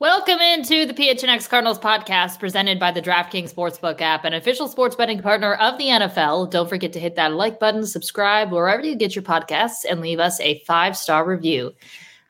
Welcome 0.00 0.40
into 0.40 0.86
the 0.86 0.94
PHNX 0.94 1.46
Cardinals 1.46 1.78
podcast 1.78 2.38
presented 2.38 2.80
by 2.80 2.90
the 2.90 3.02
DraftKings 3.02 3.52
Sportsbook 3.52 4.00
app, 4.00 4.24
an 4.24 4.32
official 4.32 4.66
sports 4.66 4.96
betting 4.96 5.20
partner 5.20 5.52
of 5.56 5.76
the 5.76 5.88
NFL. 5.88 6.50
Don't 6.50 6.70
forget 6.70 6.94
to 6.94 6.98
hit 6.98 7.16
that 7.16 7.34
like 7.34 7.60
button, 7.60 7.84
subscribe 7.84 8.50
wherever 8.50 8.82
you 8.82 8.96
get 8.96 9.14
your 9.14 9.22
podcasts, 9.22 9.84
and 9.86 10.00
leave 10.00 10.18
us 10.18 10.40
a 10.40 10.60
five 10.60 10.96
star 10.96 11.28
review. 11.28 11.74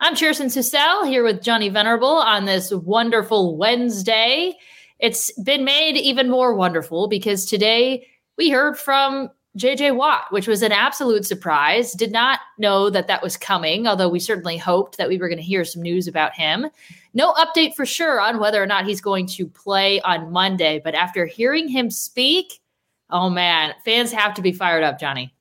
I'm 0.01 0.17
Chierstin 0.17 0.47
Susel 0.47 1.07
here 1.07 1.23
with 1.23 1.45
Johnny 1.45 1.69
Venerable 1.69 2.09
on 2.09 2.45
this 2.45 2.73
wonderful 2.73 3.57
Wednesday. 3.57 4.57
It's 4.99 5.31
been 5.41 5.65
made 5.65 5.97
even 5.97 6.29
more 6.29 6.57
wonderful 6.57 7.07
because 7.07 7.47
today 7.47 8.05
we 8.37 8.51
heard 8.51 8.81
from 8.81 9.31
JJ 9.57 9.95
Watt, 9.95 10.25
which 10.31 10.49
was 10.49 10.63
an 10.63 10.73
absolute 10.73 11.25
surprise. 11.25 11.93
Did 11.93 12.11
not 12.11 12.41
know 12.59 12.91
that 12.91 13.07
that 13.07 13.23
was 13.23 13.37
coming, 13.37 13.87
although 13.87 14.09
we 14.09 14.19
certainly 14.19 14.57
hoped 14.57 14.97
that 14.97 15.09
we 15.09 15.19
were 15.19 15.29
going 15.29 15.39
to 15.39 15.45
hear 15.45 15.65
some 15.65 15.83
news 15.83 16.09
about 16.09 16.35
him. 16.35 16.67
No 17.13 17.33
update 17.35 17.75
for 17.75 17.85
sure 17.85 18.21
on 18.21 18.39
whether 18.39 18.63
or 18.63 18.67
not 18.67 18.87
he's 18.87 19.01
going 19.01 19.27
to 19.27 19.47
play 19.47 20.01
on 20.03 20.31
Monday, 20.31 20.81
but 20.83 20.95
after 20.95 21.27
hearing 21.27 21.69
him 21.69 21.91
speak, 21.91 22.61
oh 23.11 23.29
man, 23.29 23.75
fans 23.85 24.13
have 24.13 24.35
to 24.35 24.43
be 24.43 24.53
fired 24.53 24.85
up, 24.85 24.99
Johnny. 24.99 25.35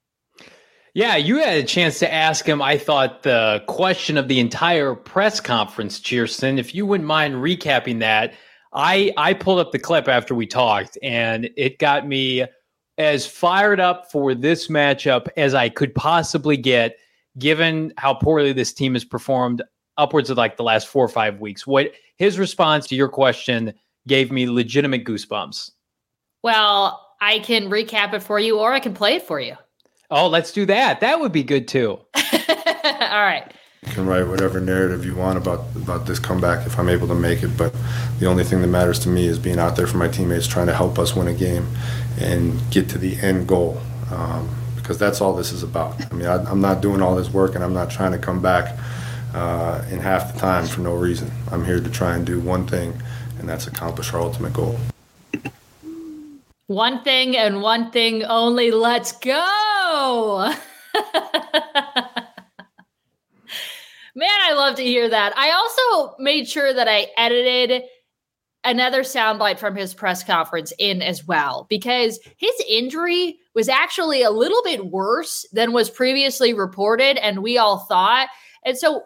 Yeah, 0.95 1.15
you 1.15 1.37
had 1.37 1.57
a 1.57 1.63
chance 1.63 1.99
to 1.99 2.11
ask 2.11 2.45
him, 2.47 2.61
I 2.61 2.77
thought, 2.77 3.21
the 3.21 3.63
question 3.67 4.17
of 4.17 4.27
the 4.27 4.39
entire 4.39 4.95
press 4.95 5.39
conference, 5.39 5.99
Chierstin. 5.99 6.57
If 6.57 6.73
you 6.73 6.85
wouldn't 6.85 7.07
mind 7.07 7.35
recapping 7.35 7.99
that, 7.99 8.33
I 8.73 9.13
I 9.15 9.33
pulled 9.33 9.59
up 9.59 9.71
the 9.71 9.79
clip 9.79 10.07
after 10.07 10.33
we 10.33 10.47
talked, 10.47 10.97
and 11.03 11.49
it 11.55 11.77
got 11.77 12.07
me 12.07 12.45
as 12.97 13.25
fired 13.25 13.79
up 13.79 14.11
for 14.11 14.33
this 14.33 14.67
matchup 14.67 15.27
as 15.37 15.53
I 15.53 15.69
could 15.69 15.93
possibly 15.93 16.57
get, 16.57 16.97
given 17.37 17.93
how 17.97 18.15
poorly 18.15 18.51
this 18.51 18.73
team 18.73 18.93
has 18.93 19.05
performed 19.05 19.61
upwards 19.99 20.29
of 20.29 20.37
like 20.37 20.57
the 20.57 20.63
last 20.63 20.87
four 20.87 21.05
or 21.05 21.09
five 21.09 21.39
weeks. 21.39 21.67
What 21.67 21.91
his 22.15 22.39
response 22.39 22.87
to 22.87 22.95
your 22.95 23.09
question 23.09 23.73
gave 24.07 24.31
me 24.31 24.49
legitimate 24.49 25.05
goosebumps. 25.05 25.71
Well, 26.41 27.05
I 27.21 27.39
can 27.39 27.69
recap 27.69 28.13
it 28.13 28.23
for 28.23 28.39
you 28.39 28.59
or 28.59 28.71
I 28.71 28.79
can 28.79 28.93
play 28.93 29.15
it 29.15 29.23
for 29.23 29.39
you. 29.39 29.55
Oh, 30.09 30.27
let's 30.27 30.51
do 30.51 30.65
that. 30.65 31.01
That 31.01 31.19
would 31.19 31.31
be 31.31 31.43
good 31.43 31.67
too. 31.67 31.99
All 32.15 33.21
right. 33.21 33.43
You 33.85 33.93
can 33.93 34.07
write 34.07 34.23
whatever 34.23 34.59
narrative 34.59 35.05
you 35.05 35.15
want 35.15 35.37
about 35.37 35.65
about 35.75 36.05
this 36.05 36.19
comeback 36.19 36.65
if 36.65 36.77
I'm 36.77 36.89
able 36.89 37.07
to 37.07 37.15
make 37.15 37.43
it, 37.43 37.55
but 37.55 37.73
the 38.19 38.25
only 38.25 38.43
thing 38.43 38.61
that 38.61 38.67
matters 38.67 38.99
to 38.99 39.09
me 39.09 39.25
is 39.25 39.39
being 39.39 39.57
out 39.57 39.77
there 39.77 39.87
for 39.87 39.97
my 39.97 40.09
teammates, 40.09 40.47
trying 40.47 40.67
to 40.67 40.73
help 40.73 40.99
us 40.99 41.15
win 41.15 41.27
a 41.29 41.33
game 41.33 41.65
and 42.19 42.59
get 42.71 42.89
to 42.89 42.97
the 42.97 43.17
end 43.21 43.47
goal. 43.47 43.81
Um, 44.11 44.49
because 44.75 44.97
that's 44.97 45.21
all 45.21 45.35
this 45.35 45.51
is 45.51 45.61
about. 45.61 46.01
I 46.11 46.15
mean, 46.15 46.25
I, 46.27 46.49
am 46.49 46.61
not 46.61 46.81
doing 46.81 46.99
all 46.99 47.15
this 47.15 47.29
work, 47.29 47.53
and 47.53 47.63
I'm 47.63 47.75
not 47.75 47.91
trying 47.91 48.11
to 48.11 48.17
come 48.17 48.41
back 48.41 48.75
uh, 49.33 49.83
in 49.89 49.99
half 49.99 50.33
the 50.33 50.39
time 50.39 50.65
for 50.65 50.81
no 50.81 50.95
reason. 50.95 51.31
I'm 51.51 51.65
here 51.65 51.79
to 51.79 51.89
try 51.89 52.15
and 52.15 52.25
do 52.25 52.39
one 52.39 52.67
thing, 52.67 53.01
and 53.39 53.47
that's 53.47 53.67
accomplish 53.67 54.13
our 54.13 54.21
ultimate 54.21 54.53
goal. 54.53 54.79
One 56.67 57.03
thing 57.03 57.35
and 57.35 57.61
one 57.61 57.91
thing 57.91 58.23
only. 58.23 58.69
Let's 58.71 59.11
go. 59.13 60.53
Man, 64.15 64.29
I 64.41 64.53
love 64.53 64.75
to 64.75 64.83
hear 64.83 65.09
that. 65.09 65.35
I 65.37 65.51
also 65.51 66.15
made 66.19 66.47
sure 66.47 66.73
that 66.73 66.87
I 66.87 67.07
edited 67.17 67.83
another 68.63 69.01
soundbite 69.01 69.57
from 69.57 69.75
his 69.75 69.93
press 69.93 70.23
conference 70.23 70.73
in 70.77 71.01
as 71.01 71.25
well 71.25 71.65
because 71.69 72.19
his 72.37 72.53
injury 72.69 73.39
was 73.55 73.69
actually 73.69 74.21
a 74.21 74.31
little 74.31 74.61
bit 74.63 74.85
worse 74.85 75.47
than 75.53 75.71
was 75.71 75.89
previously 75.89 76.53
reported 76.53 77.17
and 77.17 77.41
we 77.41 77.57
all 77.57 77.79
thought. 77.79 78.27
And 78.65 78.77
so 78.77 79.03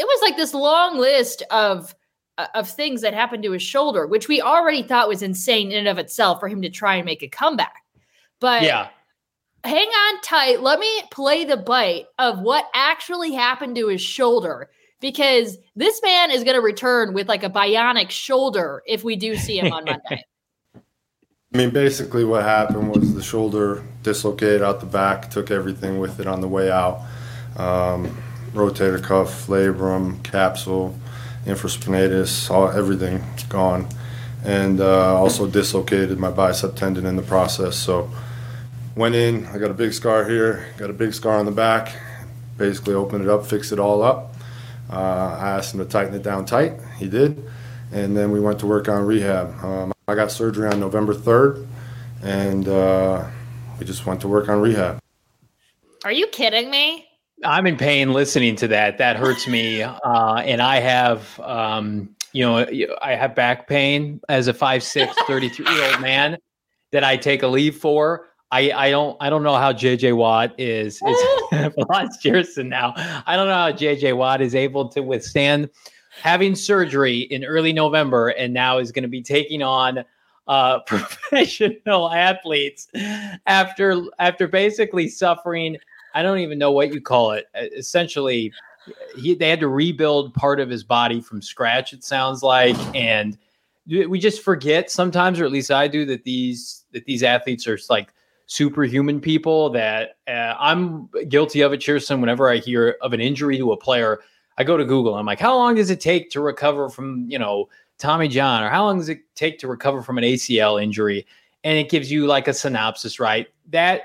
it 0.00 0.06
was 0.06 0.22
like 0.22 0.36
this 0.36 0.54
long 0.54 0.98
list 0.98 1.42
of 1.50 1.94
uh, 2.38 2.46
of 2.54 2.68
things 2.68 3.02
that 3.02 3.12
happened 3.12 3.42
to 3.42 3.52
his 3.52 3.62
shoulder, 3.62 4.06
which 4.06 4.28
we 4.28 4.40
already 4.40 4.82
thought 4.82 5.08
was 5.08 5.22
insane 5.22 5.70
in 5.70 5.80
and 5.80 5.88
of 5.88 5.98
itself 5.98 6.40
for 6.40 6.48
him 6.48 6.62
to 6.62 6.70
try 6.70 6.96
and 6.96 7.04
make 7.04 7.22
a 7.22 7.28
comeback. 7.28 7.84
But 8.40 8.62
yeah. 8.62 8.88
Hang 9.62 9.88
on 9.88 10.20
tight. 10.22 10.62
Let 10.62 10.80
me 10.80 11.02
play 11.10 11.44
the 11.44 11.58
bite 11.58 12.06
of 12.18 12.40
what 12.40 12.70
actually 12.74 13.34
happened 13.34 13.76
to 13.76 13.88
his 13.88 14.00
shoulder 14.00 14.70
because 15.02 15.58
this 15.76 16.00
man 16.02 16.30
is 16.30 16.44
going 16.44 16.54
to 16.54 16.62
return 16.62 17.12
with 17.12 17.28
like 17.28 17.44
a 17.44 17.50
bionic 17.50 18.08
shoulder 18.08 18.82
if 18.86 19.04
we 19.04 19.16
do 19.16 19.36
see 19.36 19.58
him 19.58 19.70
on 19.70 19.84
Monday. 19.84 20.24
I 21.52 21.58
mean, 21.58 21.70
basically, 21.70 22.24
what 22.24 22.44
happened 22.44 22.88
was 22.88 23.12
the 23.12 23.22
shoulder 23.22 23.84
dislocated 24.02 24.62
out 24.62 24.80
the 24.80 24.86
back, 24.86 25.30
took 25.30 25.50
everything 25.50 25.98
with 25.98 26.20
it 26.20 26.26
on 26.26 26.40
the 26.40 26.48
way 26.48 26.70
out. 26.70 27.02
Um, 27.58 28.16
rotator 28.54 29.02
cuff, 29.02 29.46
labrum, 29.46 30.22
capsule, 30.22 30.98
infraspinatus, 31.44 32.50
all 32.50 32.68
everything 32.68 33.22
gone, 33.48 33.88
and 34.44 34.80
uh, 34.80 35.16
also 35.16 35.46
dislocated 35.46 36.18
my 36.18 36.30
bicep 36.30 36.74
tendon 36.74 37.06
in 37.06 37.16
the 37.16 37.22
process. 37.22 37.76
So 37.76 38.10
went 38.94 39.14
in. 39.14 39.46
I 39.46 39.58
got 39.58 39.70
a 39.70 39.74
big 39.74 39.92
scar 39.92 40.28
here, 40.28 40.66
got 40.76 40.90
a 40.90 40.94
big 40.94 41.14
scar 41.14 41.38
on 41.38 41.46
the 41.46 41.52
back. 41.52 41.96
Basically, 42.56 42.94
opened 42.94 43.24
it 43.24 43.30
up, 43.30 43.46
fixed 43.46 43.72
it 43.72 43.78
all 43.78 44.02
up. 44.02 44.34
Uh, 44.90 45.38
I 45.40 45.50
asked 45.50 45.72
him 45.72 45.80
to 45.80 45.86
tighten 45.86 46.14
it 46.14 46.22
down 46.22 46.44
tight. 46.44 46.74
He 46.98 47.08
did, 47.08 47.42
and 47.92 48.16
then 48.16 48.32
we 48.32 48.40
went 48.40 48.58
to 48.60 48.66
work 48.66 48.88
on 48.88 49.06
rehab. 49.06 49.64
Um, 49.64 49.92
I 50.08 50.14
got 50.14 50.30
surgery 50.30 50.68
on 50.68 50.80
November 50.80 51.14
third, 51.14 51.66
and 52.22 52.68
uh, 52.68 53.24
we 53.78 53.86
just 53.86 54.04
went 54.04 54.20
to 54.22 54.28
work 54.28 54.48
on 54.48 54.60
rehab. 54.60 54.98
Are 56.04 56.12
you 56.12 56.26
kidding 56.26 56.70
me? 56.70 57.06
I'm 57.44 57.66
in 57.66 57.76
pain 57.76 58.12
listening 58.12 58.56
to 58.56 58.68
that. 58.68 58.98
That 58.98 59.16
hurts 59.16 59.48
me. 59.48 59.82
Uh, 59.82 60.34
and 60.44 60.60
I 60.60 60.80
have, 60.80 61.38
um, 61.40 62.14
you 62.32 62.44
know, 62.44 62.66
I 63.02 63.14
have 63.14 63.34
back 63.34 63.66
pain 63.66 64.20
as 64.28 64.48
a 64.48 64.54
5'6, 64.54 65.12
33 65.26 65.74
year 65.74 65.84
old 65.90 66.00
man 66.00 66.36
that 66.92 67.04
I 67.04 67.16
take 67.16 67.42
a 67.42 67.48
leave 67.48 67.76
for. 67.76 68.26
I, 68.52 68.72
I 68.72 68.90
don't 68.90 69.16
I 69.20 69.30
don't 69.30 69.44
know 69.44 69.54
how 69.54 69.72
JJ 69.72 70.16
Watt 70.16 70.58
is 70.58 71.00
is 71.06 71.16
lost 71.88 72.22
Chierstin 72.22 72.66
now. 72.66 72.94
I 72.96 73.36
don't 73.36 73.46
know 73.46 73.54
how 73.54 73.70
JJ 73.70 74.16
Watt 74.16 74.40
is 74.40 74.56
able 74.56 74.88
to 74.88 75.02
withstand 75.02 75.70
having 76.20 76.56
surgery 76.56 77.18
in 77.18 77.44
early 77.44 77.72
November 77.72 78.28
and 78.30 78.52
now 78.52 78.78
is 78.78 78.90
going 78.90 79.04
to 79.04 79.08
be 79.08 79.22
taking 79.22 79.62
on 79.62 80.04
uh, 80.48 80.80
professional 80.80 82.10
athletes 82.10 82.88
after 83.46 84.02
after 84.18 84.48
basically 84.48 85.08
suffering 85.08 85.76
I 86.14 86.22
don't 86.22 86.38
even 86.38 86.58
know 86.58 86.72
what 86.72 86.92
you 86.92 87.00
call 87.00 87.32
it. 87.32 87.46
Essentially, 87.54 88.52
he, 89.16 89.34
they 89.34 89.48
had 89.48 89.60
to 89.60 89.68
rebuild 89.68 90.34
part 90.34 90.60
of 90.60 90.68
his 90.68 90.84
body 90.84 91.20
from 91.20 91.42
scratch. 91.42 91.92
It 91.92 92.04
sounds 92.04 92.42
like, 92.42 92.76
and 92.94 93.36
we 93.86 94.18
just 94.18 94.42
forget 94.42 94.90
sometimes, 94.90 95.40
or 95.40 95.44
at 95.44 95.52
least 95.52 95.70
I 95.70 95.88
do, 95.88 96.04
that 96.06 96.24
these 96.24 96.84
that 96.92 97.04
these 97.04 97.22
athletes 97.22 97.66
are 97.66 97.78
like 97.88 98.12
superhuman 98.46 99.20
people. 99.20 99.70
That 99.70 100.16
uh, 100.28 100.54
I'm 100.58 101.08
guilty 101.28 101.60
of 101.62 101.72
it, 101.72 101.80
Chierstin. 101.80 102.20
Whenever 102.20 102.48
I 102.48 102.56
hear 102.56 102.96
of 103.00 103.12
an 103.12 103.20
injury 103.20 103.58
to 103.58 103.72
a 103.72 103.76
player, 103.76 104.20
I 104.58 104.64
go 104.64 104.76
to 104.76 104.84
Google. 104.84 105.14
I'm 105.14 105.26
like, 105.26 105.40
how 105.40 105.56
long 105.56 105.74
does 105.74 105.90
it 105.90 106.00
take 106.00 106.30
to 106.30 106.40
recover 106.40 106.88
from 106.88 107.26
you 107.28 107.38
know 107.38 107.68
Tommy 107.98 108.28
John, 108.28 108.62
or 108.62 108.68
how 108.68 108.84
long 108.84 108.98
does 108.98 109.08
it 109.08 109.22
take 109.34 109.58
to 109.60 109.68
recover 109.68 110.02
from 110.02 110.18
an 110.18 110.24
ACL 110.24 110.82
injury? 110.82 111.26
And 111.62 111.78
it 111.78 111.90
gives 111.90 112.10
you 112.10 112.26
like 112.26 112.48
a 112.48 112.54
synopsis, 112.54 113.20
right? 113.20 113.48
That 113.70 114.02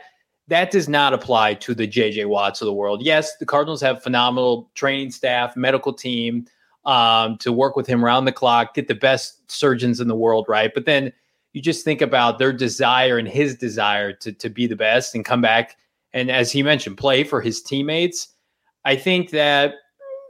that 0.48 0.72
does 0.72 0.88
not 0.88 1.14
apply 1.14 1.56
to 1.56 1.74
the 1.74 1.88
JJ 1.88 2.28
Watts 2.28 2.62
of 2.62 2.66
the 2.66 2.74
world. 2.74 3.02
Yes, 3.04 3.38
the 3.38 3.46
Cardinals 3.46 3.82
have 3.82 4.04
phenomenal 4.04 4.70
training 4.76 5.12
staff, 5.12 5.56
medical 5.56 5.94
team 5.94 6.46
um, 6.86 7.38
to 7.40 7.52
work 7.52 7.76
with 7.76 7.88
him 7.88 8.06
around 8.06 8.26
the 8.26 8.32
clock, 8.32 8.76
get 8.76 8.88
the 8.88 8.96
best 8.96 9.50
surgeons 9.52 10.00
in 10.00 10.08
the 10.08 10.16
world, 10.16 10.46
right? 10.48 10.72
But 10.74 10.86
then 10.86 11.12
you 11.54 11.62
just 11.62 11.84
think 11.84 12.02
about 12.02 12.38
their 12.38 12.54
desire 12.54 13.18
and 13.18 13.28
his 13.28 13.56
desire 13.56 14.14
to 14.14 14.32
to 14.32 14.50
be 14.50 14.68
the 14.68 14.76
best 14.76 15.16
and 15.16 15.26
come 15.26 15.42
back 15.42 15.78
and 16.16 16.32
as 16.32 16.50
he 16.50 16.64
mentioned, 16.64 16.98
play 16.98 17.24
for 17.26 17.42
his 17.42 17.62
teammates. 17.62 18.30
I 18.86 18.96
think 18.96 19.32
that 19.32 19.76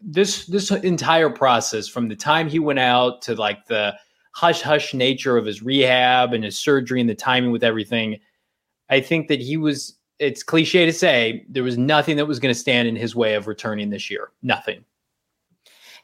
this 0.02 0.48
this 0.48 0.72
entire 0.72 1.30
process 1.30 1.88
from 1.88 2.10
the 2.10 2.16
time 2.16 2.50
he 2.50 2.60
went 2.60 2.80
out 2.80 3.22
to 3.24 3.36
like 3.36 3.66
the 3.68 3.96
hush 4.32 4.62
hush 4.62 4.94
nature 4.94 5.38
of 5.38 5.46
his 5.46 5.62
rehab 5.62 6.34
and 6.34 6.44
his 6.44 6.60
surgery 6.60 7.00
and 7.00 7.10
the 7.10 7.16
timing 7.16 7.52
with 7.52 7.64
everything, 7.64 8.20
I 8.90 9.00
think 9.00 9.28
that 9.28 9.40
he 9.40 9.58
was 9.58 9.95
it's 10.20 10.44
cliche 10.44 10.86
to 10.86 10.94
say 10.94 11.46
there 11.50 11.64
was 11.64 11.78
nothing 11.78 12.18
that 12.18 12.26
was 12.26 12.40
going 12.40 12.54
to 12.54 12.60
stand 12.60 12.88
in 12.88 12.96
his 12.96 13.16
way 13.16 13.36
of 13.36 13.48
returning 13.48 13.90
this 13.90 14.10
year. 14.10 14.32
Nothing. 14.42 14.86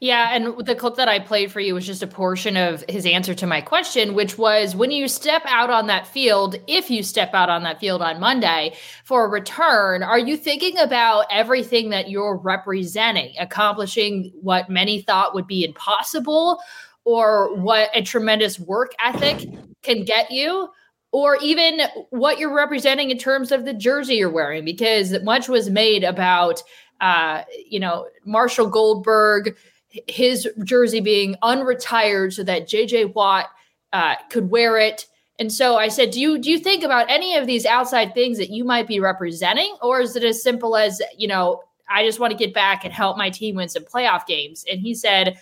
Yeah, 0.02 0.34
and 0.34 0.66
the 0.66 0.74
clip 0.74 0.96
that 0.96 1.08
I 1.08 1.20
played 1.20 1.52
for 1.52 1.60
you 1.60 1.76
was 1.76 1.86
just 1.86 2.02
a 2.02 2.08
portion 2.08 2.58
of 2.58 2.84
his 2.90 3.06
answer 3.06 3.36
to 3.36 3.46
my 3.46 3.62
question, 3.62 4.16
which 4.16 4.36
was 4.36 4.76
when 4.76 4.90
you 4.90 5.08
step 5.08 5.44
out 5.46 5.70
on 5.70 5.86
that 5.88 6.08
field, 6.08 6.56
if 6.66 6.90
you 6.90 7.04
step 7.04 7.36
out 7.36 7.50
on 7.50 7.62
that 7.64 7.80
field 7.80 8.02
on 8.02 8.20
Monday 8.20 8.74
for 9.04 9.26
a 9.26 9.30
return, 9.30 10.02
are 10.02 10.18
you 10.18 10.38
thinking 10.38 10.76
about 10.80 11.28
everything 11.30 11.92
that 11.92 12.10
you're 12.10 12.38
representing, 12.38 13.36
accomplishing 13.40 14.32
what 14.42 14.72
many 14.72 15.04
thought 15.04 15.36
would 15.36 15.46
be 15.46 15.64
impossible, 15.64 16.60
or 17.06 17.56
what 17.58 17.92
a 17.94 18.02
tremendous 18.02 18.60
work 18.60 18.94
ethic 19.06 19.48
can 19.84 20.04
get 20.04 20.32
you? 20.32 20.68
Or 21.12 21.38
even 21.42 21.82
what 22.10 22.40
you're 22.40 22.56
representing 22.56 23.12
in 23.12 23.18
terms 23.18 23.52
of 23.52 23.66
the 23.66 23.74
jersey 23.74 24.16
you're 24.16 24.30
wearing, 24.30 24.64
because 24.64 25.22
much 25.24 25.50
was 25.50 25.70
made 25.70 26.06
about, 26.06 26.64
uh, 27.02 27.44
you 27.68 27.80
know, 27.80 28.08
Marshall 28.24 28.68
Goldberg, 28.68 29.58
his 30.08 30.48
jersey 30.64 31.02
being 31.02 31.36
unretired 31.44 32.34
so 32.34 32.44
that 32.44 32.70
JJ 32.70 33.14
Watt 33.14 33.48
uh, 33.92 34.16
could 34.30 34.50
wear 34.50 34.78
it. 34.78 35.06
And 35.40 35.52
so 35.52 35.76
I 35.76 35.88
said, 35.88 36.12
do 36.12 36.22
you 36.22 36.38
do 36.38 36.52
you 36.52 36.60
think 36.60 36.84
about 36.84 37.10
any 37.10 37.36
of 37.36 37.48
these 37.48 37.66
outside 37.66 38.14
things 38.14 38.38
that 38.38 38.52
you 38.52 38.64
might 38.64 38.88
be 38.88 39.00
representing, 39.00 39.76
or 39.82 40.02
is 40.02 40.16
it 40.16 40.24
as 40.24 40.42
simple 40.42 40.76
as 40.76 41.02
you 41.18 41.28
know, 41.28 41.64
I 41.90 42.06
just 42.06 42.20
want 42.20 42.32
to 42.32 42.38
get 42.38 42.54
back 42.54 42.86
and 42.86 42.94
help 42.94 43.18
my 43.18 43.30
team 43.30 43.56
win 43.56 43.68
some 43.68 43.84
playoff 43.84 44.26
games? 44.28 44.64
And 44.72 44.80
he 44.80 44.94
said, 44.94 45.40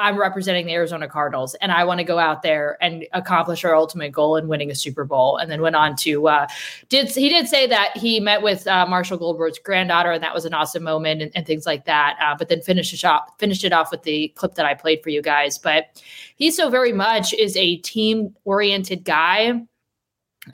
I'm 0.00 0.18
representing 0.18 0.66
the 0.66 0.72
Arizona 0.72 1.08
Cardinals 1.08 1.54
and 1.56 1.70
I 1.70 1.84
want 1.84 1.98
to 1.98 2.04
go 2.04 2.18
out 2.18 2.42
there 2.42 2.78
and 2.80 3.06
accomplish 3.12 3.64
our 3.64 3.74
ultimate 3.74 4.12
goal 4.12 4.36
in 4.36 4.48
winning 4.48 4.70
a 4.70 4.74
Super 4.74 5.04
Bowl. 5.04 5.36
And 5.36 5.50
then 5.50 5.60
went 5.60 5.76
on 5.76 5.96
to 5.96 6.28
uh, 6.28 6.46
did 6.88 7.08
he 7.10 7.28
did 7.28 7.48
say 7.48 7.66
that 7.66 7.96
he 7.96 8.20
met 8.20 8.42
with 8.42 8.66
uh, 8.66 8.86
Marshall 8.86 9.18
Goldberg's 9.18 9.58
granddaughter 9.58 10.12
and 10.12 10.22
that 10.22 10.34
was 10.34 10.44
an 10.44 10.54
awesome 10.54 10.82
moment 10.82 11.22
and, 11.22 11.32
and 11.34 11.46
things 11.46 11.66
like 11.66 11.84
that. 11.84 12.16
Uh, 12.20 12.34
but 12.36 12.48
then 12.48 12.62
finished 12.62 12.94
it 12.94 13.04
off 13.04 13.28
finished 13.38 13.64
it 13.64 13.72
off 13.72 13.90
with 13.90 14.02
the 14.02 14.28
clip 14.36 14.54
that 14.54 14.66
I 14.66 14.74
played 14.74 15.02
for 15.02 15.10
you 15.10 15.22
guys. 15.22 15.58
But 15.58 16.02
he 16.36 16.50
so 16.50 16.70
very 16.70 16.92
much 16.92 17.34
is 17.34 17.56
a 17.56 17.76
team 17.76 18.34
oriented 18.44 19.04
guy, 19.04 19.60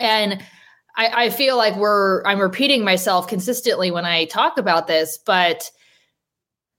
and 0.01 0.43
I, 0.97 1.25
I 1.25 1.31
feel 1.31 1.57
like 1.57 1.77
we're 1.77 2.25
I'm 2.25 2.41
repeating 2.41 2.85
myself 2.85 3.29
consistently 3.29 3.91
when 3.91 4.05
I 4.05 4.25
talk 4.25 4.59
about 4.59 4.87
this, 4.87 5.19
but 5.19 5.71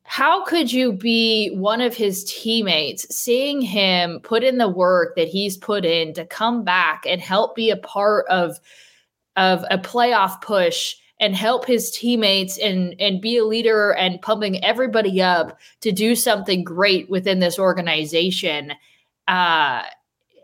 how 0.09 0.45
could 0.45 0.71
you 0.71 0.93
be 0.93 1.49
one 1.49 1.81
of 1.81 1.93
his 1.93 2.23
teammates, 2.23 3.13
seeing 3.13 3.61
him 3.61 4.21
put 4.23 4.41
in 4.41 4.57
the 4.57 4.69
work 4.69 5.17
that 5.17 5.27
he's 5.27 5.57
put 5.57 5.83
in 5.83 6.13
to 6.13 6.25
come 6.25 6.63
back 6.63 7.03
and 7.05 7.19
help 7.19 7.55
be 7.55 7.69
a 7.69 7.77
part 7.77 8.25
of 8.29 8.57
of 9.35 9.65
a 9.69 9.77
playoff 9.77 10.41
push 10.41 10.95
and 11.19 11.35
help 11.35 11.65
his 11.65 11.91
teammates 11.91 12.57
and 12.57 12.95
and 12.99 13.19
be 13.19 13.37
a 13.37 13.43
leader 13.43 13.91
and 13.95 14.21
pumping 14.21 14.63
everybody 14.63 15.21
up 15.21 15.59
to 15.81 15.91
do 15.91 16.15
something 16.15 16.63
great 16.63 17.09
within 17.09 17.39
this 17.39 17.59
organization 17.59 18.71
uh 19.27 19.83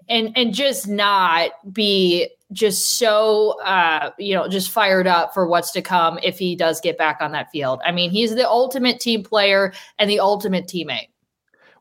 and 0.10 0.34
and 0.36 0.54
just 0.54 0.90
not 0.90 1.52
be 1.72 2.28
just 2.54 2.98
so 2.98 3.60
uh, 3.62 4.12
you 4.18 4.34
know 4.34 4.48
just 4.48 4.72
fired 4.72 5.08
up 5.08 5.34
for 5.34 5.48
what's 5.48 5.72
to 5.72 5.82
come 5.82 6.20
if 6.24 6.38
he 6.38 6.56
does 6.56 6.80
get 6.80 6.98
back 6.98 7.18
on 7.20 7.32
that 7.34 7.52
field. 7.52 7.82
I 7.86 7.92
mean, 7.92 8.12
he's 8.12 8.36
the 8.36 8.48
ultimate 8.48 9.00
team 9.00 9.24
player 9.24 9.74
and 10.00 10.10
the 10.10 10.20
ultimate 10.20 10.68
teammate. 10.68 11.10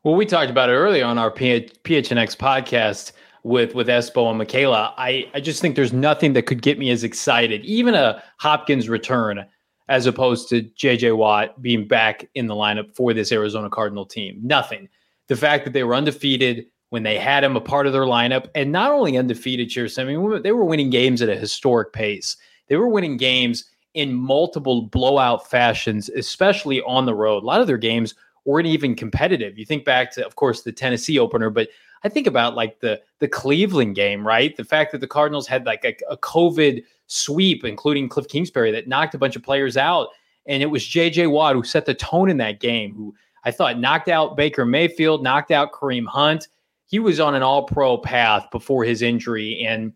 Well, 0.03 0.15
we 0.15 0.25
talked 0.25 0.49
about 0.49 0.69
it 0.69 0.73
earlier 0.73 1.05
on 1.05 1.17
our 1.17 1.31
PHNX 1.31 2.35
podcast 2.35 3.13
with 3.43 3.75
with 3.75 3.87
Espo 3.87 4.29
and 4.29 4.37
Michaela. 4.37 4.93
I 4.97 5.29
I 5.33 5.39
just 5.39 5.61
think 5.61 5.75
there's 5.75 5.93
nothing 5.93 6.33
that 6.33 6.43
could 6.43 6.61
get 6.61 6.79
me 6.79 6.89
as 6.89 7.03
excited, 7.03 7.63
even 7.63 7.93
a 7.93 8.21
Hopkins 8.39 8.89
return, 8.89 9.45
as 9.87 10.05
opposed 10.05 10.49
to 10.49 10.63
JJ 10.63 11.15
Watt 11.15 11.61
being 11.61 11.87
back 11.87 12.29
in 12.35 12.47
the 12.47 12.55
lineup 12.55 12.95
for 12.95 13.13
this 13.13 13.31
Arizona 13.31 13.69
Cardinal 13.69 14.05
team. 14.05 14.39
Nothing. 14.41 14.89
The 15.27 15.35
fact 15.35 15.63
that 15.65 15.71
they 15.71 15.83
were 15.83 15.95
undefeated 15.95 16.65
when 16.93 17.01
they 17.01 17.17
had 17.17 17.43
him 17.43 17.55
a 17.55 17.59
part 17.59 17.87
of 17.87 17.91
their 17.91 18.03
lineup 18.03 18.45
and 18.53 18.71
not 18.71 18.91
only 18.91 19.17
undefeated 19.17 19.67
cheers. 19.67 19.97
I 19.97 20.03
mean, 20.03 20.43
they 20.43 20.51
were 20.51 20.63
winning 20.63 20.91
games 20.91 21.23
at 21.23 21.27
a 21.27 21.35
historic 21.35 21.91
pace. 21.91 22.37
They 22.67 22.75
were 22.75 22.87
winning 22.87 23.17
games 23.17 23.65
in 23.95 24.13
multiple 24.13 24.83
blowout 24.83 25.49
fashions, 25.49 26.09
especially 26.09 26.83
on 26.83 27.07
the 27.07 27.15
road. 27.15 27.41
A 27.41 27.47
lot 27.47 27.61
of 27.61 27.65
their 27.65 27.79
games 27.79 28.13
weren't 28.45 28.67
even 28.67 28.93
competitive. 28.93 29.57
You 29.57 29.65
think 29.65 29.85
back 29.85 30.11
to, 30.11 30.23
of 30.23 30.35
course, 30.35 30.61
the 30.61 30.71
Tennessee 30.71 31.17
opener, 31.17 31.49
but 31.49 31.69
I 32.03 32.09
think 32.09 32.27
about 32.27 32.53
like 32.53 32.79
the 32.79 33.01
the 33.17 33.27
Cleveland 33.27 33.95
game, 33.95 34.23
right? 34.27 34.55
The 34.55 34.63
fact 34.63 34.91
that 34.91 35.01
the 35.01 35.07
Cardinals 35.07 35.47
had 35.47 35.65
like 35.65 35.83
a, 35.83 35.95
a 36.11 36.17
COVID 36.17 36.83
sweep, 37.07 37.65
including 37.65 38.07
Kliff 38.07 38.29
Kingsbury, 38.29 38.69
that 38.71 38.87
knocked 38.87 39.15
a 39.15 39.17
bunch 39.17 39.35
of 39.35 39.41
players 39.41 39.77
out, 39.77 40.09
and 40.45 40.61
it 40.61 40.67
was 40.67 40.85
J.J. 40.85 41.25
Watt 41.25 41.55
who 41.55 41.63
set 41.63 41.87
the 41.87 41.95
tone 41.95 42.29
in 42.29 42.37
that 42.37 42.59
game. 42.59 42.93
Who 42.93 43.15
I 43.45 43.49
thought 43.49 43.79
knocked 43.79 44.09
out 44.09 44.37
Baker 44.37 44.63
Mayfield, 44.63 45.23
knocked 45.23 45.49
out 45.49 45.71
Kareem 45.71 46.05
Hunt, 46.05 46.49
he 46.85 46.99
was 46.99 47.19
on 47.19 47.35
an 47.35 47.43
all 47.43 47.63
pro 47.63 47.97
path 47.97 48.47
before 48.51 48.83
his 48.83 49.01
injury. 49.01 49.63
And 49.65 49.93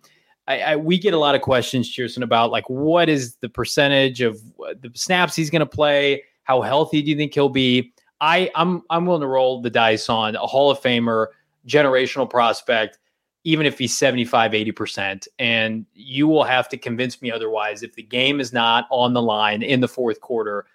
I, 0.47 0.59
I, 0.59 0.75
we 0.75 0.97
get 0.97 1.13
a 1.13 1.19
lot 1.19 1.35
of 1.35 1.41
questions, 1.41 1.93
Chierstin, 1.93 2.23
about 2.23 2.51
like 2.51 2.69
what 2.69 3.09
is 3.09 3.35
the 3.37 3.49
percentage 3.49 4.21
of 4.21 4.39
uh, 4.65 4.73
the 4.79 4.91
snaps 4.95 5.35
he's 5.35 5.49
going 5.49 5.59
to 5.59 5.65
play? 5.65 6.23
How 6.43 6.61
healthy 6.61 7.01
do 7.01 7.09
you 7.09 7.17
think 7.17 7.33
he'll 7.33 7.49
be? 7.49 7.93
I, 8.21 8.49
I'm 8.55 8.81
I'm 8.89 9.05
willing 9.05 9.21
to 9.21 9.27
roll 9.27 9.61
the 9.61 9.69
dice 9.69 10.09
on 10.09 10.35
a 10.35 10.47
Hall 10.47 10.71
of 10.71 10.79
Famer, 10.79 11.27
generational 11.67 12.29
prospect, 12.29 12.97
even 13.43 13.65
if 13.65 13.77
he's 13.77 13.95
75, 13.95 14.51
80%. 14.51 15.27
And 15.37 15.85
you 15.93 16.27
will 16.27 16.43
have 16.43 16.67
to 16.69 16.77
convince 16.77 17.21
me 17.21 17.31
otherwise. 17.31 17.83
If 17.83 17.93
the 17.93 18.03
game 18.03 18.39
is 18.39 18.53
not 18.53 18.87
on 18.89 19.13
the 19.13 19.21
line 19.21 19.61
in 19.61 19.81
the 19.81 19.87
fourth 19.87 20.21
quarter, 20.21 20.65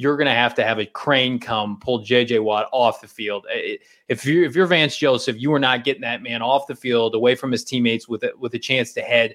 you're 0.00 0.16
going 0.16 0.26
to 0.26 0.32
have 0.32 0.54
to 0.54 0.64
have 0.64 0.78
a 0.78 0.86
crane 0.86 1.38
come 1.38 1.78
pull 1.78 2.02
JJ 2.02 2.42
Watt 2.42 2.70
off 2.72 3.02
the 3.02 3.06
field. 3.06 3.46
If 4.08 4.24
you 4.24 4.46
if 4.46 4.56
you're 4.56 4.64
Vance 4.64 4.96
Joseph, 4.96 5.36
you 5.38 5.52
are 5.52 5.58
not 5.58 5.84
getting 5.84 6.00
that 6.00 6.22
man 6.22 6.40
off 6.40 6.66
the 6.66 6.74
field 6.74 7.14
away 7.14 7.34
from 7.34 7.52
his 7.52 7.64
teammates 7.64 8.08
with 8.08 8.24
a, 8.24 8.32
with 8.38 8.54
a 8.54 8.58
chance 8.58 8.94
to 8.94 9.02
head 9.02 9.34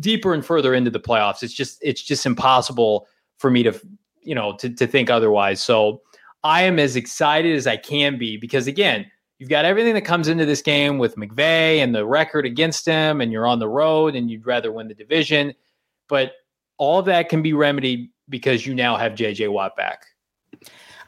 deeper 0.00 0.32
and 0.32 0.42
further 0.42 0.72
into 0.72 0.90
the 0.90 0.98
playoffs. 0.98 1.42
It's 1.42 1.52
just 1.52 1.78
it's 1.82 2.00
just 2.00 2.24
impossible 2.24 3.06
for 3.36 3.50
me 3.50 3.62
to 3.64 3.78
you 4.22 4.34
know 4.34 4.56
to 4.56 4.70
to 4.70 4.86
think 4.86 5.10
otherwise. 5.10 5.60
So 5.60 6.00
I 6.42 6.62
am 6.62 6.78
as 6.78 6.96
excited 6.96 7.54
as 7.54 7.66
I 7.66 7.76
can 7.76 8.16
be 8.16 8.38
because 8.38 8.66
again, 8.66 9.04
you've 9.38 9.50
got 9.50 9.66
everything 9.66 9.92
that 9.92 10.06
comes 10.06 10.28
into 10.28 10.46
this 10.46 10.62
game 10.62 10.96
with 10.96 11.16
McVay 11.16 11.84
and 11.84 11.94
the 11.94 12.06
record 12.06 12.46
against 12.46 12.86
him, 12.86 13.20
and 13.20 13.30
you're 13.30 13.46
on 13.46 13.58
the 13.58 13.68
road 13.68 14.14
and 14.14 14.30
you'd 14.30 14.46
rather 14.46 14.72
win 14.72 14.88
the 14.88 14.94
division, 14.94 15.52
but 16.08 16.32
all 16.78 17.00
of 17.00 17.04
that 17.04 17.28
can 17.28 17.42
be 17.42 17.52
remedied 17.52 18.08
because 18.28 18.66
you 18.66 18.74
now 18.74 18.96
have 18.96 19.12
JJ 19.12 19.50
Watt 19.52 19.76
back. 19.76 20.06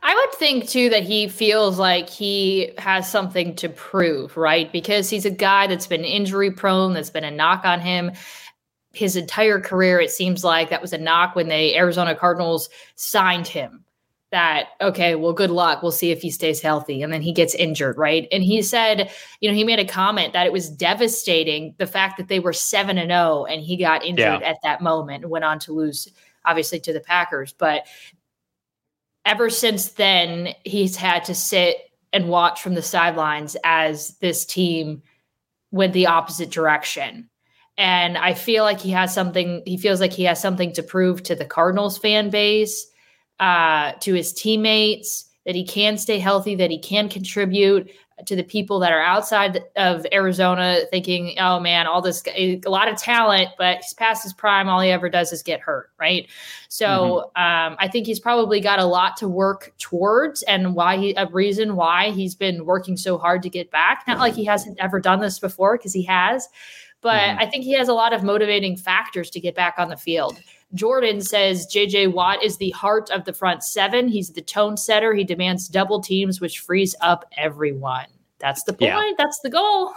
I 0.00 0.14
would 0.14 0.34
think 0.34 0.68
too 0.68 0.88
that 0.90 1.02
he 1.02 1.26
feels 1.28 1.78
like 1.78 2.08
he 2.08 2.72
has 2.78 3.10
something 3.10 3.56
to 3.56 3.68
prove, 3.68 4.37
right? 4.37 4.70
Because 4.70 5.10
he's 5.10 5.26
a 5.26 5.30
guy 5.30 5.66
that's 5.66 5.88
been 5.88 6.04
injury 6.04 6.52
prone, 6.52 6.94
that's 6.94 7.10
been 7.10 7.25
a 7.25 7.30
knock 7.30 7.64
on 7.64 7.80
him 7.80 8.12
his 8.92 9.16
entire 9.16 9.60
career. 9.60 10.00
It 10.00 10.10
seems 10.10 10.44
like 10.44 10.70
that 10.70 10.82
was 10.82 10.92
a 10.92 10.98
knock 10.98 11.37
when 11.37 11.48
the 11.48 11.76
Arizona 11.76 12.14
Cardinals 12.14 12.68
signed 12.96 13.46
him. 13.46 13.84
That, 14.30 14.70
okay, 14.82 15.14
well, 15.14 15.32
good 15.32 15.50
luck. 15.50 15.82
We'll 15.82 15.90
see 15.90 16.10
if 16.10 16.20
he 16.20 16.30
stays 16.30 16.60
healthy. 16.60 17.02
And 17.02 17.10
then 17.10 17.22
he 17.22 17.32
gets 17.32 17.54
injured, 17.54 17.96
right? 17.96 18.28
And 18.30 18.44
he 18.44 18.60
said, 18.60 19.10
you 19.40 19.48
know, 19.48 19.54
he 19.54 19.64
made 19.64 19.78
a 19.78 19.87
comment 19.87 20.34
that 20.34 20.44
it 20.44 20.52
was 20.52 20.68
devastating 20.68 21.75
the 21.78 21.87
fact 21.87 22.18
that 22.18 22.28
they 22.28 22.38
were 22.38 22.52
7 22.52 22.98
and 22.98 23.10
0 23.10 23.46
and 23.46 23.62
he 23.62 23.78
got 23.78 24.04
injured 24.04 24.40
yeah. 24.42 24.46
at 24.48 24.58
that 24.64 24.82
moment 24.82 25.25
and 25.25 25.30
went 25.30 25.46
on 25.46 25.58
to 25.60 25.72
lose 25.72 26.08
obviously 26.45 26.80
to 26.80 26.92
the 26.92 27.00
Packers. 27.00 27.52
But 27.52 27.87
ever 29.25 29.50
since 29.50 29.90
then, 29.90 30.54
he's 30.64 30.97
had 30.97 31.25
to 31.25 31.35
sit 31.35 31.76
and 32.12 32.28
watch 32.28 32.62
from 32.62 32.75
the 32.75 32.83
sidelines 32.83 33.57
as 33.64 34.16
this 34.18 34.45
team 34.45 35.02
went 35.71 35.92
the 35.92 36.07
opposite 36.07 36.50
direction. 36.50 37.28
And 37.76 38.18
I 38.18 38.35
feel 38.35 38.64
like 38.64 38.80
he 38.80 38.90
has 38.90 39.14
something, 39.14 39.62
he 39.66 39.76
feels 39.76 40.00
like 40.00 40.12
he 40.12 40.25
has 40.25 40.40
something 40.40 40.73
to 40.73 40.83
prove 40.83 41.23
to 41.25 41.35
the 41.35 41.45
Cardinals 41.45 41.99
fan 41.99 42.30
base, 42.30 42.87
uh, 43.38 43.92
to 44.00 44.14
his 44.14 44.33
teammates, 44.33 45.27
that 45.49 45.55
he 45.55 45.64
can 45.64 45.97
stay 45.97 46.19
healthy, 46.19 46.55
that 46.55 46.71
he 46.71 46.78
can 46.78 47.09
contribute 47.09 47.90
to 48.26 48.37
the 48.37 48.43
people 48.43 48.78
that 48.81 48.93
are 48.93 49.00
outside 49.00 49.64
of 49.76 50.05
Arizona 50.12 50.81
thinking, 50.90 51.35
oh 51.38 51.59
man, 51.59 51.87
all 51.87 52.02
this, 52.02 52.23
a 52.37 52.61
lot 52.67 52.87
of 52.87 52.99
talent, 52.99 53.49
but 53.57 53.78
he's 53.78 53.95
past 53.95 54.23
his 54.23 54.35
prime. 54.35 54.69
All 54.69 54.78
he 54.83 54.90
ever 54.90 55.09
does 55.09 55.33
is 55.33 55.43
get 55.43 55.61
hurt. 55.61 55.90
Right. 55.99 56.28
So 56.69 57.31
mm-hmm. 57.35 57.43
um, 57.43 57.76
I 57.81 57.88
think 57.88 58.05
he's 58.05 58.21
probably 58.21 58.61
got 58.61 58.78
a 58.78 58.85
lot 58.85 59.17
to 59.19 59.28
work 59.28 59.73
towards 59.78 60.43
and 60.43 60.75
why 60.75 60.99
he, 60.99 61.14
a 61.14 61.26
reason 61.28 61.76
why 61.76 62.11
he's 62.11 62.35
been 62.35 62.67
working 62.67 62.99
so 62.99 63.17
hard 63.17 63.43
to 63.45 63.49
get 63.49 63.71
back. 63.71 64.05
Not 64.07 64.19
like 64.19 64.35
he 64.35 64.45
hasn't 64.45 64.78
ever 64.78 65.00
done 65.00 65.21
this 65.21 65.38
before 65.38 65.78
because 65.78 65.95
he 65.95 66.02
has, 66.02 66.47
but 67.00 67.21
mm-hmm. 67.21 67.38
I 67.38 67.47
think 67.47 67.64
he 67.64 67.73
has 67.73 67.88
a 67.88 67.95
lot 67.95 68.12
of 68.12 68.23
motivating 68.23 68.76
factors 68.76 69.31
to 69.31 69.40
get 69.40 69.55
back 69.55 69.76
on 69.78 69.88
the 69.88 69.97
field. 69.97 70.38
Jordan 70.75 71.20
says 71.20 71.66
JJ 71.66 72.12
Watt 72.12 72.42
is 72.42 72.58
the 72.58 72.70
heart 72.70 73.10
of 73.10 73.25
the 73.25 73.32
front 73.32 73.62
seven. 73.62 74.08
He's 74.08 74.30
the 74.30 74.42
tone 74.42 74.76
setter. 74.76 75.14
He 75.14 75.25
demands 75.25 75.68
double 75.68 76.00
teams, 76.00 76.40
which 76.40 76.60
frees 76.60 76.94
up 77.00 77.25
everyone. 77.37 78.06
That's 78.38 78.62
the 78.64 78.72
point. 78.72 78.82
Yeah. 78.82 79.10
That's 79.16 79.40
the 79.40 79.50
goal. 79.50 79.94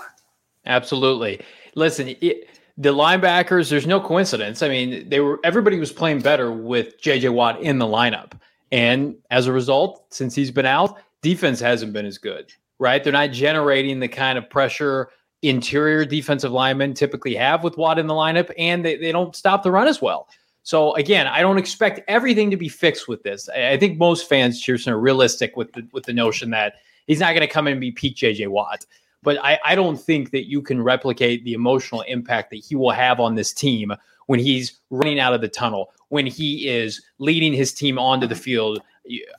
Absolutely. 0.65 1.41
Listen, 1.75 2.15
it, 2.21 2.49
the 2.77 2.93
linebackers, 2.93 3.69
there's 3.69 3.87
no 3.87 3.99
coincidence. 3.99 4.63
I 4.63 4.69
mean, 4.69 5.09
they 5.09 5.19
were 5.19 5.39
everybody 5.43 5.79
was 5.79 5.91
playing 5.91 6.21
better 6.21 6.51
with 6.51 7.01
JJ 7.01 7.33
Watt 7.33 7.61
in 7.61 7.77
the 7.79 7.85
lineup. 7.85 8.33
And 8.71 9.15
as 9.29 9.47
a 9.47 9.51
result, 9.51 10.05
since 10.09 10.33
he's 10.33 10.51
been 10.51 10.65
out, 10.65 10.97
defense 11.21 11.59
hasn't 11.59 11.91
been 11.91 12.05
as 12.05 12.17
good, 12.17 12.51
right? 12.79 13.03
They're 13.03 13.11
not 13.11 13.31
generating 13.31 13.99
the 13.99 14.07
kind 14.07 14.37
of 14.37 14.49
pressure 14.49 15.09
interior 15.41 16.05
defensive 16.05 16.51
linemen 16.51 16.93
typically 16.93 17.35
have 17.35 17.63
with 17.63 17.77
Watt 17.77 17.99
in 17.99 18.07
the 18.07 18.13
lineup, 18.13 18.51
and 18.57 18.85
they, 18.85 18.97
they 18.97 19.11
don't 19.11 19.35
stop 19.35 19.63
the 19.63 19.71
run 19.71 19.87
as 19.87 20.01
well. 20.01 20.27
So 20.63 20.93
again, 20.95 21.27
I 21.27 21.41
don't 21.41 21.57
expect 21.57 22.01
everything 22.07 22.51
to 22.51 22.57
be 22.57 22.69
fixed 22.69 23.07
with 23.07 23.23
this. 23.23 23.49
I, 23.49 23.77
think 23.77 23.97
most 23.97 24.29
fans, 24.29 24.61
Chierstin, 24.61 24.89
are 24.89 24.99
realistic 24.99 25.55
with 25.57 25.73
the 25.73 25.87
with 25.91 26.05
the 26.05 26.13
notion 26.13 26.51
that 26.51 26.75
he's 27.07 27.19
not 27.19 27.33
going 27.33 27.47
to 27.47 27.51
come 27.51 27.67
in 27.67 27.73
and 27.73 27.81
be 27.81 27.91
peak 27.91 28.15
JJ 28.15 28.47
Watt. 28.47 28.85
But 29.23 29.43
I, 29.43 29.59
I 29.63 29.75
don't 29.75 29.97
think 29.97 30.31
that 30.31 30.49
you 30.49 30.61
can 30.61 30.81
replicate 30.81 31.43
the 31.43 31.53
emotional 31.53 32.01
impact 32.01 32.49
that 32.51 32.57
he 32.57 32.75
will 32.75 32.91
have 32.91 33.19
on 33.19 33.35
this 33.35 33.53
team 33.53 33.93
when 34.27 34.39
he's 34.39 34.79
running 34.89 35.19
out 35.19 35.33
of 35.33 35.41
the 35.41 35.47
tunnel, 35.47 35.91
when 36.09 36.25
he 36.25 36.67
is 36.67 37.01
leading 37.19 37.53
his 37.53 37.73
team 37.73 37.99
onto 37.99 38.27
the 38.27 38.35
field. 38.35 38.81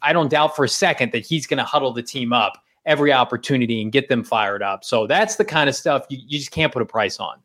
I 0.02 0.12
don't 0.12 0.30
doubt 0.30 0.54
for 0.54 0.64
a 0.64 0.68
second 0.68 1.12
that 1.12 1.24
he's 1.24 1.46
going 1.46 1.58
to 1.58 1.64
huddle 1.64 1.92
the 1.92 2.02
team 2.02 2.32
up 2.32 2.62
every 2.84 3.12
opportunity 3.12 3.80
and 3.80 3.92
get 3.92 4.08
them 4.08 4.24
fired 4.24 4.62
up. 4.62 4.84
So 4.84 5.06
that's 5.06 5.36
the 5.36 5.44
kind 5.44 5.68
of 5.68 5.76
stuff 5.76 6.04
you, 6.08 6.18
you 6.26 6.38
just 6.38 6.50
can't 6.50 6.72
put 6.72 6.82
a 6.82 6.86
price 6.86 7.18
on. 7.20 7.38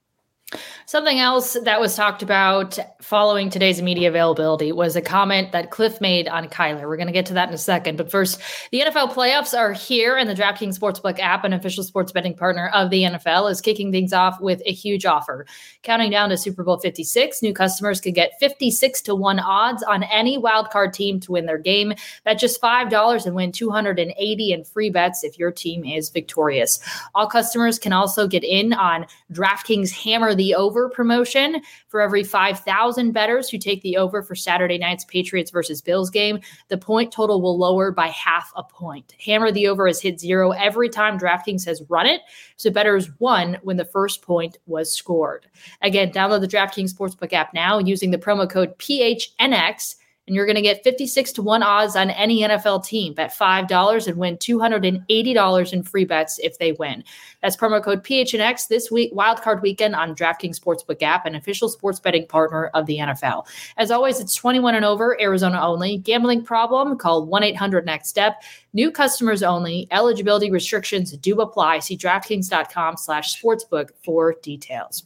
Something 0.85 1.19
else 1.19 1.57
that 1.65 1.81
was 1.81 1.97
talked 1.97 2.23
about 2.23 2.79
following 3.01 3.49
today's 3.49 3.81
media 3.81 4.07
availability 4.07 4.71
was 4.71 4.95
a 4.95 5.01
comment 5.01 5.51
that 5.51 5.71
Kliff 5.71 5.99
made 5.99 6.29
on 6.29 6.47
Kyler. 6.47 6.87
We're 6.87 6.95
going 6.95 7.07
to 7.07 7.13
get 7.13 7.25
to 7.25 7.33
that 7.33 7.49
in 7.49 7.53
a 7.53 7.57
second. 7.57 7.97
But 7.97 8.09
first, 8.09 8.39
the 8.71 8.79
NFL 8.79 9.11
playoffs 9.11 9.57
are 9.57 9.73
here, 9.73 10.15
and 10.15 10.29
the 10.29 10.33
DraftKings 10.33 10.79
Sportsbook 10.79 11.19
app, 11.19 11.43
an 11.43 11.51
official 11.51 11.83
sports 11.83 12.13
betting 12.13 12.33
partner 12.33 12.69
of 12.69 12.91
the 12.91 13.03
NFL, 13.03 13.51
is 13.51 13.59
kicking 13.59 13.91
things 13.91 14.13
off 14.13 14.39
with 14.39 14.61
a 14.65 14.71
huge 14.71 15.05
offer. 15.05 15.45
Counting 15.83 16.11
down 16.11 16.29
to 16.29 16.37
Super 16.37 16.63
Bowl 16.63 16.79
56, 16.79 17.41
new 17.41 17.53
customers 17.53 17.99
can 17.99 18.13
get 18.13 18.39
56 18.39 19.01
to 19.01 19.15
1 19.15 19.39
odds 19.39 19.83
on 19.83 20.03
any 20.03 20.37
wildcard 20.37 20.93
team 20.93 21.19
to 21.19 21.33
win 21.33 21.45
their 21.45 21.57
game. 21.57 21.93
Bet 22.23 22.39
just 22.39 22.61
$5 22.61 23.25
and 23.25 23.35
win 23.35 23.51
280 23.51 24.53
in 24.53 24.63
free 24.63 24.89
bets 24.89 25.25
if 25.25 25.37
your 25.37 25.51
team 25.51 25.83
is 25.83 26.09
victorious. 26.09 26.79
All 27.13 27.27
customers 27.27 27.77
can 27.77 27.91
also 27.91 28.29
get 28.29 28.45
in 28.45 28.71
on 28.71 29.05
DraftKings 29.33 29.91
Hammer 29.91 30.36
the 30.37 30.55
over 30.55 30.89
promotion 30.89 31.61
for 31.87 32.01
every 32.01 32.23
5,000 32.23 33.11
bettors 33.11 33.49
who 33.49 33.57
take 33.57 33.81
the 33.81 33.97
over 33.97 34.23
for 34.23 34.35
Saturday 34.35 34.77
night's 34.77 35.03
Patriots 35.05 35.51
versus 35.51 35.81
Bills 35.81 36.09
game. 36.09 36.39
The 36.69 36.77
point 36.77 37.11
total 37.11 37.41
will 37.41 37.57
lower 37.57 37.91
by 37.91 38.07
half 38.07 38.51
a 38.55 38.63
point. 38.63 39.13
Hammer 39.23 39.51
the 39.51 39.67
over 39.67 39.87
has 39.87 40.01
hit 40.01 40.19
zero 40.19 40.51
every 40.51 40.89
time 40.89 41.19
DraftKings 41.19 41.65
has 41.65 41.83
run 41.89 42.05
it. 42.05 42.21
So 42.55 42.71
bettors 42.71 43.09
won 43.19 43.57
when 43.63 43.77
the 43.77 43.85
first 43.85 44.21
point 44.21 44.57
was 44.65 44.91
scored. 44.91 45.47
Again, 45.81 46.11
download 46.11 46.41
the 46.41 46.47
DraftKings 46.47 46.93
Sportsbook 46.93 47.33
app 47.33 47.53
now 47.53 47.79
using 47.79 48.11
the 48.11 48.17
promo 48.17 48.49
code 48.49 48.77
PHNX 48.77 49.95
and 50.27 50.35
you're 50.35 50.45
going 50.45 50.57
to 50.57 50.61
get 50.61 50.83
56 50.83 51.31
to 51.33 51.41
1 51.41 51.63
odds 51.63 51.95
on 51.95 52.09
any 52.11 52.41
NFL 52.41 52.85
team. 52.85 53.13
Bet 53.13 53.33
$5 53.33 54.07
and 54.07 54.17
win 54.17 54.37
$280 54.37 55.73
in 55.73 55.83
free 55.83 56.05
bets 56.05 56.37
if 56.39 56.59
they 56.59 56.73
win. 56.73 57.03
That's 57.41 57.55
promo 57.55 57.81
code 57.81 58.03
PHNX 58.03 58.67
this 58.67 58.91
week, 58.91 59.13
wildcard 59.13 59.61
weekend 59.61 59.95
on 59.95 60.15
DraftKings 60.15 60.59
Sportsbook 60.59 61.01
app, 61.01 61.25
an 61.25 61.35
official 61.35 61.69
sports 61.69 61.99
betting 61.99 62.27
partner 62.27 62.67
of 62.73 62.85
the 62.85 62.97
NFL. 62.97 63.47
As 63.77 63.89
always, 63.89 64.19
it's 64.19 64.35
21 64.35 64.75
and 64.75 64.85
over, 64.85 65.19
Arizona 65.21 65.61
only. 65.61 65.97
Gambling 65.97 66.43
problem? 66.43 66.97
Call 66.97 67.25
1 67.25 67.43
800 67.43 67.85
NEXT 67.85 68.09
STEP. 68.09 68.43
New 68.73 68.91
customers 68.91 69.43
only. 69.43 69.87
Eligibility 69.91 70.51
restrictions 70.51 71.15
do 71.17 71.39
apply. 71.39 71.79
See 71.79 71.97
DraftKings.com 71.97 72.97
slash 72.97 73.41
sportsbook 73.41 73.89
for 74.03 74.35
details. 74.41 75.05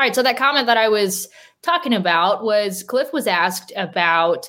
All 0.00 0.06
right, 0.06 0.14
so 0.14 0.22
that 0.22 0.38
comment 0.38 0.66
that 0.66 0.78
I 0.78 0.88
was 0.88 1.28
talking 1.62 1.92
about 1.92 2.44
was 2.44 2.84
Kliff 2.84 3.12
was 3.12 3.26
asked 3.26 3.72
about 3.76 4.48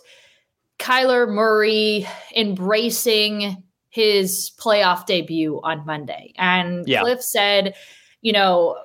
Kyler 0.80 1.30
Murray 1.30 2.08
embracing 2.36 3.63
his 3.89 4.51
playoff 4.60 5.06
debut 5.06 5.60
on 5.63 5.86
Monday. 5.86 6.34
And 6.38 6.88
yeah. 6.88 7.03
Kliff 7.03 7.22
said, 7.22 7.75
you 8.22 8.32
know, 8.32 8.77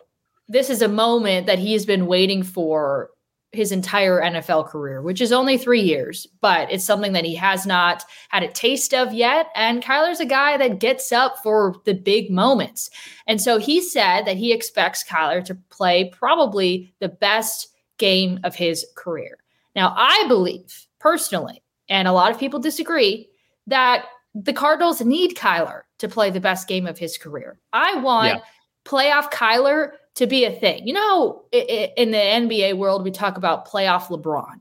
this 0.48 0.68
is 0.68 0.82
a 0.82 0.88
moment 0.88 1.46
that 1.46 1.58
he's 1.58 1.86
been 1.86 2.06
waiting 2.06 2.42
for 2.42 3.10
his 3.52 3.72
entire 3.72 4.20
NFL 4.20 4.68
career, 4.68 5.00
which 5.00 5.20
is 5.20 5.32
only 5.32 5.56
three 5.56 5.80
years, 5.80 6.26
but 6.40 6.70
it's 6.70 6.84
something 6.84 7.12
that 7.12 7.24
he 7.24 7.34
has 7.34 7.64
not 7.64 8.04
had 8.28 8.42
a 8.42 8.48
taste 8.48 8.92
of 8.92 9.14
yet. 9.14 9.48
And 9.54 9.82
Kyler's 9.82 10.20
a 10.20 10.26
guy 10.26 10.56
that 10.58 10.78
gets 10.78 11.10
up 11.12 11.38
for 11.42 11.76
the 11.84 11.94
big 11.94 12.30
moments. 12.30 12.90
And 13.26 13.40
so 13.40 13.58
he 13.58 13.80
said 13.80 14.24
that 14.26 14.36
he 14.36 14.52
expects 14.52 15.04
Kyler 15.04 15.42
to 15.44 15.54
play 15.70 16.10
probably 16.12 16.92
the 17.00 17.08
best 17.08 17.68
game 17.98 18.40
of 18.44 18.54
his 18.54 18.86
career. 18.96 19.38
Now, 19.74 19.94
I 19.96 20.24
believe 20.28 20.86
personally, 20.98 21.62
and 21.88 22.08
a 22.08 22.12
lot 22.12 22.30
of 22.30 22.38
people 22.38 22.58
disagree, 22.58 23.28
that 23.66 24.06
the 24.34 24.52
Cardinals 24.52 25.00
need 25.00 25.36
Kyler 25.36 25.82
to 25.98 26.08
play 26.08 26.30
the 26.30 26.40
best 26.40 26.68
game 26.68 26.86
of 26.86 26.98
his 26.98 27.16
career. 27.16 27.58
I 27.72 27.96
want 27.96 28.34
yeah. 28.34 28.40
playoff 28.84 29.30
Kyler 29.30 29.92
to 30.16 30.26
be 30.26 30.44
a 30.44 30.52
thing. 30.52 30.86
You 30.86 30.94
know, 30.94 31.44
in 31.52 32.10
the 32.10 32.16
NBA 32.16 32.76
world, 32.76 33.04
we 33.04 33.10
talk 33.10 33.36
about 33.36 33.68
playoff 33.68 34.08
LeBron. 34.08 34.60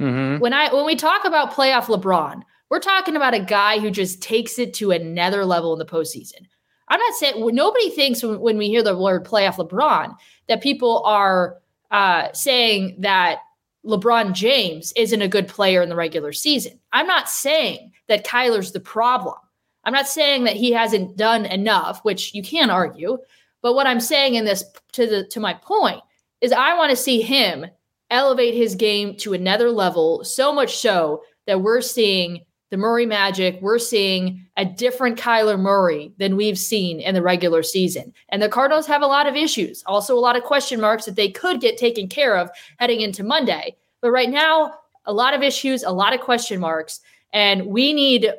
Mm-hmm. 0.00 0.40
When 0.40 0.52
I 0.52 0.72
when 0.72 0.84
we 0.84 0.96
talk 0.96 1.24
about 1.24 1.52
playoff 1.52 1.84
LeBron, 1.84 2.42
we're 2.70 2.80
talking 2.80 3.16
about 3.16 3.34
a 3.34 3.40
guy 3.40 3.78
who 3.78 3.90
just 3.90 4.22
takes 4.22 4.58
it 4.58 4.74
to 4.74 4.90
another 4.90 5.44
level 5.44 5.72
in 5.72 5.78
the 5.78 5.84
postseason. 5.84 6.46
I'm 6.88 6.98
not 6.98 7.14
saying 7.14 7.54
nobody 7.54 7.90
thinks 7.90 8.22
when, 8.22 8.40
when 8.40 8.58
we 8.58 8.68
hear 8.68 8.82
the 8.82 8.96
word 8.96 9.24
playoff 9.24 9.56
LeBron 9.56 10.14
that 10.48 10.62
people 10.62 11.02
are 11.04 11.58
uh, 11.92 12.32
saying 12.32 12.96
that 12.98 13.40
LeBron 13.86 14.32
James 14.32 14.92
isn't 14.96 15.22
a 15.22 15.28
good 15.28 15.46
player 15.46 15.82
in 15.82 15.88
the 15.88 15.96
regular 15.96 16.32
season. 16.32 16.80
I'm 16.92 17.06
not 17.06 17.28
saying 17.28 17.92
that 18.08 18.26
Kyler's 18.26 18.72
the 18.72 18.80
problem. 18.80 19.36
I'm 19.84 19.92
not 19.92 20.08
saying 20.08 20.44
that 20.44 20.56
he 20.56 20.72
hasn't 20.72 21.16
done 21.16 21.44
enough, 21.44 22.00
which 22.04 22.34
you 22.34 22.42
can 22.42 22.70
argue. 22.70 23.18
But 23.60 23.74
what 23.74 23.86
I'm 23.86 24.00
saying 24.00 24.34
in 24.34 24.44
this 24.44 24.64
to 24.92 25.06
the 25.06 25.26
to 25.28 25.40
my 25.40 25.54
point 25.54 26.00
is 26.40 26.52
I 26.52 26.76
want 26.76 26.90
to 26.90 26.96
see 26.96 27.20
him 27.22 27.66
elevate 28.10 28.54
his 28.54 28.74
game 28.74 29.16
to 29.16 29.32
another 29.32 29.70
level, 29.70 30.24
so 30.24 30.52
much 30.52 30.76
so 30.76 31.22
that 31.46 31.60
we're 31.60 31.80
seeing 31.80 32.44
the 32.72 32.78
Murray 32.78 33.04
Magic, 33.04 33.58
we're 33.60 33.78
seeing 33.78 34.46
a 34.56 34.64
different 34.64 35.18
Kyler 35.18 35.60
Murray 35.60 36.10
than 36.16 36.36
we've 36.36 36.58
seen 36.58 37.00
in 37.00 37.14
the 37.14 37.20
regular 37.20 37.62
season. 37.62 38.14
And 38.30 38.40
the 38.40 38.48
Cardinals 38.48 38.86
have 38.86 39.02
a 39.02 39.06
lot 39.06 39.26
of 39.26 39.36
issues, 39.36 39.82
also 39.84 40.16
a 40.16 40.18
lot 40.18 40.36
of 40.36 40.42
question 40.42 40.80
marks 40.80 41.04
that 41.04 41.14
they 41.14 41.28
could 41.28 41.60
get 41.60 41.76
taken 41.76 42.08
care 42.08 42.34
of 42.34 42.48
heading 42.78 43.02
into 43.02 43.22
Monday. 43.22 43.76
But 44.00 44.10
right 44.10 44.30
now, 44.30 44.72
a 45.04 45.12
lot 45.12 45.34
of 45.34 45.42
issues, 45.42 45.82
a 45.82 45.90
lot 45.90 46.14
of 46.14 46.20
question 46.20 46.60
marks. 46.60 47.00
And 47.34 47.66
we 47.66 47.92
need 47.92 48.32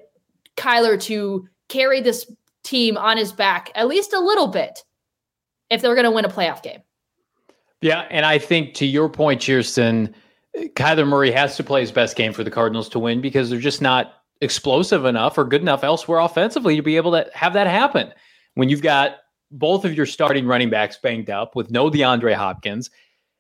Kyler 0.58 1.00
to 1.04 1.48
carry 1.68 2.02
this 2.02 2.26
team 2.64 2.98
on 2.98 3.18
his 3.18 3.32
back 3.32 3.72
at 3.76 3.88
least 3.88 4.14
a 4.14 4.20
little 4.20 4.48
bit 4.48 4.84
if 5.70 5.84
they're 5.84 5.94
going 5.94 6.06
to 6.06 6.12
win 6.12 6.26
a 6.26 6.30
playoff 6.30 6.64
game. 6.64 6.82
Yeah. 7.82 8.08
And 8.10 8.26
I 8.26 8.40
think 8.40 8.74
to 8.76 8.88
your 8.88 9.10
point, 9.10 9.42
Chierstin, 9.42 10.12
Kyler 10.56 11.08
Murray 11.08 11.30
has 11.30 11.56
to 11.58 11.64
play 11.64 11.82
his 11.82 11.92
best 11.92 12.16
game 12.16 12.34
for 12.34 12.44
the 12.44 12.50
Cardinals 12.50 12.90
to 12.90 13.00
win 13.00 13.22
because 13.22 13.52
they're 13.52 13.60
just 13.60 13.82
not 13.82 14.23
explosive 14.44 15.06
enough 15.06 15.38
or 15.38 15.46
good 15.46 15.62
enough 15.62 15.84
elsewhere 15.84 16.20
offensively 16.20 16.76
to 16.76 16.82
be 16.82 16.98
able 16.98 17.12
to 17.12 17.30
have 17.34 17.54
that 17.54 17.68
happen. 17.68 18.12
When 18.56 18.70
you've 18.70 18.82
got 18.82 19.18
both 19.52 19.86
of 19.86 19.96
your 19.96 20.06
starting 20.06 20.46
running 20.46 20.70
backs 20.70 20.98
banged 21.02 21.30
up 21.30 21.56
with 21.56 21.72
no 21.72 21.90
DeAndre 21.90 22.34
Hopkins, 22.34 22.90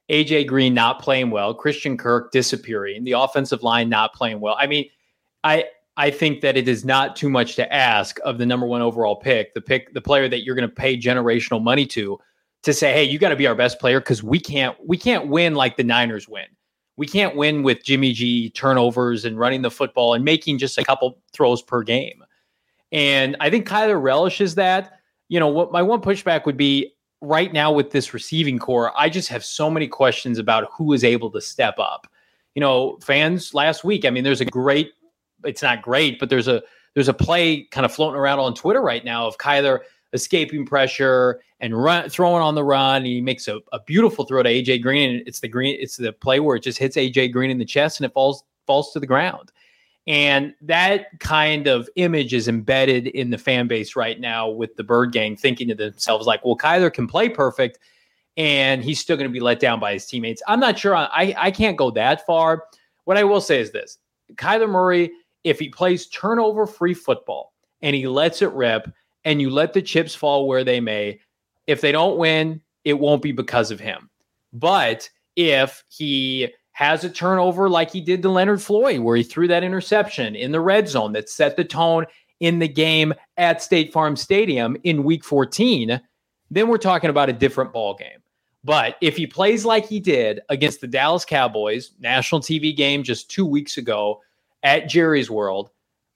AJ 0.09 0.47
Green 0.47 0.73
not 0.73 1.01
playing 1.01 1.29
well, 1.31 1.53
Christian 1.53 1.97
Kirk 1.97 2.31
disappearing, 2.31 3.03
the 3.03 3.13
offensive 3.13 3.63
line 3.63 3.89
not 3.89 4.13
playing 4.13 4.39
well. 4.39 4.55
I 4.59 4.67
mean, 4.67 4.89
I 5.43 5.65
I 5.95 6.09
think 6.09 6.41
that 6.41 6.57
it 6.57 6.67
is 6.67 6.83
not 6.83 7.15
too 7.15 7.29
much 7.29 7.55
to 7.55 7.71
ask 7.71 8.19
of 8.25 8.37
the 8.37 8.45
number 8.45 8.65
one 8.65 8.81
overall 8.81 9.15
pick, 9.15 9.53
the 9.53 9.61
pick, 9.61 9.93
the 9.93 10.01
player 10.01 10.27
that 10.27 10.43
you're 10.43 10.55
going 10.55 10.67
to 10.67 10.73
pay 10.73 10.97
generational 10.97 11.61
money 11.61 11.85
to, 11.87 12.17
to 12.63 12.73
say, 12.73 12.93
hey, 12.93 13.03
you 13.03 13.19
got 13.19 13.29
to 13.29 13.35
be 13.35 13.45
our 13.45 13.53
best 13.53 13.79
player 13.79 13.99
because 13.99 14.23
we 14.23 14.39
can't 14.39 14.75
we 14.85 14.97
can't 14.97 15.27
win 15.27 15.53
like 15.53 15.77
the 15.77 15.83
Niners 15.83 16.27
win. 16.27 16.45
We 16.95 17.07
can't 17.07 17.35
win 17.35 17.63
with 17.63 17.83
Jimmy 17.83 18.13
G 18.13 18.49
turnovers 18.51 19.25
and 19.25 19.39
running 19.39 19.61
the 19.61 19.71
football 19.71 20.13
and 20.13 20.23
making 20.23 20.59
just 20.59 20.77
a 20.77 20.83
couple 20.83 21.17
throws 21.31 21.61
per 21.61 21.83
game. 21.83 22.23
And 22.91 23.35
I 23.39 23.49
think 23.49 23.67
Kyler 23.67 24.01
relishes 24.01 24.55
that. 24.55 24.99
You 25.29 25.39
know, 25.39 25.47
what 25.47 25.71
my 25.71 25.81
one 25.81 26.01
pushback 26.01 26.45
would 26.45 26.57
be 26.57 26.93
right 27.21 27.51
now 27.51 27.71
with 27.71 27.91
this 27.91 28.13
receiving 28.13 28.59
corps, 28.59 28.91
I 28.95 29.09
just 29.09 29.29
have 29.29 29.43
so 29.43 29.69
many 29.69 29.87
questions 29.87 30.37
about 30.37 30.69
who 30.71 30.93
is 30.93 31.03
able 31.03 31.31
to 31.31 31.41
step 31.41 31.79
up. 31.79 32.05
You 32.53 32.59
know, 32.59 32.99
fans 33.01 33.53
last 33.53 33.83
week, 33.83 34.05
I 34.05 34.11
mean, 34.11 34.23
there's 34.23 34.41
a 34.41 34.45
great, 34.45 34.91
it's 35.43 35.63
not 35.63 35.81
great, 35.81 36.19
but 36.19 36.29
there's 36.29 36.47
a 36.47 36.61
there's 36.93 37.07
a 37.07 37.13
play 37.13 37.63
kind 37.71 37.85
of 37.85 37.91
floating 37.91 38.19
around 38.19 38.37
on 38.39 38.53
Twitter 38.53 38.81
right 38.81 39.03
now 39.03 39.25
of 39.25 39.39
Kyler 39.39 39.79
escaping 40.13 40.65
pressure 40.65 41.41
and 41.59 41.81
run, 41.81 42.09
throwing 42.09 42.41
on 42.41 42.55
the 42.55 42.63
run. 42.63 43.03
He 43.03 43.21
makes 43.21 43.47
a, 43.47 43.59
a 43.71 43.79
beautiful 43.85 44.25
throw 44.25 44.43
to 44.43 44.49
AJ 44.49 44.81
Green, 44.81 45.15
and 45.15 45.27
it's 45.27 45.39
the 45.39 45.47
green. 45.47 45.77
It's 45.79 45.97
the 45.97 46.13
play 46.13 46.39
where 46.39 46.55
it 46.55 46.63
just 46.63 46.77
hits 46.77 46.95
AJ 46.95 47.33
Green 47.33 47.51
in 47.51 47.57
the 47.57 47.65
chest 47.65 47.99
and 47.99 48.05
it 48.05 48.13
falls 48.13 48.43
falls 48.65 48.93
to 48.93 48.99
the 48.99 49.07
ground. 49.07 49.51
And 50.05 50.53
that 50.61 51.19
kind 51.19 51.67
of 51.67 51.89
image 51.95 52.33
is 52.33 52.47
embedded 52.47 53.07
in 53.07 53.29
the 53.29 53.37
fan 53.37 53.67
base 53.67 53.95
right 53.95 54.19
now 54.19 54.49
with 54.49 54.75
the 54.75 54.83
Bird 54.83 55.13
Gang 55.13 55.37
thinking 55.37 55.69
to 55.69 55.75
themselves, 55.75 56.27
like, 56.27 56.43
well, 56.43 56.57
Kyler 56.57 56.93
can 56.93 57.07
play 57.07 57.29
perfect 57.29 57.79
and 58.35 58.83
he's 58.83 58.99
still 58.99 59.15
going 59.15 59.29
to 59.29 59.33
be 59.33 59.39
let 59.39 59.59
down 59.59 59.79
by 59.79 59.93
his 59.93 60.05
teammates. 60.05 60.41
I'm 60.47 60.59
not 60.59 60.77
sure. 60.77 60.95
I, 60.95 61.33
I 61.37 61.51
can't 61.51 61.77
go 61.77 61.91
that 61.91 62.25
far. 62.25 62.65
What 63.05 63.17
I 63.17 63.23
will 63.23 63.41
say 63.41 63.61
is 63.61 63.71
this 63.71 63.97
Kyler 64.35 64.69
Murray, 64.69 65.11
if 65.43 65.59
he 65.59 65.69
plays 65.69 66.07
turnover 66.07 66.65
free 66.65 66.93
football 66.93 67.53
and 67.81 67.95
he 67.95 68.07
lets 68.07 68.41
it 68.41 68.51
rip 68.51 68.91
and 69.25 69.41
you 69.41 69.49
let 69.49 69.73
the 69.73 69.81
chips 69.81 70.15
fall 70.15 70.47
where 70.47 70.63
they 70.63 70.79
may, 70.79 71.19
if 71.67 71.81
they 71.81 71.91
don't 71.91 72.17
win, 72.17 72.61
it 72.83 72.99
won't 72.99 73.21
be 73.21 73.31
because 73.31 73.71
of 73.71 73.79
him. 73.79 74.09
But 74.51 75.09
if 75.35 75.83
he 75.89 76.49
has 76.73 77.03
a 77.03 77.09
turnover 77.09 77.69
like 77.69 77.91
he 77.91 78.01
did 78.01 78.21
to 78.21 78.29
Leonard 78.29 78.61
Floyd, 78.61 78.99
where 78.99 79.15
he 79.15 79.23
threw 79.23 79.47
that 79.47 79.63
interception 79.63 80.35
in 80.35 80.51
the 80.51 80.59
red 80.59 80.87
zone 80.89 81.13
that 81.13 81.29
set 81.29 81.55
the 81.55 81.63
tone 81.63 82.05
in 82.39 82.59
the 82.59 82.67
game 82.67 83.13
at 83.37 83.61
State 83.61 83.93
Farm 83.93 84.15
Stadium 84.15 84.75
in 84.83 85.03
week 85.03 85.23
14, 85.23 86.01
then 86.51 86.67
we're 86.67 86.77
talking 86.77 87.09
about 87.09 87.29
a 87.29 87.33
different 87.33 87.71
ball 87.71 87.95
game. 87.95 88.19
But 88.63 88.95
if 89.01 89.17
he 89.17 89.27
plays 89.27 89.65
like 89.65 89.87
he 89.87 89.99
did 89.99 90.39
against 90.49 90.81
the 90.81 90.87
Dallas 90.87 91.25
Cowboys, 91.25 91.91
national 91.99 92.41
TV 92.41 92.75
game 92.75 93.03
just 93.03 93.29
two 93.29 93.45
weeks 93.45 93.77
ago 93.77 94.21
at 94.63 94.87
Jerry's 94.87 95.29
World, 95.29 95.69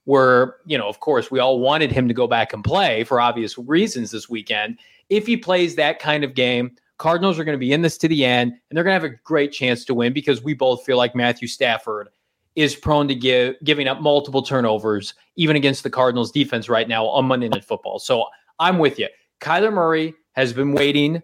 where, 0.08 0.56
you 0.64 0.78
know, 0.78 0.88
of 0.88 1.00
course, 1.00 1.30
we 1.30 1.38
all 1.38 1.60
wanted 1.60 1.92
him 1.92 2.08
to 2.08 2.14
go 2.14 2.26
back 2.26 2.54
and 2.54 2.64
play 2.64 3.04
for 3.04 3.20
obvious 3.20 3.58
reasons 3.58 4.10
this 4.10 4.26
weekend. 4.26 4.78
If 5.10 5.26
he 5.26 5.36
plays 5.36 5.74
that 5.74 5.98
kind 5.98 6.24
of 6.24 6.32
game, 6.32 6.74
Cardinals 6.96 7.38
are 7.38 7.44
going 7.44 7.58
to 7.58 7.60
be 7.60 7.74
in 7.74 7.82
this 7.82 7.98
to 7.98 8.08
the 8.08 8.24
end, 8.24 8.52
and 8.52 8.74
they're 8.74 8.84
going 8.84 8.98
to 8.98 9.06
have 9.06 9.12
a 9.12 9.20
great 9.22 9.52
chance 9.52 9.84
to 9.84 9.92
win 9.92 10.14
because 10.14 10.42
we 10.42 10.54
both 10.54 10.82
feel 10.82 10.96
like 10.96 11.14
Matthew 11.14 11.46
Stafford 11.46 12.08
is 12.56 12.74
prone 12.74 13.06
to 13.06 13.14
give 13.14 13.56
giving 13.64 13.86
up 13.86 14.00
multiple 14.00 14.40
turnovers, 14.40 15.12
even 15.36 15.56
against 15.56 15.82
the 15.82 15.90
Cardinals 15.90 16.32
defense 16.32 16.70
right 16.70 16.88
now 16.88 17.06
on 17.06 17.26
Monday 17.26 17.50
Night 17.50 17.66
Football. 17.66 17.98
So 17.98 18.24
I'm 18.58 18.78
with 18.78 18.98
you. 18.98 19.08
Kyler 19.42 19.74
Murray 19.74 20.14
has 20.32 20.54
been 20.54 20.72
waiting, 20.72 21.22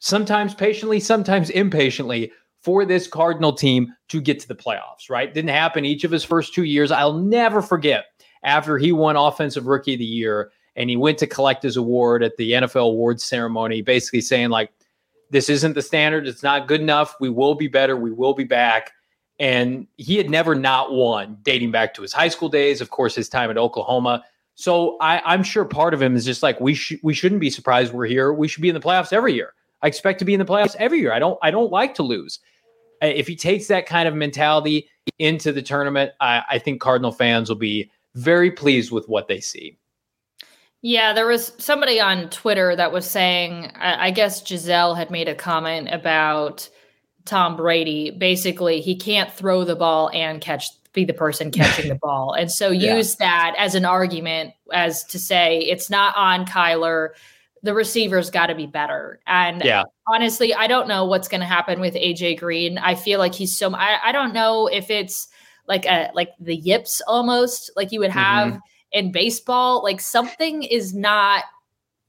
sometimes 0.00 0.54
patiently, 0.54 1.00
sometimes 1.00 1.48
impatiently, 1.48 2.30
for 2.60 2.84
this 2.84 3.06
Cardinal 3.06 3.54
team 3.54 3.94
to 4.08 4.20
get 4.20 4.40
to 4.40 4.48
the 4.48 4.54
playoffs, 4.54 5.08
right? 5.08 5.32
Didn't 5.32 5.48
happen 5.48 5.86
each 5.86 6.04
of 6.04 6.10
his 6.10 6.22
first 6.22 6.52
two 6.52 6.64
years. 6.64 6.90
I'll 6.90 7.14
never 7.14 7.62
forget 7.62 8.06
after 8.42 8.78
he 8.78 8.92
won 8.92 9.16
Offensive 9.16 9.66
Rookie 9.66 9.94
of 9.94 9.98
the 9.98 10.04
Year 10.04 10.50
and 10.76 10.90
he 10.90 10.96
went 10.96 11.18
to 11.18 11.26
collect 11.26 11.62
his 11.62 11.76
award 11.76 12.22
at 12.22 12.36
the 12.36 12.52
NFL 12.52 12.90
awards 12.90 13.24
ceremony, 13.24 13.82
basically 13.82 14.20
saying, 14.20 14.50
like, 14.50 14.70
this 15.30 15.48
isn't 15.48 15.72
the 15.72 15.82
standard. 15.82 16.28
It's 16.28 16.42
not 16.42 16.68
good 16.68 16.80
enough. 16.80 17.16
We 17.18 17.30
will 17.30 17.54
be 17.54 17.68
better. 17.68 17.96
We 17.96 18.12
will 18.12 18.34
be 18.34 18.44
back. 18.44 18.92
And 19.38 19.86
he 19.96 20.16
had 20.16 20.30
never 20.30 20.54
not 20.54 20.92
won, 20.92 21.38
dating 21.42 21.70
back 21.70 21.94
to 21.94 22.02
his 22.02 22.12
high 22.12 22.28
school 22.28 22.48
days, 22.48 22.80
of 22.80 22.90
course, 22.90 23.14
his 23.14 23.28
time 23.28 23.50
at 23.50 23.58
Oklahoma. 23.58 24.24
So 24.54 24.96
I, 24.98 25.34
am 25.34 25.42
sure 25.42 25.64
part 25.66 25.92
of 25.92 26.00
him 26.00 26.16
is 26.16 26.24
just 26.24 26.42
like 26.42 26.58
we 26.60 26.78
we 27.02 27.12
shouldn't 27.12 27.42
be 27.42 27.50
surprised 27.50 27.92
we're 27.92 28.06
here. 28.06 28.32
We 28.32 28.48
should 28.48 28.62
be 28.62 28.70
in 28.70 28.74
the 28.74 28.80
playoffs 28.80 29.12
every 29.12 29.34
year. 29.34 29.52
I 29.82 29.88
expect 29.88 30.18
to 30.20 30.24
be 30.24 30.32
in 30.32 30.40
the 30.40 30.46
playoffs 30.46 30.74
every 30.78 31.00
year. 31.00 31.12
I 31.12 31.18
don't 31.18 31.38
I 31.42 31.50
don't 31.50 31.70
like 31.70 31.94
to 31.96 32.02
lose. 32.02 32.40
If 33.02 33.26
he 33.26 33.36
takes 33.36 33.66
that 33.66 33.84
kind 33.84 34.08
of 34.08 34.14
mentality 34.14 34.88
into 35.18 35.52
the 35.52 35.60
tournament, 35.60 36.12
I, 36.18 36.42
I 36.52 36.58
think 36.58 36.80
Cardinal 36.80 37.12
fans 37.12 37.50
will 37.50 37.56
be 37.56 37.90
very 38.16 38.50
pleased 38.50 38.90
with 38.90 39.08
what 39.08 39.28
they 39.28 39.40
see. 39.40 39.78
Yeah, 40.82 41.12
there 41.12 41.26
was 41.26 41.52
somebody 41.58 42.00
on 42.00 42.30
Twitter 42.30 42.74
that 42.76 42.92
was 42.92 43.08
saying, 43.08 43.72
I, 43.76 44.06
I 44.06 44.10
guess 44.10 44.42
Gisele 44.42 44.94
had 44.94 45.10
made 45.10 45.28
a 45.28 45.34
comment 45.34 45.88
about 45.90 46.68
Tom 47.24 47.56
Brady. 47.56 48.10
Basically, 48.10 48.80
he 48.80 48.96
can't 48.96 49.32
throw 49.32 49.64
the 49.64 49.76
ball 49.76 50.10
and 50.12 50.40
catch 50.40 50.70
be 50.92 51.04
the 51.04 51.12
person 51.12 51.50
catching 51.50 51.88
the 51.88 51.94
ball. 52.02 52.32
And 52.32 52.50
so 52.50 52.70
use 52.70 53.16
yeah. 53.20 53.26
that 53.26 53.54
as 53.58 53.74
an 53.74 53.84
argument 53.84 54.54
as 54.72 55.04
to 55.04 55.18
say 55.18 55.58
it's 55.58 55.90
not 55.90 56.16
on 56.16 56.46
Kyler. 56.46 57.10
The 57.62 57.74
receiver's 57.74 58.30
got 58.30 58.46
to 58.46 58.54
be 58.54 58.66
better. 58.66 59.20
And 59.26 59.62
yeah. 59.62 59.82
honestly, 60.08 60.54
I 60.54 60.66
don't 60.68 60.88
know 60.88 61.04
what's 61.04 61.28
going 61.28 61.40
to 61.40 61.46
happen 61.46 61.80
with 61.80 61.94
AJ 61.94 62.38
Green. 62.38 62.78
I 62.78 62.94
feel 62.94 63.18
like 63.18 63.34
he's 63.34 63.56
so 63.56 63.74
I, 63.74 63.98
I 64.04 64.12
don't 64.12 64.32
know 64.32 64.68
if 64.68 64.88
it's 64.88 65.28
like 65.68 65.86
a 65.86 66.10
like 66.14 66.30
the 66.40 66.56
yips 66.56 67.02
almost 67.06 67.70
like 67.76 67.92
you 67.92 68.00
would 68.00 68.10
have 68.10 68.48
mm-hmm 68.48 68.58
in 68.92 69.12
baseball. 69.12 69.82
Like 69.82 70.00
something 70.00 70.62
is 70.62 70.94
not 70.94 71.44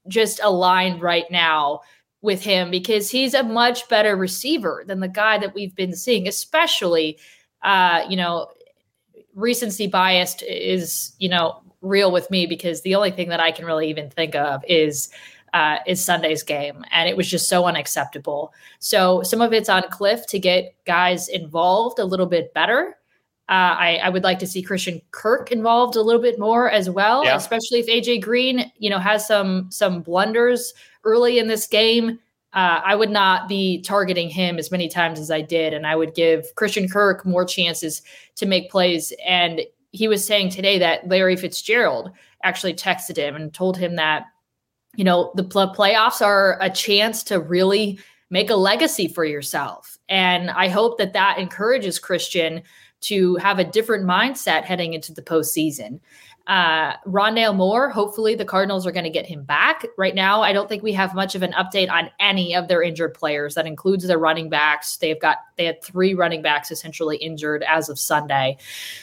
just 0.08 0.40
aligned 0.42 1.02
right 1.02 1.30
now 1.30 1.80
with 2.22 2.42
him 2.42 2.70
because 2.70 3.10
he's 3.10 3.34
a 3.34 3.42
much 3.42 3.88
better 3.88 4.16
receiver 4.16 4.82
than 4.86 5.00
the 5.00 5.08
guy 5.08 5.38
that 5.38 5.54
we've 5.54 5.74
been 5.76 5.94
seeing, 5.94 6.26
especially, 6.26 7.18
uh, 7.62 8.04
you 8.08 8.16
know, 8.16 8.48
recency 9.34 9.86
biased 9.86 10.42
is, 10.42 11.14
you 11.18 11.28
know, 11.28 11.60
real 11.80 12.10
with 12.10 12.28
me 12.30 12.46
because 12.46 12.82
the 12.82 12.94
only 12.94 13.12
thing 13.12 13.28
that 13.28 13.38
I 13.38 13.52
can 13.52 13.64
really 13.64 13.88
even 13.88 14.10
think 14.10 14.34
of 14.34 14.64
is 14.66 15.10
uh, 15.54 15.78
is 15.86 16.04
Sunday's 16.04 16.42
game, 16.42 16.84
and 16.90 17.08
it 17.08 17.16
was 17.16 17.26
just 17.26 17.48
so 17.48 17.64
unacceptable. 17.64 18.52
So 18.80 19.22
some 19.22 19.40
of 19.40 19.54
it's 19.54 19.70
on 19.70 19.82
Kliff 19.84 20.26
to 20.26 20.38
get 20.38 20.74
guys 20.84 21.28
involved 21.28 21.98
a 21.98 22.04
little 22.04 22.26
bit 22.26 22.52
better. 22.52 22.97
Uh, 23.48 23.76
I, 23.78 24.00
I, 24.04 24.08
would 24.10 24.24
like 24.24 24.38
to 24.40 24.46
see 24.46 24.60
Christian 24.60 25.00
Kirk 25.10 25.50
involved 25.50 25.96
a 25.96 26.02
little 26.02 26.20
bit 26.20 26.38
more 26.38 26.70
as 26.70 26.90
well, 26.90 27.24
yeah. 27.24 27.34
especially 27.34 27.78
if 27.78 27.86
AJ 27.86 28.20
Green, 28.20 28.70
you 28.76 28.90
know, 28.90 28.98
has 28.98 29.26
some 29.26 29.70
some 29.70 30.02
blunders 30.02 30.74
early 31.04 31.38
in 31.38 31.48
this 31.48 31.66
game. 31.66 32.18
Uh, 32.52 32.80
I 32.84 32.94
would 32.94 33.08
not 33.08 33.48
be 33.48 33.80
targeting 33.80 34.28
him 34.28 34.58
as 34.58 34.70
many 34.70 34.86
times 34.86 35.18
as 35.18 35.30
I 35.30 35.40
did, 35.40 35.72
and 35.72 35.86
I 35.86 35.96
would 35.96 36.14
give 36.14 36.54
Christian 36.56 36.90
Kirk 36.90 37.24
more 37.24 37.46
chances 37.46 38.02
to 38.36 38.44
make 38.44 38.70
plays. 38.70 39.14
And 39.26 39.62
he 39.92 40.08
was 40.08 40.26
saying 40.26 40.50
today 40.50 40.78
that 40.78 41.08
Larry 41.08 41.36
Fitzgerald 41.36 42.10
actually 42.42 42.74
texted 42.74 43.16
him 43.16 43.34
and 43.34 43.52
told 43.52 43.78
him 43.78 43.96
that, 43.96 44.26
you 44.94 45.04
know, 45.04 45.32
the 45.36 45.44
pl- 45.44 45.74
playoffs 45.74 46.20
are 46.20 46.58
a 46.60 46.68
chance 46.68 47.22
to 47.24 47.40
really 47.40 47.98
make 48.30 48.50
a 48.50 48.56
legacy 48.56 49.08
for 49.08 49.24
yourself. 49.24 49.96
And 50.08 50.50
I 50.50 50.68
hope 50.68 50.98
that 50.98 51.14
that 51.14 51.38
encourages 51.38 51.98
Christian 51.98 52.62
to 53.00 53.36
have 53.36 53.58
a 53.58 53.64
different 53.64 54.04
mindset 54.04 54.64
heading 54.64 54.94
into 54.94 55.12
the 55.12 55.22
postseason. 55.22 56.00
Uh, 56.48 56.96
Rondale 57.06 57.54
Moore, 57.54 57.90
hopefully 57.90 58.34
the 58.34 58.44
Cardinals 58.44 58.86
are 58.86 58.90
going 58.90 59.04
to 59.04 59.10
get 59.10 59.26
him 59.26 59.44
back. 59.44 59.84
Right 59.98 60.14
now, 60.14 60.40
I 60.40 60.54
don't 60.54 60.66
think 60.66 60.82
we 60.82 60.94
have 60.94 61.14
much 61.14 61.34
of 61.34 61.42
an 61.42 61.52
update 61.52 61.90
on 61.90 62.10
any 62.18 62.54
of 62.54 62.68
their 62.68 62.82
injured 62.82 63.12
players. 63.12 63.54
That 63.54 63.66
includes 63.66 64.06
their 64.06 64.18
running 64.18 64.48
backs. 64.48 64.96
They've 64.96 65.20
got 65.20 65.38
they 65.56 65.66
had 65.66 65.84
three 65.84 66.14
running 66.14 66.40
backs 66.40 66.70
essentially 66.70 67.18
injured 67.18 67.62
as 67.68 67.90
of 67.90 67.98
Sunday, 67.98 68.56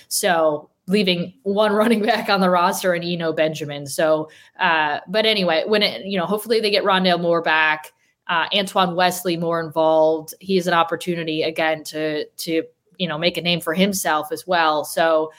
so 0.07 0.71
leaving 0.87 1.35
one 1.43 1.71
running 1.73 2.01
back 2.01 2.29
on 2.29 2.41
the 2.41 2.49
roster 2.49 2.93
and 2.93 3.03
Eno 3.03 3.31
Benjamin. 3.31 3.85
So, 3.85 4.29
uh, 4.59 5.01
but 5.07 5.27
anyway, 5.27 5.65
when 5.67 5.83
it 5.83 6.03
you 6.03 6.17
know, 6.17 6.25
hopefully 6.25 6.61
they 6.61 6.71
get 6.71 6.83
Rondale 6.83 7.21
Moore 7.21 7.43
back. 7.43 7.91
Uh, 8.27 8.47
Antoine 8.55 8.95
Wesley 8.95 9.37
more 9.37 9.59
involved. 9.59 10.33
He 10.39 10.55
has 10.55 10.65
an 10.65 10.73
opportunity 10.73 11.43
again 11.43 11.83
to 11.85 12.25
to 12.25 12.63
you 12.97 13.07
know 13.07 13.17
make 13.17 13.37
a 13.37 13.41
name 13.41 13.61
for 13.61 13.73
himself 13.73 14.31
as 14.31 14.45
well. 14.47 14.85
So 14.85 15.31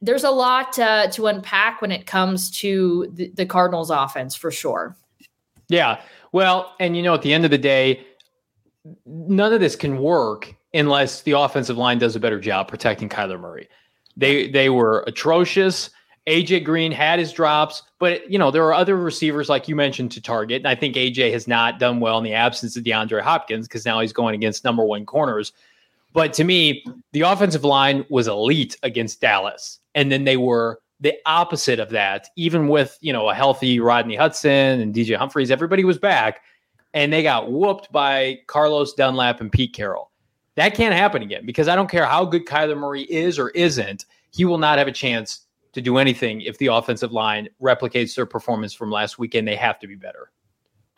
there's 0.00 0.24
a 0.24 0.30
lot 0.30 0.78
uh, 0.78 1.08
to 1.08 1.26
unpack 1.26 1.82
when 1.82 1.90
it 1.90 2.06
comes 2.06 2.50
to 2.60 3.10
the, 3.14 3.30
the 3.34 3.46
Cardinals 3.46 3.90
offense 3.90 4.34
for 4.34 4.50
sure. 4.50 4.96
Yeah. 5.68 6.00
Well, 6.32 6.74
and 6.78 6.96
you 6.96 7.02
know, 7.02 7.14
at 7.14 7.22
the 7.22 7.32
end 7.32 7.44
of 7.44 7.50
the 7.50 7.58
day, 7.58 8.04
none 9.06 9.52
of 9.52 9.60
this 9.60 9.76
can 9.76 9.98
work 9.98 10.54
unless 10.74 11.22
the 11.22 11.32
offensive 11.32 11.76
line 11.76 11.98
does 11.98 12.16
a 12.16 12.20
better 12.20 12.40
job 12.40 12.68
protecting 12.68 13.08
Kyler 13.08 13.40
Murray. 13.40 13.68
They 14.16 14.48
they 14.48 14.68
were 14.68 15.04
atrocious. 15.06 15.90
AJ 16.26 16.64
Green 16.64 16.92
had 16.92 17.18
his 17.18 17.32
drops, 17.32 17.82
but 17.98 18.30
you 18.30 18.38
know 18.38 18.50
there 18.50 18.64
are 18.64 18.74
other 18.74 18.96
receivers 18.96 19.48
like 19.48 19.68
you 19.68 19.74
mentioned 19.74 20.12
to 20.12 20.20
target. 20.20 20.58
And 20.58 20.68
I 20.68 20.74
think 20.74 20.94
AJ 20.94 21.32
has 21.32 21.48
not 21.48 21.78
done 21.78 22.00
well 22.00 22.18
in 22.18 22.24
the 22.24 22.34
absence 22.34 22.76
of 22.76 22.84
DeAndre 22.84 23.22
Hopkins 23.22 23.66
because 23.66 23.86
now 23.86 24.00
he's 24.00 24.12
going 24.12 24.34
against 24.34 24.64
number 24.64 24.84
one 24.84 25.06
corners. 25.06 25.52
But 26.18 26.32
to 26.32 26.42
me, 26.42 26.84
the 27.12 27.20
offensive 27.20 27.62
line 27.62 28.04
was 28.10 28.26
elite 28.26 28.76
against 28.82 29.20
Dallas. 29.20 29.78
And 29.94 30.10
then 30.10 30.24
they 30.24 30.36
were 30.36 30.80
the 30.98 31.14
opposite 31.26 31.78
of 31.78 31.90
that, 31.90 32.26
even 32.34 32.66
with, 32.66 32.98
you 33.00 33.12
know, 33.12 33.28
a 33.28 33.34
healthy 33.34 33.78
Rodney 33.78 34.16
Hudson 34.16 34.80
and 34.80 34.92
DJ 34.92 35.14
Humphries, 35.14 35.52
everybody 35.52 35.84
was 35.84 35.96
back. 35.96 36.40
And 36.92 37.12
they 37.12 37.22
got 37.22 37.52
whooped 37.52 37.92
by 37.92 38.40
Carlos 38.48 38.94
Dunlap 38.94 39.40
and 39.40 39.52
Pete 39.52 39.72
Carroll. 39.72 40.10
That 40.56 40.74
can't 40.74 40.92
happen 40.92 41.22
again 41.22 41.46
because 41.46 41.68
I 41.68 41.76
don't 41.76 41.88
care 41.88 42.04
how 42.04 42.24
good 42.24 42.46
Kyler 42.46 42.76
Murray 42.76 43.02
is 43.02 43.38
or 43.38 43.50
isn't, 43.50 44.04
he 44.32 44.44
will 44.44 44.58
not 44.58 44.78
have 44.78 44.88
a 44.88 44.92
chance 44.92 45.46
to 45.72 45.80
do 45.80 45.98
anything 45.98 46.40
if 46.40 46.58
the 46.58 46.66
offensive 46.66 47.12
line 47.12 47.48
replicates 47.62 48.16
their 48.16 48.26
performance 48.26 48.74
from 48.74 48.90
last 48.90 49.20
weekend. 49.20 49.46
They 49.46 49.54
have 49.54 49.78
to 49.78 49.86
be 49.86 49.94
better. 49.94 50.32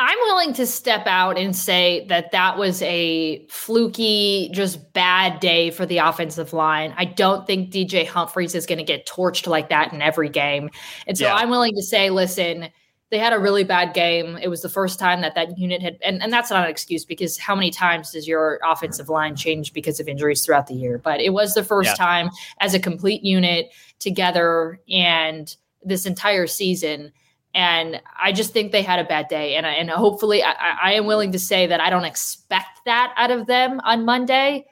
I'm 0.00 0.18
willing 0.20 0.54
to 0.54 0.66
step 0.66 1.06
out 1.06 1.36
and 1.36 1.54
say 1.54 2.06
that 2.06 2.32
that 2.32 2.56
was 2.56 2.80
a 2.80 3.46
fluky, 3.48 4.48
just 4.50 4.94
bad 4.94 5.40
day 5.40 5.70
for 5.70 5.84
the 5.84 5.98
offensive 5.98 6.54
line. 6.54 6.94
I 6.96 7.04
don't 7.04 7.46
think 7.46 7.70
DJ 7.70 8.06
Humphries 8.06 8.54
is 8.54 8.64
going 8.64 8.78
to 8.78 8.84
get 8.84 9.06
torched 9.06 9.46
like 9.46 9.68
that 9.68 9.92
in 9.92 10.00
every 10.00 10.30
game. 10.30 10.70
And 11.06 11.18
so 11.18 11.26
yeah. 11.26 11.34
I'm 11.34 11.50
willing 11.50 11.74
to 11.74 11.82
say, 11.82 12.08
listen, 12.08 12.70
they 13.10 13.18
had 13.18 13.34
a 13.34 13.38
really 13.38 13.62
bad 13.62 13.92
game. 13.92 14.38
It 14.40 14.48
was 14.48 14.62
the 14.62 14.70
first 14.70 14.98
time 14.98 15.20
that 15.20 15.34
that 15.34 15.58
unit 15.58 15.82
had, 15.82 15.98
and, 16.02 16.22
and 16.22 16.32
that's 16.32 16.50
not 16.50 16.64
an 16.64 16.70
excuse 16.70 17.04
because 17.04 17.36
how 17.36 17.54
many 17.54 17.70
times 17.70 18.12
does 18.12 18.26
your 18.26 18.58
offensive 18.64 19.10
line 19.10 19.36
change 19.36 19.74
because 19.74 20.00
of 20.00 20.08
injuries 20.08 20.42
throughout 20.42 20.66
the 20.66 20.74
year? 20.74 20.96
But 20.96 21.20
it 21.20 21.34
was 21.34 21.52
the 21.52 21.64
first 21.64 21.90
yeah. 21.90 21.94
time 21.94 22.30
as 22.60 22.72
a 22.72 22.78
complete 22.78 23.22
unit 23.22 23.70
together 23.98 24.80
and 24.88 25.54
this 25.82 26.06
entire 26.06 26.46
season 26.46 27.12
and 27.54 28.00
I 28.20 28.32
just 28.32 28.52
think 28.52 28.72
they 28.72 28.82
had 28.82 29.00
a 29.00 29.04
bad 29.04 29.28
day. 29.28 29.56
And, 29.56 29.66
and 29.66 29.90
hopefully, 29.90 30.42
I, 30.42 30.54
I, 30.82 30.92
am 30.92 31.06
willing 31.06 31.32
to 31.32 31.38
say 31.38 31.66
that 31.66 31.80
I 31.80 31.90
don't 31.90 32.04
expect 32.04 32.84
that 32.84 33.12
out 33.16 33.30
of 33.30 33.46
them 33.46 33.80
on 33.80 34.04
Monday, 34.04 34.66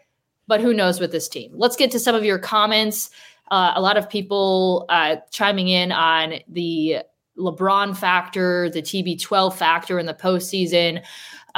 but 0.46 0.60
who 0.60 0.72
knows 0.72 1.00
with 1.00 1.10
this 1.10 1.28
team. 1.28 1.50
Let's 1.54 1.76
get 1.76 1.90
to 1.92 1.98
some 1.98 2.14
of 2.14 2.24
your 2.24 2.38
comments. 2.38 3.10
Uh, 3.50 3.72
a 3.74 3.80
lot 3.80 3.96
of 3.96 4.08
people 4.08 4.86
uh, 4.88 5.16
chiming 5.30 5.68
in 5.68 5.90
on 5.90 6.34
the 6.48 6.98
LeBron 7.36 7.96
factor, 7.96 8.70
the 8.70 8.82
TB12 8.82 9.54
factor 9.54 9.98
in 9.98 10.06
the 10.06 10.14
postseason. 10.14 11.02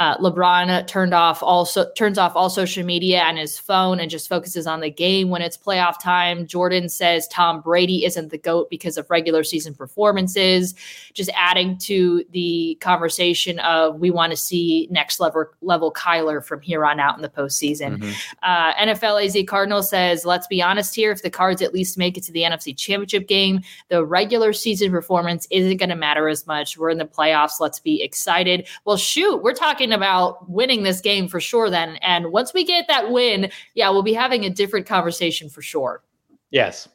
Uh, 0.01 0.17
LeBron 0.17 0.87
turned 0.87 1.13
off 1.13 1.43
also 1.43 1.87
turns 1.91 2.17
off 2.17 2.35
all 2.35 2.49
social 2.49 2.83
media 2.83 3.21
and 3.21 3.37
his 3.37 3.59
phone 3.59 3.99
and 3.99 4.09
just 4.09 4.27
focuses 4.27 4.65
on 4.65 4.79
the 4.79 4.89
game 4.89 5.29
when 5.29 5.43
it's 5.43 5.55
playoff 5.55 6.01
time. 6.01 6.47
Jordan 6.47 6.89
says 6.89 7.27
Tom 7.27 7.61
Brady 7.61 8.03
isn't 8.03 8.29
the 8.31 8.37
goat 8.39 8.67
because 8.71 8.97
of 8.97 9.07
regular 9.11 9.43
season 9.43 9.75
performances. 9.75 10.73
Just 11.13 11.29
adding 11.35 11.77
to 11.79 12.25
the 12.31 12.79
conversation 12.81 13.59
of 13.59 13.99
we 13.99 14.09
want 14.09 14.31
to 14.31 14.37
see 14.37 14.87
next 14.89 15.19
level 15.19 15.45
level 15.61 15.93
Kyler 15.93 16.43
from 16.43 16.61
here 16.61 16.83
on 16.83 16.99
out 16.99 17.15
in 17.15 17.21
the 17.21 17.29
postseason. 17.29 17.99
Mm-hmm. 17.99 18.11
Uh, 18.41 18.73
NFL 18.73 19.23
AZ 19.23 19.37
Cardinal 19.47 19.83
says, 19.83 20.25
let's 20.25 20.47
be 20.47 20.63
honest 20.63 20.95
here. 20.95 21.11
If 21.11 21.21
the 21.21 21.29
Cards 21.29 21.61
at 21.61 21.75
least 21.75 21.99
make 21.99 22.17
it 22.17 22.23
to 22.23 22.31
the 22.31 22.41
NFC 22.41 22.75
Championship 22.75 23.27
game, 23.27 23.61
the 23.89 24.03
regular 24.03 24.51
season 24.51 24.89
performance 24.89 25.45
isn't 25.51 25.77
going 25.77 25.89
to 25.89 25.95
matter 25.95 26.27
as 26.27 26.47
much. 26.47 26.75
We're 26.75 26.89
in 26.89 26.97
the 26.97 27.05
playoffs. 27.05 27.59
Let's 27.59 27.79
be 27.79 28.01
excited. 28.01 28.67
Well, 28.83 28.97
shoot, 28.97 29.43
we're 29.43 29.53
talking 29.53 29.90
about 29.93 30.49
winning 30.49 30.83
this 30.83 31.01
game 31.01 31.27
for 31.27 31.39
sure 31.39 31.69
then. 31.69 31.97
And 31.97 32.31
once 32.31 32.53
we 32.53 32.63
get 32.63 32.87
that 32.87 33.11
win, 33.11 33.51
yeah, 33.73 33.89
we'll 33.89 34.03
be 34.03 34.13
having 34.13 34.45
a 34.45 34.49
different 34.49 34.85
conversation 34.85 35.49
for 35.49 35.61
sure. 35.61 36.03
Yes. 36.49 36.87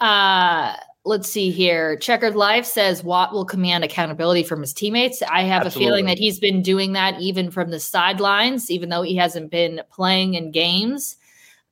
Uh 0.00 0.74
let's 1.04 1.30
see 1.30 1.50
here. 1.50 1.96
Checkered 1.96 2.34
Life 2.34 2.66
says 2.66 3.04
Watt 3.04 3.32
will 3.32 3.44
command 3.44 3.84
accountability 3.84 4.42
from 4.42 4.60
his 4.60 4.72
teammates. 4.72 5.22
I 5.22 5.42
have 5.42 5.64
Absolutely. 5.64 5.84
a 5.84 5.88
feeling 5.88 6.06
that 6.06 6.18
he's 6.18 6.40
been 6.40 6.62
doing 6.62 6.94
that 6.94 7.20
even 7.20 7.50
from 7.50 7.70
the 7.70 7.78
sidelines, 7.78 8.70
even 8.70 8.88
though 8.88 9.02
he 9.02 9.14
hasn't 9.14 9.50
been 9.50 9.80
playing 9.90 10.34
in 10.34 10.50
games. 10.50 11.16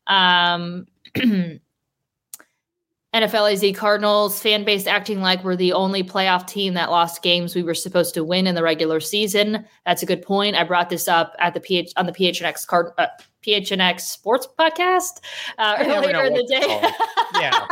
Um 0.07 0.87
NFL 3.15 3.53
AZ 3.53 3.79
Cardinals 3.79 4.41
fan 4.41 4.65
base 4.65 4.89
acting 4.89 5.21
like 5.21 5.45
we're 5.45 5.55
the 5.55 5.73
only 5.73 6.03
playoff 6.03 6.49
team 6.49 6.75
that 6.75 6.91
lost 6.91 7.23
games 7.23 7.55
we 7.55 7.63
were 7.63 7.75
supposed 7.75 8.13
to 8.15 8.25
win 8.25 8.49
in 8.49 8.57
the 8.57 8.63
regular 8.63 8.99
season. 8.99 9.65
That's 9.87 10.03
a 10.03 10.07
good 10.07 10.21
point. 10.21 10.57
I 10.57 10.65
brought 10.65 10.91
this 10.91 11.07
up 11.07 11.37
at 11.39 11.55
the 11.55 11.61
PH 11.61 11.93
on 11.97 12.07
the 12.07 12.13
PHNX 12.13 12.67
card 12.67 12.91
uh, 12.99 13.07
PHNX 13.47 14.01
Sports 14.01 14.49
Podcast 14.59 15.21
uh, 15.59 15.77
earlier 15.79 16.25
in 16.25 16.35
the 16.35 16.43
day. 16.43 16.91
yeah, 17.41 17.67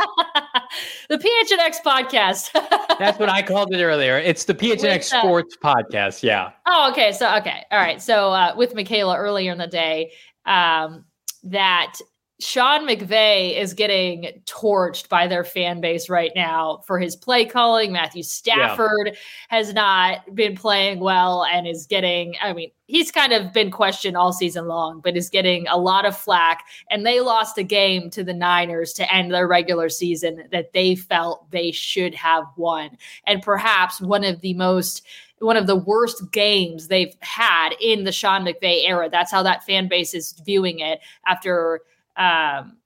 the 1.09 1.17
PHNX 1.17 1.81
Podcast. 1.83 2.97
That's 2.99 3.19
what 3.19 3.27
I 3.27 3.41
called 3.41 3.73
it 3.73 3.83
earlier. 3.83 4.17
It's 4.17 4.45
the 4.45 4.53
PHNX 4.53 4.81
with, 4.81 5.13
uh, 5.13 5.19
Sports 5.19 5.57
Podcast. 5.61 6.23
Yeah. 6.23 6.51
Oh, 6.65 6.89
okay. 6.91 7.11
So 7.11 7.35
okay, 7.37 7.65
all 7.69 7.79
right. 7.79 8.01
So 8.01 8.31
uh, 8.31 8.53
with 8.55 8.75
Michaela 8.75 9.17
earlier 9.17 9.51
in 9.51 9.57
the 9.57 9.67
day, 9.67 10.13
um, 10.45 11.03
that 11.43 11.95
Sean 12.39 12.87
McVay 12.87 13.57
is 13.57 13.73
getting 13.73 14.41
torched 14.45 15.07
by 15.07 15.27
their 15.27 15.43
fan 15.43 15.79
base 15.81 16.09
right 16.09 16.31
now 16.35 16.81
for 16.85 16.99
his 16.99 17.15
play 17.15 17.45
calling. 17.45 17.91
Matthew 17.91 18.23
Stafford 18.23 19.07
yeah. 19.07 19.13
has 19.49 19.73
not 19.73 20.33
been 20.33 20.55
playing 20.55 20.99
well 20.99 21.45
and 21.45 21.67
is 21.67 21.85
getting, 21.85 22.35
I 22.41 22.53
mean, 22.53 22.71
he's 22.87 23.11
kind 23.11 23.33
of 23.33 23.53
been 23.53 23.69
questioned 23.69 24.17
all 24.17 24.33
season 24.33 24.67
long, 24.67 24.99
but 24.99 25.15
is 25.15 25.29
getting 25.29 25.67
a 25.67 25.77
lot 25.77 26.05
of 26.05 26.17
flack. 26.17 26.65
And 26.89 27.05
they 27.05 27.21
lost 27.21 27.57
a 27.59 27.63
game 27.63 28.09
to 28.09 28.23
the 28.23 28.33
Niners 28.33 28.93
to 28.93 29.13
end 29.13 29.31
their 29.31 29.47
regular 29.47 29.87
season 29.87 30.43
that 30.51 30.73
they 30.73 30.95
felt 30.95 31.49
they 31.51 31.71
should 31.71 32.15
have 32.15 32.45
won. 32.57 32.97
And 33.27 33.43
perhaps 33.43 34.01
one 34.01 34.23
of 34.23 34.41
the 34.41 34.55
most 34.55 35.05
one 35.39 35.57
of 35.57 35.67
the 35.67 35.75
worst 35.75 36.31
games 36.31 36.87
they've 36.87 37.15
had 37.19 37.71
in 37.81 38.05
the 38.05 38.13
Sean 38.13 38.45
McVay 38.45 38.87
era. 38.87 39.09
That's 39.11 39.31
how 39.31 39.43
that 39.43 39.65
fan 39.65 39.89
base 39.89 40.13
is 40.13 40.33
viewing 40.45 40.79
it 40.79 40.99
after 41.27 41.81
um, 42.17 42.77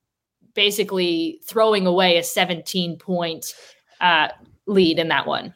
basically 0.53 1.39
throwing 1.45 1.87
away 1.87 2.17
a 2.17 2.23
17 2.23 2.97
point 2.97 3.53
uh, 4.01 4.29
lead 4.65 4.99
in 4.99 5.07
that 5.09 5.25
one. 5.25 5.53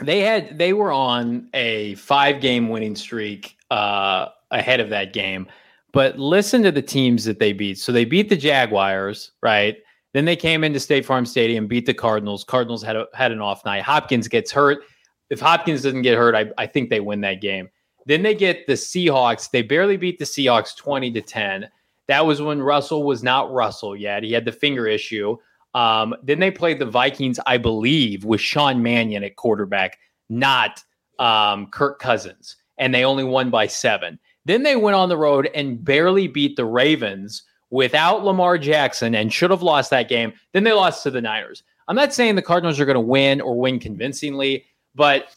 They 0.00 0.20
had 0.20 0.58
they 0.58 0.72
were 0.72 0.90
on 0.90 1.48
a 1.52 1.94
five 1.96 2.40
game 2.40 2.70
winning 2.70 2.96
streak 2.96 3.56
uh, 3.70 4.28
ahead 4.50 4.80
of 4.80 4.88
that 4.90 5.12
game. 5.12 5.46
But 5.92 6.18
listen 6.18 6.62
to 6.62 6.72
the 6.72 6.82
teams 6.82 7.24
that 7.24 7.38
they 7.38 7.52
beat. 7.52 7.78
So 7.78 7.92
they 7.92 8.06
beat 8.06 8.30
the 8.30 8.36
Jaguars, 8.36 9.32
right? 9.42 9.76
Then 10.14 10.24
they 10.24 10.36
came 10.36 10.64
into 10.64 10.80
State 10.80 11.04
Farm 11.04 11.26
Stadium, 11.26 11.66
beat 11.66 11.86
the 11.86 11.94
Cardinals. 11.94 12.44
Cardinals 12.44 12.82
had 12.82 12.96
a, 12.96 13.06
had 13.14 13.32
an 13.32 13.40
off 13.40 13.64
night. 13.64 13.82
Hopkins 13.82 14.28
gets 14.28 14.50
hurt. 14.50 14.84
If 15.30 15.40
Hopkins 15.40 15.82
doesn't 15.82 16.02
get 16.02 16.16
hurt, 16.16 16.34
I, 16.34 16.50
I 16.58 16.66
think 16.66 16.90
they 16.90 17.00
win 17.00 17.20
that 17.22 17.40
game. 17.40 17.68
Then 18.06 18.22
they 18.22 18.34
get 18.34 18.66
the 18.66 18.74
Seahawks. 18.74 19.50
They 19.50 19.62
barely 19.62 19.96
beat 19.96 20.18
the 20.18 20.24
Seahawks 20.24 20.76
20 20.76 21.12
to 21.12 21.20
10. 21.20 21.68
That 22.08 22.26
was 22.26 22.42
when 22.42 22.62
Russell 22.62 23.04
was 23.04 23.22
not 23.22 23.52
Russell 23.52 23.96
yet. 23.96 24.22
He 24.22 24.32
had 24.32 24.44
the 24.44 24.52
finger 24.52 24.86
issue. 24.86 25.36
Um, 25.74 26.14
then 26.22 26.40
they 26.40 26.50
played 26.50 26.78
the 26.78 26.86
Vikings, 26.86 27.38
I 27.46 27.58
believe, 27.58 28.24
with 28.24 28.40
Sean 28.40 28.82
Mannion 28.82 29.24
at 29.24 29.36
quarterback, 29.36 29.98
not 30.28 30.82
um, 31.18 31.66
Kirk 31.68 31.98
Cousins. 31.98 32.56
And 32.78 32.94
they 32.94 33.04
only 33.04 33.24
won 33.24 33.50
by 33.50 33.66
seven. 33.66 34.18
Then 34.44 34.64
they 34.64 34.76
went 34.76 34.96
on 34.96 35.08
the 35.08 35.16
road 35.16 35.48
and 35.54 35.82
barely 35.82 36.26
beat 36.26 36.56
the 36.56 36.64
Ravens 36.64 37.44
without 37.70 38.24
Lamar 38.24 38.58
Jackson 38.58 39.14
and 39.14 39.32
should 39.32 39.50
have 39.50 39.62
lost 39.62 39.90
that 39.90 40.08
game. 40.08 40.32
Then 40.52 40.64
they 40.64 40.72
lost 40.72 41.02
to 41.04 41.10
the 41.10 41.20
Niners. 41.20 41.62
I'm 41.88 41.96
not 41.96 42.12
saying 42.12 42.34
the 42.34 42.42
Cardinals 42.42 42.78
are 42.80 42.84
going 42.84 42.94
to 42.94 43.00
win 43.00 43.40
or 43.40 43.58
win 43.58 43.78
convincingly, 43.78 44.66
but 44.94 45.34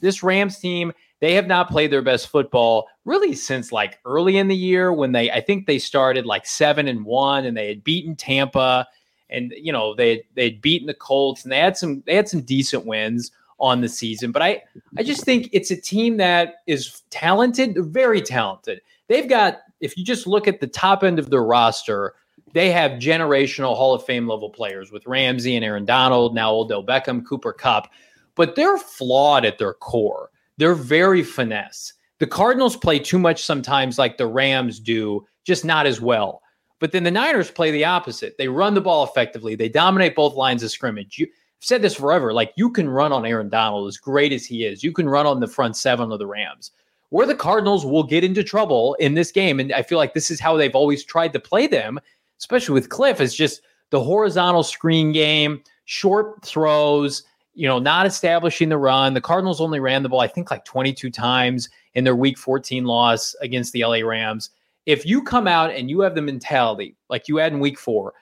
this 0.00 0.22
Rams 0.22 0.58
team 0.58 0.92
they 1.26 1.34
have 1.34 1.48
not 1.48 1.68
played 1.68 1.90
their 1.90 2.02
best 2.02 2.28
football 2.28 2.86
really 3.04 3.34
since 3.34 3.72
like 3.72 3.98
early 4.04 4.36
in 4.36 4.46
the 4.46 4.54
year 4.54 4.92
when 4.92 5.10
they 5.10 5.28
I 5.28 5.40
think 5.40 5.66
they 5.66 5.80
started 5.80 6.24
like 6.24 6.46
seven 6.46 6.86
and 6.86 7.04
one 7.04 7.44
and 7.44 7.56
they 7.56 7.66
had 7.66 7.82
beaten 7.82 8.14
Tampa 8.14 8.86
and 9.28 9.52
you 9.60 9.72
know 9.72 9.92
they 9.92 10.22
they'd 10.36 10.62
beaten 10.62 10.86
the 10.86 10.94
Colts 10.94 11.42
and 11.42 11.50
they 11.50 11.58
had 11.58 11.76
some 11.76 12.04
they 12.06 12.14
had 12.14 12.28
some 12.28 12.42
decent 12.42 12.86
wins 12.86 13.32
on 13.58 13.80
the 13.80 13.88
season. 13.88 14.30
But 14.30 14.42
I 14.42 14.62
I 14.98 15.02
just 15.02 15.24
think 15.24 15.48
it's 15.52 15.72
a 15.72 15.80
team 15.80 16.18
that 16.18 16.62
is 16.68 17.02
talented, 17.10 17.76
very 17.76 18.20
talented. 18.22 18.80
They've 19.08 19.28
got 19.28 19.62
if 19.80 19.98
you 19.98 20.04
just 20.04 20.28
look 20.28 20.46
at 20.46 20.60
the 20.60 20.68
top 20.68 21.02
end 21.02 21.18
of 21.18 21.28
their 21.28 21.42
roster, 21.42 22.14
they 22.52 22.70
have 22.70 23.00
generational 23.00 23.76
Hall 23.76 23.94
of 23.94 24.04
Fame 24.04 24.28
level 24.28 24.48
players 24.48 24.92
with 24.92 25.04
Ramsey 25.08 25.56
and 25.56 25.64
Aaron 25.64 25.86
Donald, 25.86 26.36
now 26.36 26.54
Odell 26.54 26.84
Beckham, 26.84 27.26
Cooper 27.26 27.52
Kupp, 27.52 27.90
but 28.36 28.54
they're 28.54 28.78
flawed 28.78 29.44
at 29.44 29.58
their 29.58 29.74
core. 29.74 30.30
They're 30.58 30.74
very 30.74 31.22
finesse. 31.22 31.92
The 32.18 32.26
Cardinals 32.26 32.76
play 32.76 32.98
too 32.98 33.18
much 33.18 33.44
sometimes, 33.44 33.98
like 33.98 34.16
the 34.16 34.26
Rams 34.26 34.80
do, 34.80 35.26
just 35.44 35.64
not 35.64 35.86
as 35.86 36.00
well. 36.00 36.42
But 36.78 36.92
then 36.92 37.04
the 37.04 37.10
Niners 37.10 37.50
play 37.50 37.70
the 37.70 37.84
opposite. 37.84 38.36
They 38.38 38.48
run 38.48 38.74
the 38.74 38.80
ball 38.80 39.04
effectively. 39.04 39.54
They 39.54 39.68
dominate 39.68 40.14
both 40.14 40.34
lines 40.34 40.62
of 40.62 40.70
scrimmage. 40.70 41.18
You, 41.18 41.26
I've 41.26 41.64
said 41.66 41.82
this 41.82 41.94
forever. 41.94 42.32
Like 42.32 42.52
you 42.56 42.70
can 42.70 42.88
run 42.88 43.12
on 43.12 43.26
Aaron 43.26 43.48
Donald 43.48 43.88
as 43.88 43.96
great 43.96 44.32
as 44.32 44.44
he 44.44 44.64
is. 44.64 44.82
You 44.82 44.92
can 44.92 45.08
run 45.08 45.26
on 45.26 45.40
the 45.40 45.46
front 45.46 45.76
seven 45.76 46.12
of 46.12 46.18
the 46.18 46.26
Rams. 46.26 46.70
Where 47.10 47.26
the 47.26 47.34
Cardinals 47.34 47.86
will 47.86 48.02
get 48.02 48.24
into 48.24 48.42
trouble 48.42 48.94
in 48.94 49.14
this 49.14 49.30
game, 49.30 49.60
and 49.60 49.72
I 49.72 49.82
feel 49.82 49.96
like 49.96 50.12
this 50.12 50.30
is 50.30 50.40
how 50.40 50.56
they've 50.56 50.74
always 50.74 51.04
tried 51.04 51.32
to 51.34 51.40
play 51.40 51.66
them, 51.66 52.00
especially 52.38 52.74
with 52.74 52.88
Cliff, 52.88 53.20
is 53.20 53.34
just 53.34 53.62
the 53.90 54.02
horizontal 54.02 54.64
screen 54.64 55.12
game, 55.12 55.62
short 55.84 56.44
throws, 56.44 57.22
you 57.56 57.66
know, 57.66 57.78
not 57.78 58.06
establishing 58.06 58.68
the 58.68 58.76
run. 58.76 59.14
The 59.14 59.20
Cardinals 59.20 59.62
only 59.62 59.80
ran 59.80 60.02
the 60.02 60.10
ball, 60.10 60.20
I 60.20 60.28
think, 60.28 60.50
like 60.50 60.64
22 60.66 61.10
times 61.10 61.70
in 61.94 62.04
their 62.04 62.14
week 62.14 62.36
14 62.36 62.84
loss 62.84 63.34
against 63.40 63.72
the 63.72 63.82
LA 63.82 64.00
Rams. 64.00 64.50
If 64.84 65.06
you 65.06 65.22
come 65.22 65.48
out 65.48 65.70
and 65.70 65.90
you 65.90 66.00
have 66.00 66.14
the 66.14 66.22
mentality 66.22 66.94
like 67.08 67.28
you 67.28 67.38
had 67.38 67.52
in 67.52 67.58
week 67.58 67.78
four, 67.78 68.12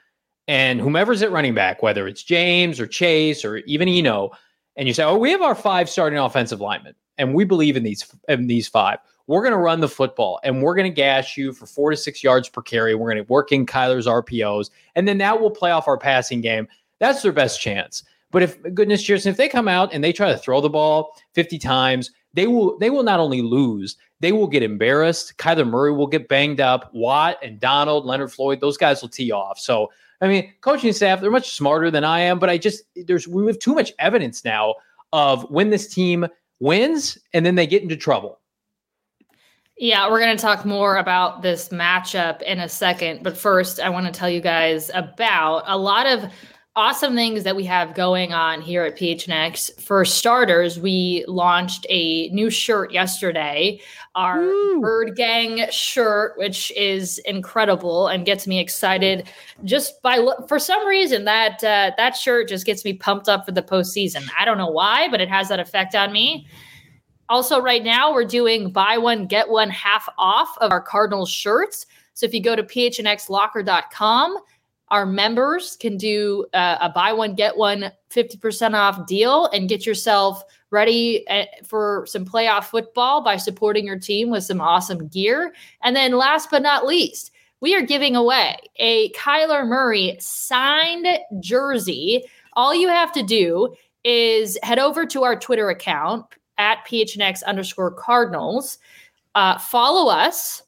and 0.47 0.81
whomever's 0.81 1.23
at 1.23 1.33
running 1.33 1.55
back, 1.55 1.83
whether 1.83 2.07
it's 2.07 2.23
James 2.23 2.79
or 2.79 2.87
Chase 2.87 3.45
or 3.45 3.57
even 3.59 3.89
Eno, 3.89 4.31
and 4.77 4.87
you 4.87 4.95
say, 4.95 5.03
Oh, 5.03 5.19
we 5.19 5.31
have 5.33 5.43
our 5.43 5.55
five 5.55 5.91
starting 5.91 6.19
offensive 6.19 6.61
linemen, 6.61 6.95
and 7.19 7.35
we 7.35 7.45
believe 7.45 7.77
in 7.77 7.83
these 7.83 8.07
in 8.29 8.47
these 8.47 8.69
five, 8.69 8.99
we're 9.27 9.43
going 9.43 9.53
to 9.53 9.59
run 9.59 9.81
the 9.81 9.89
football 9.89 10.39
and 10.45 10.63
we're 10.63 10.75
going 10.75 10.91
to 10.91 10.95
gash 10.95 11.37
you 11.37 11.53
for 11.53 11.67
four 11.67 11.91
to 11.91 11.97
six 11.97 12.23
yards 12.23 12.49
per 12.49 12.63
carry. 12.63 12.95
We're 12.95 13.11
going 13.11 13.25
to 13.25 13.33
work 13.33 13.51
in 13.51 13.67
Kyler's 13.67 14.07
RPOs, 14.07 14.71
and 14.95 15.09
then 15.09 15.19
that 15.19 15.41
will 15.41 15.51
play 15.51 15.73
off 15.73 15.89
our 15.89 15.99
passing 15.99 16.41
game. 16.41 16.69
That's 17.01 17.23
their 17.23 17.33
best 17.33 17.61
chance. 17.61 18.05
But 18.35 18.43
if 18.43 18.75
goodness 18.75 19.01
Jason, 19.01 19.31
if 19.31 19.37
they 19.37 19.49
come 19.49 19.69
out 19.69 19.95
and 19.95 20.03
they 20.03 20.13
try 20.13 20.33
to 20.33 20.37
throw 20.37 20.61
the 20.61 20.69
ball 20.69 21.17
50 21.35 21.57
times, 21.57 22.11
they 22.33 22.49
will 22.49 22.77
they 22.81 22.91
will 22.91 23.05
not 23.05 23.21
only 23.21 23.43
lose, 23.43 23.97
they 24.19 24.33
will 24.33 24.49
get 24.49 24.65
embarrassed. 24.65 25.39
Kyler 25.39 25.65
Murray 25.65 25.93
will 25.93 26.09
get 26.09 26.27
banged 26.27 26.61
up. 26.61 26.91
Watt 26.93 27.39
and 27.45 27.61
Donald, 27.61 28.07
Leonard 28.07 28.33
Floyd, 28.33 28.61
those 28.61 28.77
guys 28.77 29.01
will 29.01 29.09
tee 29.09 29.31
off. 29.31 29.61
So 29.61 29.89
I 30.21 30.27
mean, 30.27 30.53
coaching 30.63 30.93
staff, 30.93 31.21
they're 31.21 31.31
much 31.31 31.53
smarter 31.53 31.93
than 31.93 32.03
I 32.03 32.19
am, 32.23 32.41
but 32.41 32.51
I 32.51 32.59
just 32.59 32.83
there's 33.07 33.29
we 33.29 33.47
have 33.47 33.61
too 33.61 33.73
much 33.73 33.93
evidence 34.01 34.45
now 34.45 34.75
of 35.13 35.49
when 35.49 35.71
this 35.71 35.87
team 35.87 36.27
wins 36.59 37.17
and 37.35 37.47
then 37.47 37.55
they 37.55 37.69
get 37.69 37.85
into 37.85 37.97
trouble. 37.97 38.41
Yeah, 39.77 40.11
we're 40.11 40.21
going 40.21 40.37
to 40.37 40.43
talk 40.43 40.65
more 40.65 40.97
about 40.97 41.43
this 41.43 41.69
matchup 41.69 42.43
in 42.43 42.59
a 42.59 42.69
second. 42.69 43.23
But 43.23 43.37
first, 43.37 43.79
I 43.79 43.91
want 43.91 44.07
to 44.07 44.13
tell 44.13 44.31
you 44.31 44.41
guys 44.41 44.91
about 44.93 45.63
a 45.67 45.79
lot 45.79 46.07
of 46.07 46.33
awesome 46.77 47.15
things 47.15 47.45
that 47.45 47.55
we 47.55 47.65
have 47.65 47.95
going 47.95 48.33
on 48.33 48.61
here 48.61 48.83
at 48.83 48.97
PHNX. 48.97 49.81
For 49.81 50.05
starters, 50.05 50.79
we 50.79 51.25
launched 51.29 51.87
a 51.89 52.29
new 52.31 52.51
shirt 52.51 52.93
yesterday, 52.93 53.81
our 54.17 54.41
Woo. 54.41 54.81
Bird 54.81 55.15
Gang 55.17 55.71
shirt, 55.71 56.37
which 56.37 56.73
is 56.73 57.19
incredible 57.19 58.09
and 58.09 58.27
gets 58.27 58.47
me 58.47 58.59
excited. 58.59 59.29
Just 59.63 60.03
by 60.03 60.25
for 60.49 60.59
some 60.59 60.87
reason 60.87 61.25
that 61.27 61.63
uh, 61.63 61.93
that 61.97 62.17
shirt 62.17 62.49
just 62.49 62.67
gets 62.67 62.85
me 62.85 62.93
pumped 62.93 63.29
up 63.29 63.47
for 63.47 63.53
the 63.53 63.63
postseason. 63.63 64.29
I 64.37 64.45
don't 64.45 64.59
know 64.59 64.71
why, 64.71 65.09
but 65.09 65.21
it 65.21 65.29
has 65.29 65.49
that 65.49 65.61
effect 65.61 65.95
on 65.95 66.13
me. 66.13 66.49
Also, 67.29 67.61
right 67.61 67.83
now, 67.83 68.13
we're 68.13 68.25
doing 68.25 68.71
buy 68.71 68.99
one, 68.99 69.27
get 69.27 69.49
one 69.49 69.71
half 69.71 70.09
off 70.19 70.57
of 70.59 70.71
our 70.71 70.81
Cardinals 70.81 71.31
shirts. 71.31 71.87
So 72.13 72.27
if 72.27 72.35
you 72.35 72.43
go 72.43 72.55
to 72.55 72.63
phnxlocker.com, 72.63 74.39
our 74.89 75.07
members 75.07 75.77
can 75.77 75.97
do 75.97 76.47
uh, 76.53 76.79
a 76.81 76.91
buy 76.91 77.13
one, 77.13 77.35
get 77.35 77.57
one 77.57 77.91
50% 78.11 78.75
off 78.75 79.07
deal 79.07 79.47
and 79.47 79.69
get 79.69 79.87
yourself 79.87 80.43
ready 80.71 81.27
uh, 81.29 81.45
for 81.65 82.05
some 82.07 82.25
playoff 82.25 82.65
football 82.65 83.23
by 83.23 83.37
supporting 83.37 83.87
your 83.87 83.99
team 83.99 84.31
with 84.31 84.45
some 84.45 84.61
awesome 84.61 85.09
gear. 85.09 85.55
And 85.83 85.97
then 85.97 86.13
last 86.13 86.51
but 86.51 86.63
not 86.63 86.87
least, 86.87 87.31
we 87.61 87.75
are 87.75 87.83
giving 87.83 88.15
away 88.15 88.57
a 88.77 89.11
Kyler 89.13 89.67
Murray 89.67 90.17
signed 90.21 91.07
jersey. 91.41 92.25
All 92.53 92.75
you 92.75 92.89
have 92.89 93.13
to 93.13 93.23
do 93.23 93.75
is 94.05 94.59
head 94.63 94.79
over 94.79 95.07
to 95.07 95.25
our 95.25 95.39
Twitter 95.39 95.71
account, 95.71 96.27
at 96.59 96.87
PHNX 96.87 97.45
underscore 97.45 97.91
Cardinals. 97.91 98.79
Uh, 99.35 99.59
follow 99.59 100.11
us, 100.11 100.63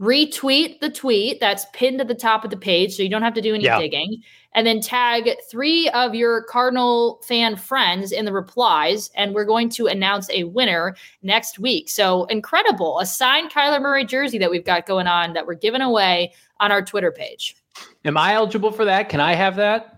retweet 0.00 0.78
the 0.80 0.90
tweet 0.90 1.40
that's 1.40 1.66
pinned 1.72 2.00
at 2.00 2.08
the 2.08 2.14
top 2.14 2.44
of 2.44 2.50
the 2.50 2.56
page 2.56 2.94
so 2.94 3.02
you 3.02 3.08
don't 3.08 3.22
have 3.22 3.34
to 3.34 3.40
do 3.40 3.54
any 3.54 3.64
yeah. 3.64 3.78
digging. 3.78 4.22
And 4.54 4.66
then 4.66 4.80
tag 4.80 5.28
three 5.50 5.88
of 5.90 6.14
your 6.14 6.44
Cardinal 6.44 7.20
fan 7.26 7.56
friends 7.56 8.12
in 8.12 8.24
the 8.24 8.32
replies. 8.32 9.10
And 9.14 9.34
we're 9.34 9.44
going 9.44 9.68
to 9.70 9.86
announce 9.86 10.30
a 10.30 10.44
winner 10.44 10.96
next 11.22 11.58
week. 11.58 11.90
So 11.90 12.24
incredible. 12.26 12.98
A 13.00 13.06
signed 13.06 13.50
Kyler 13.50 13.80
Murray 13.80 14.04
jersey 14.04 14.38
that 14.38 14.50
we've 14.50 14.64
got 14.64 14.86
going 14.86 15.06
on 15.06 15.32
that 15.34 15.46
we're 15.46 15.54
giving 15.54 15.82
away 15.82 16.32
on 16.60 16.72
our 16.72 16.82
Twitter 16.82 17.12
page. 17.12 17.56
Am 18.04 18.16
I 18.16 18.34
eligible 18.34 18.72
for 18.72 18.84
that? 18.84 19.08
Can 19.08 19.20
I 19.20 19.34
have 19.34 19.56
that? 19.56 19.94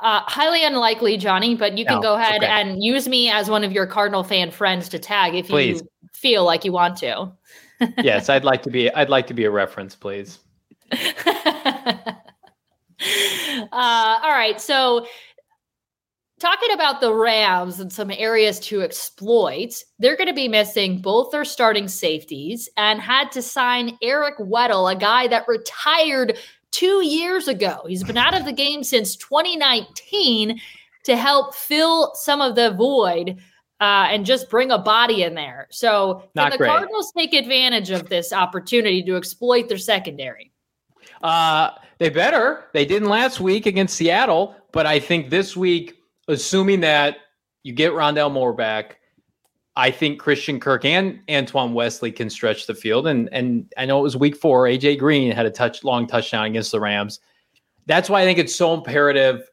Uh, 0.00 0.20
highly 0.22 0.64
unlikely, 0.64 1.18
Johnny, 1.18 1.54
but 1.54 1.76
you 1.76 1.84
can 1.84 1.96
no, 1.96 2.02
go 2.02 2.14
ahead 2.14 2.42
okay. 2.42 2.46
and 2.46 2.82
use 2.82 3.06
me 3.06 3.30
as 3.30 3.50
one 3.50 3.62
of 3.62 3.70
your 3.70 3.86
Cardinal 3.86 4.24
fan 4.24 4.50
friends 4.50 4.88
to 4.88 4.98
tag 4.98 5.34
if 5.34 5.48
please. 5.48 5.82
you 5.82 5.88
feel 6.12 6.44
like 6.44 6.64
you 6.64 6.72
want 6.72 6.96
to. 6.98 7.30
Yes, 7.98 8.28
I'd 8.28 8.44
like 8.44 8.62
to 8.62 8.70
be. 8.70 8.92
I'd 8.92 9.08
like 9.08 9.26
to 9.28 9.34
be 9.34 9.44
a 9.44 9.50
reference, 9.50 9.94
please. 9.94 10.38
uh, 10.92 12.16
all 13.72 14.32
right, 14.32 14.60
so 14.60 15.06
talking 16.40 16.72
about 16.72 17.00
the 17.00 17.14
Rams 17.14 17.78
and 17.80 17.92
some 17.92 18.10
areas 18.10 18.58
to 18.60 18.82
exploit, 18.82 19.84
they're 19.98 20.16
going 20.16 20.28
to 20.28 20.34
be 20.34 20.48
missing 20.48 21.00
both 21.00 21.30
their 21.30 21.44
starting 21.44 21.86
safeties 21.86 22.68
and 22.76 23.00
had 23.00 23.30
to 23.32 23.42
sign 23.42 23.98
Eric 24.02 24.38
Weddle, 24.38 24.90
a 24.90 24.96
guy 24.96 25.28
that 25.28 25.46
retired 25.46 26.38
two 26.70 27.04
years 27.04 27.46
ago. 27.46 27.84
He's 27.86 28.04
been 28.04 28.16
out 28.16 28.36
of 28.36 28.44
the 28.44 28.52
game 28.52 28.82
since 28.82 29.16
2019 29.16 30.60
to 31.04 31.16
help 31.16 31.54
fill 31.54 32.14
some 32.14 32.40
of 32.40 32.54
the 32.54 32.70
void 32.70 33.38
uh, 33.80 34.08
and 34.10 34.26
just 34.26 34.50
bring 34.50 34.70
a 34.70 34.78
body 34.78 35.22
in 35.22 35.34
there. 35.34 35.66
So, 35.70 36.28
can 36.36 36.50
the 36.50 36.58
great. 36.58 36.68
Cardinals 36.68 37.12
take 37.16 37.32
advantage 37.32 37.90
of 37.90 38.08
this 38.08 38.32
opportunity 38.32 39.02
to 39.04 39.16
exploit 39.16 39.68
their 39.68 39.78
secondary? 39.78 40.52
Uh, 41.22 41.70
they 41.98 42.10
better. 42.10 42.64
They 42.72 42.84
didn't 42.84 43.08
last 43.08 43.40
week 43.40 43.66
against 43.66 43.96
Seattle, 43.96 44.54
but 44.72 44.86
I 44.86 45.00
think 45.00 45.30
this 45.30 45.56
week, 45.56 45.96
assuming 46.28 46.80
that 46.80 47.18
you 47.62 47.72
get 47.72 47.92
Rondale 47.92 48.32
Moore 48.32 48.52
back, 48.52 48.98
I 49.76 49.90
think 49.90 50.18
Christian 50.18 50.60
Kirk 50.60 50.84
and 50.84 51.20
Antoine 51.30 51.72
Wesley 51.72 52.12
can 52.12 52.28
stretch 52.28 52.66
the 52.66 52.74
field. 52.74 53.06
And 53.06 53.28
and 53.32 53.72
I 53.78 53.86
know 53.86 53.98
it 53.98 54.02
was 54.02 54.16
week 54.16 54.36
four. 54.36 54.64
AJ 54.64 54.98
Green 54.98 55.30
had 55.32 55.46
a 55.46 55.50
touch 55.50 55.84
long 55.84 56.06
touchdown 56.06 56.46
against 56.46 56.72
the 56.72 56.80
Rams. 56.80 57.20
That's 57.86 58.10
why 58.10 58.22
I 58.22 58.24
think 58.24 58.38
it's 58.38 58.54
so 58.54 58.74
imperative 58.74 59.49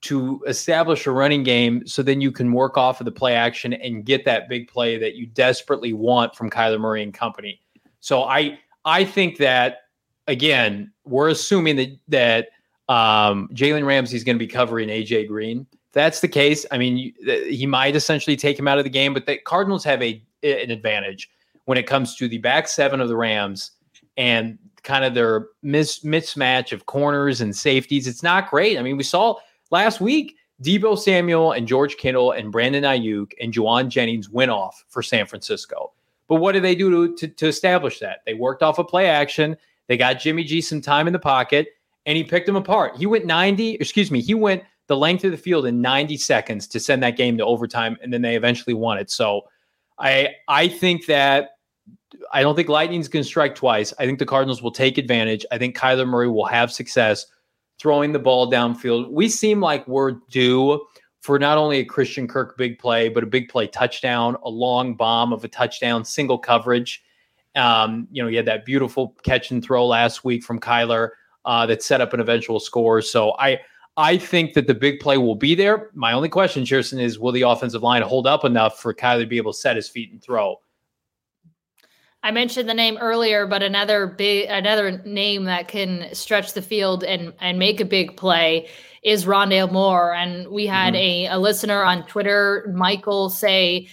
to 0.00 0.42
establish 0.46 1.06
a 1.06 1.10
running 1.10 1.42
game 1.42 1.86
so 1.86 2.02
then 2.02 2.20
you 2.20 2.30
can 2.30 2.52
work 2.52 2.76
off 2.76 3.00
of 3.00 3.04
the 3.04 3.12
play 3.12 3.34
action 3.34 3.72
and 3.72 4.04
get 4.04 4.24
that 4.24 4.48
big 4.48 4.68
play 4.68 4.96
that 4.96 5.16
you 5.16 5.26
desperately 5.26 5.92
want 5.92 6.34
from 6.36 6.48
Kyler 6.48 6.80
Murray 6.80 7.02
and 7.02 7.12
company. 7.12 7.60
So 8.00 8.24
I 8.24 8.58
I 8.84 9.04
think 9.04 9.38
that 9.38 9.78
again, 10.26 10.92
we're 11.04 11.28
assuming 11.28 11.76
that 11.76 11.98
that 12.08 12.48
um, 12.88 13.48
Jalen 13.52 13.84
Ramsey 13.84 14.16
is 14.16 14.24
going 14.24 14.36
to 14.36 14.44
be 14.44 14.46
covering 14.46 14.88
AJ 14.88 15.28
Green 15.28 15.66
that's 15.92 16.20
the 16.20 16.28
case, 16.28 16.66
I 16.70 16.78
mean, 16.78 17.12
he 17.24 17.66
might 17.66 17.96
essentially 17.96 18.36
take 18.36 18.58
him 18.58 18.68
out 18.68 18.78
of 18.78 18.84
the 18.84 18.90
game, 18.90 19.14
but 19.14 19.26
the 19.26 19.38
Cardinals 19.38 19.84
have 19.84 20.02
a 20.02 20.22
an 20.44 20.70
advantage 20.70 21.28
when 21.64 21.76
it 21.76 21.88
comes 21.88 22.14
to 22.14 22.28
the 22.28 22.38
back 22.38 22.68
seven 22.68 23.00
of 23.00 23.08
the 23.08 23.16
Rams 23.16 23.72
and 24.16 24.56
kind 24.84 25.04
of 25.04 25.14
their 25.14 25.48
mis- 25.62 26.04
mismatch 26.04 26.70
of 26.72 26.86
corners 26.86 27.40
and 27.40 27.54
safeties. 27.56 28.06
It's 28.06 28.22
not 28.22 28.48
great. 28.48 28.78
I 28.78 28.82
mean, 28.82 28.96
we 28.96 29.02
saw 29.02 29.34
last 29.70 30.00
week 30.00 30.36
Deebo 30.62 30.98
Samuel 30.98 31.52
and 31.52 31.68
George 31.68 31.96
Kittle 31.96 32.32
and 32.32 32.50
Brandon 32.50 32.84
Aiyuk 32.84 33.32
and 33.40 33.52
Jauan 33.52 33.88
Jennings 33.88 34.28
went 34.28 34.50
off 34.50 34.84
for 34.88 35.02
San 35.02 35.26
Francisco. 35.26 35.92
But 36.26 36.36
what 36.36 36.52
did 36.52 36.64
they 36.64 36.74
do 36.74 37.08
to, 37.08 37.16
to, 37.16 37.28
to 37.34 37.46
establish 37.46 38.00
that? 38.00 38.18
They 38.26 38.34
worked 38.34 38.62
off 38.62 38.78
a 38.78 38.84
play 38.84 39.06
action. 39.06 39.56
They 39.86 39.96
got 39.96 40.20
Jimmy 40.20 40.44
G 40.44 40.60
some 40.60 40.80
time 40.80 41.06
in 41.06 41.12
the 41.12 41.18
pocket 41.18 41.68
and 42.06 42.16
he 42.16 42.24
picked 42.24 42.46
them 42.46 42.56
apart. 42.56 42.96
He 42.96 43.06
went 43.06 43.26
90, 43.26 43.74
excuse 43.74 44.10
me, 44.10 44.20
he 44.20 44.34
went 44.34 44.62
the 44.88 44.96
length 44.96 45.24
of 45.24 45.30
the 45.30 45.36
field 45.36 45.66
in 45.66 45.80
90 45.80 46.16
seconds 46.16 46.66
to 46.68 46.80
send 46.80 47.02
that 47.02 47.16
game 47.16 47.36
to 47.38 47.44
overtime, 47.44 47.96
and 48.02 48.12
then 48.12 48.22
they 48.22 48.34
eventually 48.34 48.74
won 48.74 48.98
it. 48.98 49.10
So 49.10 49.42
I 49.98 50.34
I 50.48 50.68
think 50.68 51.06
that 51.06 51.50
I 52.32 52.42
don't 52.42 52.56
think 52.56 52.68
Lightning's 52.68 53.08
going 53.08 53.22
to 53.22 53.28
strike 53.28 53.54
twice. 53.54 53.92
I 53.98 54.06
think 54.06 54.18
the 54.18 54.26
Cardinals 54.26 54.62
will 54.62 54.72
take 54.72 54.96
advantage. 54.98 55.44
I 55.52 55.58
think 55.58 55.76
Kyler 55.76 56.08
Murray 56.08 56.28
will 56.28 56.46
have 56.46 56.72
success 56.72 57.26
throwing 57.78 58.12
the 58.12 58.18
ball 58.18 58.50
downfield. 58.50 59.10
We 59.10 59.28
seem 59.28 59.60
like 59.60 59.86
we're 59.86 60.12
due 60.30 60.84
for 61.20 61.38
not 61.38 61.58
only 61.58 61.78
a 61.78 61.84
Christian 61.84 62.28
Kirk 62.28 62.56
big 62.56 62.78
play, 62.78 63.08
but 63.08 63.22
a 63.22 63.26
big 63.26 63.48
play 63.48 63.66
touchdown, 63.66 64.36
a 64.44 64.48
long 64.48 64.94
bomb 64.94 65.32
of 65.32 65.44
a 65.44 65.48
touchdown, 65.48 66.04
single 66.04 66.38
coverage. 66.38 67.02
Um, 67.56 68.06
you 68.10 68.22
know, 68.22 68.28
he 68.28 68.36
had 68.36 68.46
that 68.46 68.64
beautiful 68.64 69.16
catch 69.22 69.50
and 69.50 69.62
throw 69.62 69.86
last 69.86 70.24
week 70.24 70.44
from 70.44 70.60
Kyler 70.60 71.10
uh, 71.44 71.66
that 71.66 71.82
set 71.82 72.00
up 72.00 72.12
an 72.12 72.20
eventual 72.20 72.60
score. 72.60 73.02
So 73.02 73.34
I 73.38 73.60
I 73.96 74.16
think 74.16 74.54
that 74.54 74.68
the 74.68 74.74
big 74.74 75.00
play 75.00 75.18
will 75.18 75.34
be 75.34 75.56
there. 75.56 75.90
My 75.92 76.12
only 76.12 76.28
question, 76.28 76.62
Chierstin, 76.62 77.00
is 77.00 77.18
will 77.18 77.32
the 77.32 77.42
offensive 77.42 77.82
line 77.82 78.02
hold 78.02 78.28
up 78.28 78.44
enough 78.44 78.80
for 78.80 78.94
Kyler 78.94 79.22
to 79.22 79.26
be 79.26 79.38
able 79.38 79.52
to 79.52 79.58
set 79.58 79.74
his 79.74 79.88
feet 79.88 80.12
and 80.12 80.22
throw? 80.22 80.60
I 82.22 82.32
mentioned 82.32 82.68
the 82.68 82.74
name 82.74 82.98
earlier, 83.00 83.46
but 83.46 83.62
another 83.62 84.06
big 84.06 84.48
another 84.48 85.02
name 85.04 85.44
that 85.44 85.68
can 85.68 86.12
stretch 86.14 86.52
the 86.52 86.62
field 86.62 87.04
and 87.04 87.32
and 87.40 87.58
make 87.58 87.80
a 87.80 87.84
big 87.84 88.16
play 88.16 88.68
is 89.02 89.24
Rondale 89.24 89.70
Moore. 89.70 90.12
And 90.12 90.48
we 90.48 90.66
had 90.66 90.94
mm-hmm. 90.94 91.32
a, 91.32 91.36
a 91.36 91.38
listener 91.38 91.82
on 91.82 92.06
Twitter, 92.06 92.72
Michael, 92.74 93.30
say 93.30 93.88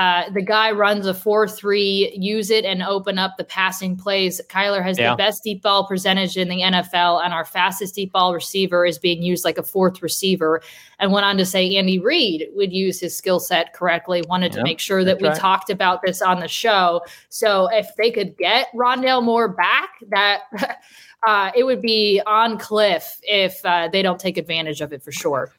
uh, 0.00 0.30
the 0.30 0.42
guy 0.42 0.70
runs 0.70 1.06
a 1.06 1.14
4 1.14 1.48
3, 1.48 2.12
use 2.16 2.50
it 2.50 2.64
and 2.64 2.82
open 2.82 3.18
up 3.18 3.36
the 3.36 3.44
passing 3.44 3.96
plays. 3.96 4.40
Kyler 4.48 4.82
has 4.82 4.98
yeah. 4.98 5.10
the 5.10 5.16
best 5.16 5.42
deep 5.42 5.62
ball 5.62 5.86
percentage 5.86 6.36
in 6.36 6.48
the 6.48 6.60
NFL, 6.60 7.24
and 7.24 7.32
our 7.32 7.44
fastest 7.44 7.94
deep 7.94 8.12
ball 8.12 8.32
receiver 8.32 8.86
is 8.86 8.98
being 8.98 9.22
used 9.22 9.44
like 9.44 9.58
a 9.58 9.62
fourth 9.62 10.02
receiver. 10.02 10.60
And 11.00 11.12
went 11.12 11.26
on 11.26 11.36
to 11.38 11.46
say 11.46 11.76
Andy 11.76 11.98
Reid 11.98 12.48
would 12.54 12.72
use 12.72 13.00
his 13.00 13.16
skill 13.16 13.40
set 13.40 13.72
correctly. 13.72 14.22
Wanted 14.28 14.52
to 14.52 14.62
make 14.64 14.80
sure 14.80 15.04
that 15.04 15.20
we 15.20 15.28
right. 15.28 15.36
talked 15.36 15.70
about 15.70 16.02
this 16.02 16.20
on 16.20 16.40
the 16.40 16.48
show. 16.48 17.02
So 17.28 17.68
if 17.72 17.88
they 17.96 18.10
could 18.10 18.36
get 18.36 18.68
Rondale 18.74 19.22
Moore 19.22 19.48
back, 19.48 19.90
that. 20.10 20.42
Uh, 21.26 21.50
it 21.56 21.64
would 21.64 21.82
be 21.82 22.22
on 22.26 22.56
Kliff 22.56 23.18
if 23.24 23.60
uh, 23.64 23.88
they 23.88 24.02
don't 24.02 24.20
take 24.20 24.38
advantage 24.38 24.80
of 24.80 24.92
it 24.92 25.02
for 25.02 25.10
sure. 25.10 25.50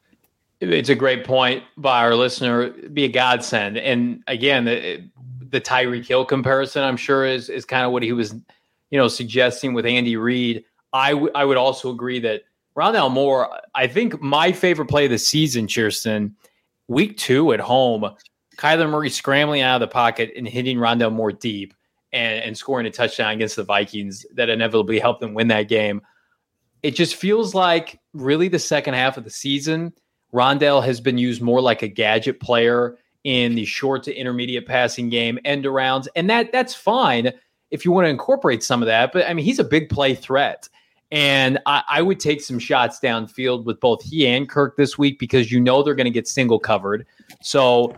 It's 0.60 0.90
a 0.90 0.94
great 0.94 1.24
point 1.24 1.64
by 1.76 2.00
our 2.04 2.14
listener. 2.14 2.70
Be 2.70 3.04
a 3.04 3.08
godsend, 3.08 3.78
and 3.78 4.22
again, 4.26 4.66
the, 4.66 5.02
the 5.48 5.60
Tyreek 5.60 6.06
Hill 6.06 6.24
comparison, 6.24 6.82
I'm 6.82 6.98
sure, 6.98 7.24
is 7.24 7.48
is 7.48 7.64
kind 7.64 7.86
of 7.86 7.92
what 7.92 8.02
he 8.02 8.12
was, 8.12 8.34
you 8.90 8.98
know, 8.98 9.08
suggesting 9.08 9.72
with 9.72 9.86
Andy 9.86 10.16
Reid. 10.16 10.64
I, 10.92 11.12
w- 11.12 11.32
I 11.34 11.44
would 11.44 11.56
also 11.56 11.90
agree 11.90 12.20
that 12.20 12.42
Rondale 12.76 13.10
Moore. 13.10 13.48
I 13.74 13.86
think 13.86 14.20
my 14.20 14.52
favorite 14.52 14.88
play 14.88 15.06
of 15.06 15.10
the 15.10 15.18
season, 15.18 15.66
Chierstin, 15.66 16.32
week 16.88 17.16
two 17.16 17.52
at 17.52 17.60
home, 17.60 18.10
Kyler 18.56 18.90
Murray 18.90 19.08
scrambling 19.08 19.62
out 19.62 19.80
of 19.80 19.88
the 19.88 19.92
pocket 19.92 20.32
and 20.36 20.46
hitting 20.46 20.76
Rondale 20.76 21.12
Moore 21.12 21.32
deep 21.32 21.72
and, 22.12 22.42
and 22.44 22.58
scoring 22.58 22.86
a 22.86 22.90
touchdown 22.90 23.32
against 23.32 23.56
the 23.56 23.64
Vikings 23.64 24.26
that 24.34 24.50
inevitably 24.50 24.98
helped 24.98 25.20
them 25.20 25.32
win 25.32 25.48
that 25.48 25.68
game. 25.68 26.02
It 26.82 26.92
just 26.92 27.14
feels 27.14 27.54
like 27.54 27.98
really 28.12 28.48
the 28.48 28.58
second 28.58 28.94
half 28.94 29.16
of 29.16 29.24
the 29.24 29.30
season, 29.30 29.92
Rondale 30.32 30.84
has 30.84 31.00
been 31.00 31.18
used 31.18 31.42
more 31.42 31.60
like 31.60 31.82
a 31.82 31.88
gadget 31.88 32.40
player 32.40 32.96
in 33.24 33.54
the 33.54 33.64
short 33.64 34.02
to 34.04 34.14
intermediate 34.14 34.66
passing 34.66 35.08
game, 35.08 35.38
end 35.44 35.64
arounds, 35.64 36.06
and 36.16 36.30
that 36.30 36.52
that's 36.52 36.74
fine 36.74 37.32
if 37.70 37.84
you 37.84 37.92
want 37.92 38.06
to 38.06 38.08
incorporate 38.08 38.62
some 38.62 38.82
of 38.82 38.86
that. 38.86 39.12
But 39.12 39.28
I 39.28 39.34
mean, 39.34 39.44
he's 39.44 39.58
a 39.58 39.64
big 39.64 39.88
play 39.88 40.14
threat. 40.14 40.68
And 41.12 41.58
I, 41.66 41.82
I, 41.88 42.02
would 42.02 42.20
take 42.20 42.40
some 42.40 42.60
shots 42.60 43.00
downfield 43.00 43.64
with 43.64 43.80
both 43.80 44.00
he 44.00 44.28
and 44.28 44.48
Kirk 44.48 44.76
this 44.76 44.96
week 44.96 45.18
because 45.18 45.50
you 45.50 45.58
know 45.58 45.82
they're 45.82 45.96
going 45.96 46.04
to 46.04 46.10
get 46.10 46.28
single 46.28 46.60
covered. 46.60 47.04
So 47.42 47.92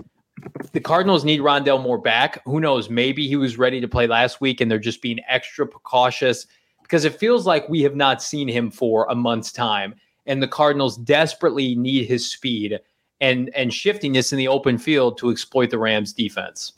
the 0.73 0.81
Cardinals 0.81 1.23
need 1.23 1.41
Rondale 1.41 1.83
Moore 1.83 1.99
back. 1.99 2.43
Who 2.47 2.59
knows? 2.59 2.89
Maybe 2.89 3.29
he 3.29 3.37
was 3.37 3.59
ready 3.59 3.83
to 3.83 3.89
play 3.89 4.07
last 4.07 4.41
week 4.41 4.63
and 4.63 4.71
they're 4.71 4.79
just 4.79 5.03
being 5.03 5.21
extra 5.29 5.67
precautious 5.67 6.47
because 6.83 7.05
it 7.05 7.15
feels 7.15 7.47
like 7.47 7.69
we 7.69 7.83
have 7.83 7.97
not 7.97 8.23
seen 8.23 8.49
him 8.49 8.71
for 8.71 9.07
a 9.11 9.15
month's 9.15 9.53
time. 9.53 9.95
And 10.27 10.43
the 10.43 10.49
Cardinals 10.49 10.97
desperately 10.99 11.75
need 11.75 12.07
his 12.07 12.31
speed 12.31 12.81
and 13.21 13.51
and 13.55 13.73
shiftiness 13.73 14.33
in 14.33 14.39
the 14.39 14.49
open 14.49 14.79
field 14.79 15.19
to 15.19 15.31
exploit 15.31 15.71
the 15.71 15.79
Rams 15.79 16.13
defense. 16.13 16.73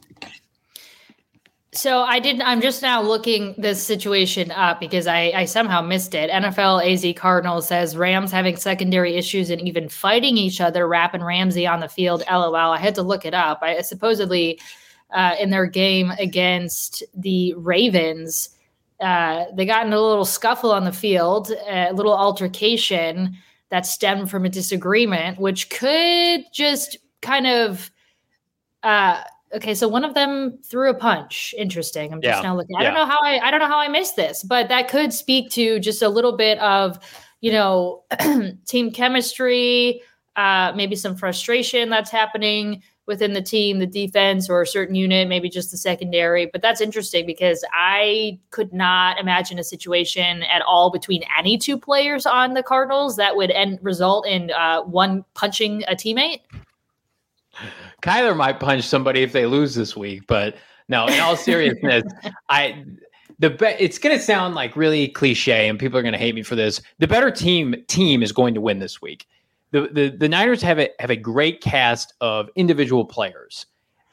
So 1.72 2.02
I 2.02 2.20
didn't. 2.20 2.42
I'm 2.42 2.60
just 2.60 2.82
now 2.82 3.02
looking 3.02 3.54
this 3.58 3.82
situation 3.82 4.52
up 4.52 4.78
because 4.78 5.08
I, 5.08 5.32
I 5.34 5.44
somehow 5.44 5.82
missed 5.82 6.14
it. 6.14 6.30
NFL 6.30 6.86
AZ 6.86 7.18
Cardinals 7.18 7.66
says 7.66 7.96
Rams 7.96 8.30
having 8.30 8.56
secondary 8.56 9.16
issues 9.16 9.50
and 9.50 9.60
even 9.60 9.88
fighting 9.88 10.36
each 10.36 10.60
other. 10.60 10.86
Rapp 10.86 11.14
and 11.14 11.26
Ramsey 11.26 11.66
on 11.66 11.80
the 11.80 11.88
field. 11.88 12.22
LOL. 12.30 12.54
I 12.54 12.78
had 12.78 12.94
to 12.94 13.02
look 13.02 13.24
it 13.24 13.34
up. 13.34 13.58
I 13.60 13.80
supposedly 13.80 14.60
uh, 15.12 15.34
in 15.40 15.50
their 15.50 15.66
game 15.66 16.12
against 16.18 17.02
the 17.12 17.54
Ravens, 17.54 18.50
uh, 19.00 19.44
they 19.54 19.66
got 19.66 19.86
in 19.86 19.92
a 19.92 20.00
little 20.00 20.24
scuffle 20.24 20.72
on 20.72 20.84
the 20.84 20.92
field, 20.92 21.50
a 21.68 21.92
little 21.92 22.16
altercation 22.16 23.36
that 23.70 23.86
stemmed 23.86 24.30
from 24.30 24.44
a 24.44 24.48
disagreement, 24.48 25.38
which 25.38 25.70
could 25.70 26.44
just 26.52 26.96
kind 27.22 27.46
of. 27.46 27.90
Uh, 28.82 29.22
okay, 29.54 29.74
so 29.74 29.88
one 29.88 30.04
of 30.04 30.14
them 30.14 30.58
threw 30.64 30.90
a 30.90 30.94
punch. 30.94 31.54
Interesting. 31.56 32.12
I'm 32.12 32.20
just 32.20 32.42
yeah. 32.42 32.48
now 32.48 32.56
looking. 32.56 32.76
I 32.76 32.82
yeah. 32.82 32.90
don't 32.90 32.98
know 32.98 33.06
how 33.06 33.18
I 33.22 33.38
I 33.38 33.50
don't 33.50 33.60
know 33.60 33.66
how 33.66 33.78
I 33.78 33.88
missed 33.88 34.16
this, 34.16 34.42
but 34.42 34.68
that 34.68 34.88
could 34.88 35.12
speak 35.12 35.50
to 35.52 35.80
just 35.80 36.02
a 36.02 36.08
little 36.08 36.36
bit 36.36 36.58
of, 36.58 36.98
you 37.40 37.50
know, 37.50 38.04
team 38.66 38.90
chemistry, 38.92 40.02
uh, 40.36 40.72
maybe 40.76 40.96
some 40.96 41.16
frustration 41.16 41.90
that's 41.90 42.10
happening 42.10 42.82
within 43.06 43.32
the 43.34 43.42
team, 43.42 43.78
the 43.78 43.86
defense, 43.86 44.48
or 44.48 44.62
a 44.62 44.66
certain 44.66 44.94
unit, 44.94 45.28
maybe 45.28 45.50
just 45.50 45.70
the 45.70 45.76
secondary. 45.76 46.46
But 46.46 46.62
that's 46.62 46.80
interesting 46.80 47.26
because 47.26 47.64
I 47.72 48.38
could 48.50 48.72
not 48.72 49.18
imagine 49.18 49.58
a 49.58 49.64
situation 49.64 50.42
at 50.44 50.62
all 50.62 50.90
between 50.90 51.22
any 51.38 51.58
two 51.58 51.78
players 51.78 52.26
on 52.26 52.54
the 52.54 52.62
Cardinals 52.62 53.16
that 53.16 53.36
would 53.36 53.50
end 53.50 53.78
result 53.82 54.26
in 54.26 54.50
uh, 54.52 54.82
one 54.82 55.24
punching 55.34 55.84
a 55.88 55.94
teammate. 55.94 56.40
Kyler 58.02 58.36
might 58.36 58.58
punch 58.58 58.84
somebody 58.84 59.22
if 59.22 59.32
they 59.32 59.46
lose 59.46 59.74
this 59.74 59.96
week, 59.96 60.22
but 60.26 60.56
no, 60.88 61.06
in 61.06 61.20
all 61.20 61.36
seriousness, 61.36 62.02
I 62.48 62.84
the 63.38 63.50
be- 63.50 63.76
it's 63.78 63.98
going 63.98 64.16
to 64.16 64.22
sound 64.22 64.54
like 64.54 64.76
really 64.76 65.08
cliche 65.08 65.68
and 65.68 65.78
people 65.78 65.98
are 65.98 66.02
going 66.02 66.12
to 66.12 66.18
hate 66.18 66.34
me 66.34 66.42
for 66.42 66.54
this. 66.54 66.80
The 66.98 67.06
better 67.06 67.30
team 67.30 67.74
team 67.88 68.22
is 68.22 68.32
going 68.32 68.54
to 68.54 68.60
win 68.60 68.78
this 68.78 69.00
week. 69.00 69.26
The, 69.74 69.88
the 69.88 70.08
the 70.10 70.28
Niners 70.28 70.62
have 70.62 70.78
a 70.78 70.88
have 71.00 71.10
a 71.10 71.16
great 71.16 71.60
cast 71.60 72.14
of 72.20 72.48
individual 72.54 73.04
players. 73.04 73.66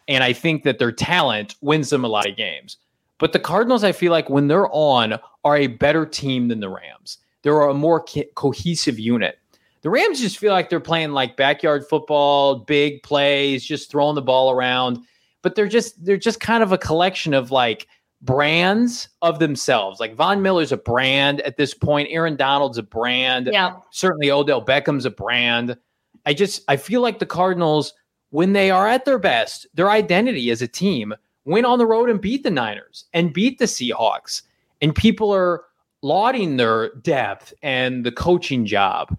And 0.08 0.24
I 0.24 0.34
think 0.34 0.64
that 0.64 0.80
their 0.80 0.92
talent 0.92 1.54
wins 1.62 1.92
them 1.92 2.04
a 2.04 2.08
lot 2.08 2.28
of 2.28 2.36
games. 2.36 2.78
But 3.20 3.32
the 3.32 3.40
Cardinals, 3.40 3.84
I 3.84 3.92
feel 3.92 4.12
like 4.12 4.28
when 4.28 4.48
they're 4.48 4.74
on, 4.74 5.20
are 5.44 5.58
a 5.58 5.68
better 5.68 6.08
team 6.08 6.48
than 6.48 6.62
the 6.62 6.70
Rams. 6.70 7.20
They're 7.44 7.62
a 7.62 7.76
more 7.76 8.04
co- 8.04 8.24
cohesive 8.34 8.98
unit. 8.98 9.38
The 9.84 9.92
Rams 9.92 10.20
just 10.20 10.40
feel 10.40 10.52
like 10.52 10.72
they're 10.72 10.80
playing 10.80 11.12
like 11.12 11.38
backyard 11.38 11.86
football, 11.88 12.56
big 12.56 13.04
plays, 13.04 13.64
just 13.64 13.92
throwing 13.92 14.16
the 14.16 14.22
ball 14.24 14.50
around. 14.50 14.98
But 15.44 15.54
they're 15.54 15.68
just 15.68 16.04
they're 16.04 16.18
just 16.18 16.40
kind 16.40 16.64
of 16.64 16.72
a 16.72 16.78
collection 16.80 17.36
of 17.36 17.52
like 17.52 17.86
brands 18.22 19.10
of 19.22 19.40
themselves. 19.40 20.00
Like 20.00 20.16
Von 20.16 20.42
Miller's 20.42 20.72
a 20.72 20.78
brand 20.78 21.42
at 21.42 21.58
this 21.58 21.74
point. 21.74 22.10
Aaron 22.12 22.36
Donald's 22.36 22.78
a 22.78 22.84
brand. 22.84 23.50
Yeah. 23.52 23.76
Certainly 23.92 24.32
Odell 24.32 24.62
Beckham's 24.62 25.06
a 25.06 25.12
brand. 25.12 25.78
I 26.26 26.34
just 26.34 26.64
I 26.68 26.78
feel 26.78 27.02
like 27.02 27.20
the 27.20 27.26
Cardinals, 27.26 27.94
when 28.30 28.54
they 28.54 28.70
are 28.70 28.88
at 28.88 29.06
their 29.06 29.20
best, 29.20 29.66
their 29.74 29.90
identity 29.90 30.52
as 30.52 30.62
a 30.62 30.68
team, 30.68 31.14
went 31.46 31.66
on 31.66 31.80
the 31.80 31.86
road 31.86 32.10
and 32.10 32.22
beat 32.22 32.44
the 32.44 32.52
Niners 32.52 33.06
and 33.14 33.34
beat 33.34 33.58
the 33.58 33.66
Seahawks. 33.66 34.44
And 34.82 34.96
people 34.96 35.32
are 35.32 35.64
lauding 36.04 36.58
their 36.58 36.94
depth 36.96 37.54
and 37.62 38.06
the 38.06 38.12
coaching 38.12 38.66
job. 38.66 39.18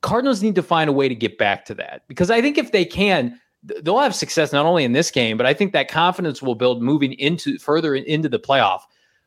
Cardinals 0.00 0.42
need 0.42 0.54
to 0.54 0.62
find 0.62 0.88
a 0.88 0.92
way 0.92 1.08
to 1.08 1.14
get 1.14 1.38
back 1.38 1.64
to 1.66 1.74
that 1.74 2.02
because 2.06 2.30
I 2.30 2.40
think 2.40 2.56
if 2.56 2.70
they 2.70 2.84
can, 2.84 3.40
they'll 3.62 3.98
have 3.98 4.14
success 4.14 4.52
not 4.52 4.66
only 4.66 4.84
in 4.84 4.92
this 4.92 5.10
game, 5.10 5.36
but 5.36 5.46
I 5.46 5.54
think 5.54 5.72
that 5.72 5.90
confidence 5.90 6.42
will 6.42 6.54
build 6.54 6.82
moving 6.82 7.12
into 7.14 7.58
further 7.58 7.94
into 7.94 8.28
the 8.28 8.38
playoff. 8.38 8.82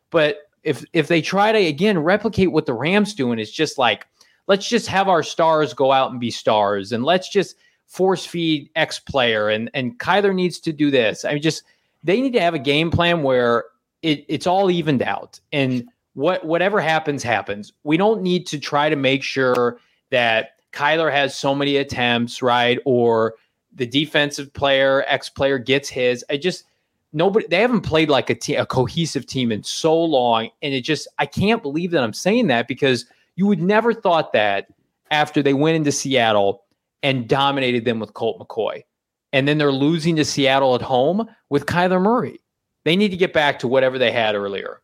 But 0.10 0.38
if 0.64 0.86
if 0.94 1.08
they 1.08 1.22
try 1.22 1.52
to 1.52 1.58
again 1.58 2.00
replicate 2.00 2.52
what 2.52 2.66
the 2.66 2.74
Rams 2.74 3.14
doing, 3.14 3.40
it's 3.40 3.52
just 3.52 3.78
like 3.78 4.08
let's 4.48 4.68
just 4.68 4.88
have 4.88 5.08
our 5.08 5.24
stars 5.24 5.74
go 5.74 5.92
out 5.92 6.12
and 6.12 6.20
be 6.20 6.32
stars, 6.32 6.92
and 6.92 7.04
let's 7.04 7.30
just 7.30 7.56
force 7.88 8.26
feed 8.26 8.70
X 8.76 9.00
player, 9.00 9.50
and 9.50 9.70
and 9.74 10.00
Kyler 10.00 10.34
needs 10.34 10.60
to 10.60 10.74
do 10.74 10.92
this. 10.92 11.26
I 11.26 11.34
mean, 11.34 11.42
just 11.42 11.64
they 12.04 12.22
need 12.22 12.34
to 12.34 12.42
have 12.42 12.54
a 12.54 12.60
game 12.60 12.92
plan 12.92 13.24
where 13.24 13.66
it, 14.02 14.26
it's 14.28 14.48
all 14.48 14.72
evened 14.72 15.02
out, 15.02 15.40
and 15.52 15.88
what 16.14 16.46
whatever 16.46 16.80
happens 16.80 17.24
happens. 17.24 17.74
We 17.84 17.98
don't 17.98 18.22
need 18.22 18.48
to 18.48 18.60
try 18.60 18.90
to 18.90 18.96
make 18.96 19.24
sure 19.24 19.80
that 20.10 20.52
Kyler 20.72 21.12
has 21.12 21.36
so 21.36 21.54
many 21.54 21.78
attempts, 21.78 22.42
right? 22.42 22.80
Or 22.86 23.36
the 23.74 23.86
defensive 23.86 24.54
player, 24.54 25.04
ex 25.08 25.30
player 25.30 25.58
gets 25.58 25.90
his. 25.90 26.26
I 26.30 26.38
just 26.38 26.66
nobody 27.14 27.48
they 27.48 27.62
haven't 27.62 27.82
played 27.82 28.10
like 28.10 28.30
a 28.30 28.36
team, 28.36 28.60
a 28.60 28.66
cohesive 28.66 29.26
team 29.26 29.52
in 29.52 29.64
so 29.64 30.00
long, 30.02 30.50
and 30.62 30.74
it 30.74 30.82
just 30.82 31.08
I 31.20 31.26
can't 31.26 31.62
believe 31.62 31.92
that 31.92 32.04
I'm 32.04 32.14
saying 32.14 32.48
that 32.48 32.68
because 32.68 33.06
you 33.36 33.48
would 33.48 33.62
never 33.62 33.94
thought 33.94 34.34
that 34.34 34.68
after 35.10 35.42
they 35.42 35.54
went 35.54 35.76
into 35.76 35.92
Seattle 35.92 36.64
and 37.04 37.28
dominated 37.28 37.86
them 37.86 38.00
with 38.00 38.14
Colt 38.14 38.40
McCoy, 38.40 38.84
and 39.34 39.48
then 39.48 39.58
they're 39.58 39.72
losing 39.72 40.16
to 40.18 40.26
Seattle 40.26 40.76
at 40.76 40.82
home 40.82 41.30
with 41.50 41.66
Kyler 41.66 42.02
Murray. 42.02 42.40
They 42.84 42.96
need 42.96 43.10
to 43.10 43.18
get 43.18 43.34
back 43.34 43.60
to 43.60 43.68
whatever 43.68 43.98
they 43.98 44.12
had 44.12 44.36
earlier. 44.36 44.82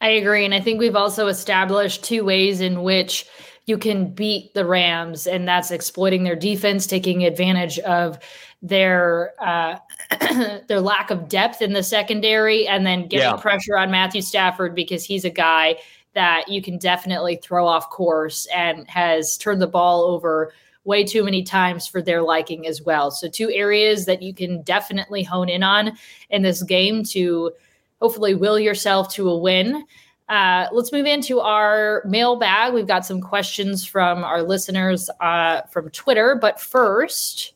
I 0.00 0.10
agree, 0.10 0.44
and 0.44 0.54
I 0.54 0.60
think 0.60 0.78
we've 0.78 0.96
also 0.96 1.26
established 1.26 2.04
two 2.04 2.24
ways 2.24 2.60
in 2.60 2.82
which 2.82 3.26
you 3.68 3.76
can 3.76 4.10
beat 4.12 4.54
the 4.54 4.64
Rams, 4.64 5.26
and 5.26 5.46
that's 5.46 5.70
exploiting 5.70 6.24
their 6.24 6.34
defense, 6.34 6.86
taking 6.86 7.24
advantage 7.24 7.78
of 7.80 8.18
their 8.62 9.34
uh, 9.40 9.76
their 10.68 10.80
lack 10.80 11.10
of 11.10 11.28
depth 11.28 11.60
in 11.60 11.74
the 11.74 11.82
secondary, 11.82 12.66
and 12.66 12.86
then 12.86 13.06
getting 13.06 13.28
yeah. 13.28 13.36
pressure 13.36 13.76
on 13.76 13.90
Matthew 13.90 14.22
Stafford 14.22 14.74
because 14.74 15.04
he's 15.04 15.24
a 15.26 15.30
guy 15.30 15.76
that 16.14 16.48
you 16.48 16.62
can 16.62 16.78
definitely 16.78 17.36
throw 17.36 17.66
off 17.66 17.90
course 17.90 18.46
and 18.54 18.88
has 18.88 19.36
turned 19.36 19.60
the 19.60 19.66
ball 19.66 20.02
over 20.04 20.52
way 20.84 21.04
too 21.04 21.22
many 21.22 21.42
times 21.42 21.86
for 21.86 22.00
their 22.00 22.22
liking 22.22 22.66
as 22.66 22.80
well. 22.80 23.10
So 23.10 23.28
two 23.28 23.50
areas 23.50 24.06
that 24.06 24.22
you 24.22 24.32
can 24.32 24.62
definitely 24.62 25.22
hone 25.22 25.50
in 25.50 25.62
on 25.62 25.92
in 26.30 26.40
this 26.40 26.62
game 26.62 27.04
to 27.04 27.52
hopefully 28.00 28.34
will 28.34 28.58
yourself 28.58 29.12
to 29.14 29.28
a 29.28 29.38
win. 29.38 29.84
Uh, 30.28 30.66
let's 30.72 30.92
move 30.92 31.06
into 31.06 31.40
our 31.40 32.02
mailbag. 32.04 32.74
We've 32.74 32.86
got 32.86 33.06
some 33.06 33.20
questions 33.20 33.84
from 33.84 34.24
our 34.24 34.42
listeners 34.42 35.08
uh, 35.20 35.62
from 35.62 35.88
Twitter. 35.90 36.36
But 36.40 36.60
first, 36.60 37.54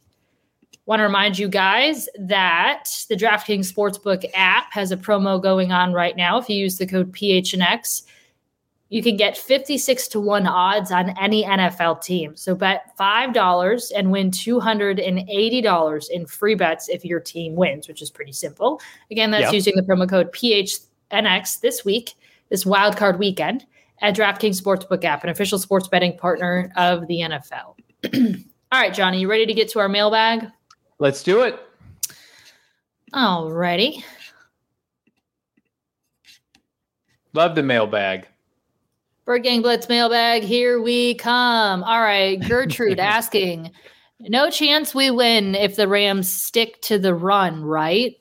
want 0.86 1.00
to 1.00 1.04
remind 1.04 1.38
you 1.38 1.48
guys 1.48 2.08
that 2.18 2.84
the 3.08 3.16
DraftKings 3.16 3.72
Sportsbook 3.72 4.24
app 4.34 4.72
has 4.72 4.90
a 4.90 4.96
promo 4.96 5.40
going 5.40 5.70
on 5.70 5.92
right 5.92 6.16
now. 6.16 6.38
If 6.38 6.48
you 6.48 6.56
use 6.56 6.78
the 6.78 6.86
code 6.86 7.12
PHNX, 7.12 8.04
you 8.88 9.02
can 9.02 9.16
get 9.16 9.36
56 9.36 10.08
to 10.08 10.20
1 10.20 10.46
odds 10.46 10.90
on 10.90 11.10
any 11.18 11.44
NFL 11.44 12.02
team. 12.02 12.36
So 12.36 12.54
bet 12.54 12.96
$5 12.98 13.92
and 13.94 14.10
win 14.10 14.30
$280 14.30 16.10
in 16.10 16.26
free 16.26 16.54
bets 16.54 16.88
if 16.88 17.04
your 17.04 17.20
team 17.20 17.54
wins, 17.54 17.86
which 17.86 18.02
is 18.02 18.10
pretty 18.10 18.32
simple. 18.32 18.80
Again, 19.10 19.30
that's 19.30 19.52
using 19.52 19.76
the 19.76 19.82
promo 19.82 20.08
code 20.08 20.32
PHNX 20.32 21.60
this 21.60 21.84
week 21.84 22.14
this 22.52 22.66
wild 22.66 22.98
card 22.98 23.18
weekend 23.18 23.64
at 24.02 24.14
DraftKings 24.14 24.60
Sportsbook 24.60 25.02
app, 25.04 25.24
an 25.24 25.30
official 25.30 25.58
sports 25.58 25.88
betting 25.88 26.18
partner 26.18 26.70
of 26.76 27.06
the 27.08 27.20
NFL. 27.20 27.76
All 28.72 28.80
right, 28.80 28.92
Johnny, 28.92 29.20
you 29.20 29.28
ready 29.28 29.46
to 29.46 29.54
get 29.54 29.70
to 29.70 29.78
our 29.80 29.88
mailbag? 29.88 30.46
Let's 30.98 31.22
do 31.22 31.40
it. 31.40 31.58
All 33.14 33.50
righty. 33.50 34.04
Love 37.32 37.54
the 37.54 37.62
mailbag. 37.62 38.28
Bird 39.24 39.44
Gang 39.44 39.62
Blitz 39.62 39.88
mailbag, 39.88 40.42
here 40.42 40.80
we 40.80 41.14
come. 41.14 41.82
All 41.84 42.00
right, 42.00 42.38
Gertrude 42.48 43.00
asking, 43.00 43.70
no 44.20 44.50
chance 44.50 44.94
we 44.94 45.10
win 45.10 45.54
if 45.54 45.76
the 45.76 45.88
Rams 45.88 46.30
stick 46.30 46.82
to 46.82 46.98
the 46.98 47.14
run, 47.14 47.64
right? 47.64 48.16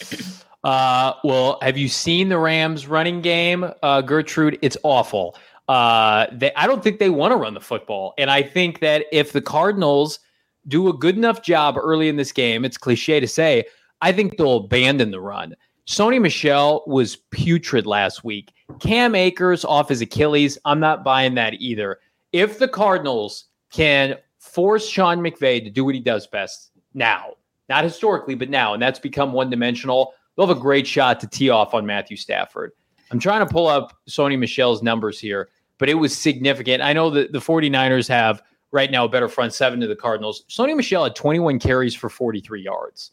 Uh, 0.64 1.14
well, 1.24 1.58
have 1.62 1.76
you 1.76 1.88
seen 1.88 2.28
the 2.28 2.38
Rams 2.38 2.86
running 2.86 3.20
game, 3.20 3.70
uh, 3.82 4.00
Gertrude? 4.00 4.58
It's 4.62 4.76
awful. 4.82 5.36
Uh, 5.68 6.26
they, 6.32 6.52
I 6.54 6.66
don't 6.66 6.82
think 6.82 6.98
they 6.98 7.10
want 7.10 7.32
to 7.32 7.36
run 7.36 7.54
the 7.54 7.60
football, 7.60 8.14
and 8.18 8.30
I 8.30 8.42
think 8.42 8.80
that 8.80 9.06
if 9.12 9.32
the 9.32 9.42
Cardinals 9.42 10.20
do 10.68 10.88
a 10.88 10.92
good 10.92 11.16
enough 11.16 11.42
job 11.42 11.76
early 11.76 12.08
in 12.08 12.16
this 12.16 12.32
game, 12.32 12.64
it's 12.64 12.78
cliche 12.78 13.18
to 13.20 13.26
say, 13.26 13.64
I 14.00 14.12
think 14.12 14.36
they'll 14.36 14.58
abandon 14.58 15.10
the 15.10 15.20
run. 15.20 15.56
Sony 15.86 16.20
Michel 16.20 16.84
was 16.86 17.16
putrid 17.16 17.86
last 17.86 18.22
week. 18.22 18.52
Cam 18.78 19.14
Akers 19.14 19.64
off 19.64 19.88
his 19.88 20.00
Achilles. 20.00 20.58
I'm 20.64 20.78
not 20.78 21.02
buying 21.02 21.34
that 21.34 21.54
either. 21.54 21.98
If 22.32 22.58
the 22.58 22.68
Cardinals 22.68 23.46
can 23.72 24.16
force 24.38 24.88
Sean 24.88 25.18
McVay 25.18 25.62
to 25.64 25.70
do 25.70 25.84
what 25.84 25.94
he 25.94 26.00
does 26.00 26.26
best 26.26 26.70
now, 26.94 27.34
not 27.68 27.84
historically, 27.84 28.34
but 28.34 28.50
now, 28.50 28.74
and 28.74 28.82
that's 28.82 28.98
become 28.98 29.32
one 29.32 29.50
dimensional, 29.50 30.14
they'll 30.36 30.46
have 30.46 30.56
a 30.56 30.60
great 30.60 30.86
shot 30.86 31.20
to 31.20 31.26
tee 31.26 31.50
off 31.50 31.74
on 31.74 31.86
Matthew 31.86 32.16
Stafford. 32.16 32.72
I'm 33.10 33.18
trying 33.18 33.46
to 33.46 33.52
pull 33.52 33.66
up 33.66 33.96
Sony 34.08 34.38
Michel's 34.38 34.82
numbers 34.82 35.18
here, 35.18 35.50
but 35.78 35.88
it 35.88 35.94
was 35.94 36.16
significant. 36.16 36.82
I 36.82 36.92
know 36.92 37.10
that 37.10 37.32
the 37.32 37.38
49ers 37.38 38.08
have 38.08 38.42
right 38.70 38.90
now 38.90 39.04
a 39.04 39.08
better 39.08 39.28
front 39.28 39.52
seven 39.52 39.80
to 39.80 39.86
the 39.86 39.96
Cardinals. 39.96 40.44
Sony 40.48 40.74
Michel 40.74 41.04
had 41.04 41.14
21 41.14 41.58
carries 41.58 41.94
for 41.94 42.08
43 42.08 42.62
yards. 42.62 43.10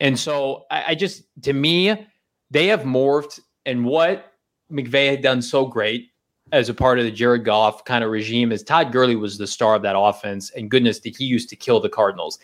And 0.00 0.18
so 0.18 0.64
I, 0.70 0.84
I 0.88 0.94
just, 0.94 1.24
to 1.42 1.52
me, 1.52 2.06
they 2.50 2.66
have 2.68 2.80
morphed 2.80 3.40
and 3.66 3.84
what 3.84 4.32
McVay 4.72 5.10
had 5.10 5.22
done 5.22 5.42
so 5.42 5.66
great 5.66 6.10
as 6.52 6.68
a 6.68 6.74
part 6.74 6.98
of 6.98 7.04
the 7.04 7.10
Jared 7.10 7.44
Goff 7.44 7.84
kind 7.84 8.04
of 8.04 8.10
regime 8.10 8.52
is 8.52 8.62
Todd 8.62 8.92
Gurley 8.92 9.16
was 9.16 9.36
the 9.36 9.46
star 9.46 9.74
of 9.74 9.82
that 9.82 9.98
offense. 9.98 10.50
And 10.50 10.70
goodness, 10.70 11.00
did 11.00 11.16
he 11.16 11.24
used 11.24 11.48
to 11.50 11.56
kill 11.56 11.80
the 11.80 11.88
Cardinals. 11.88 12.38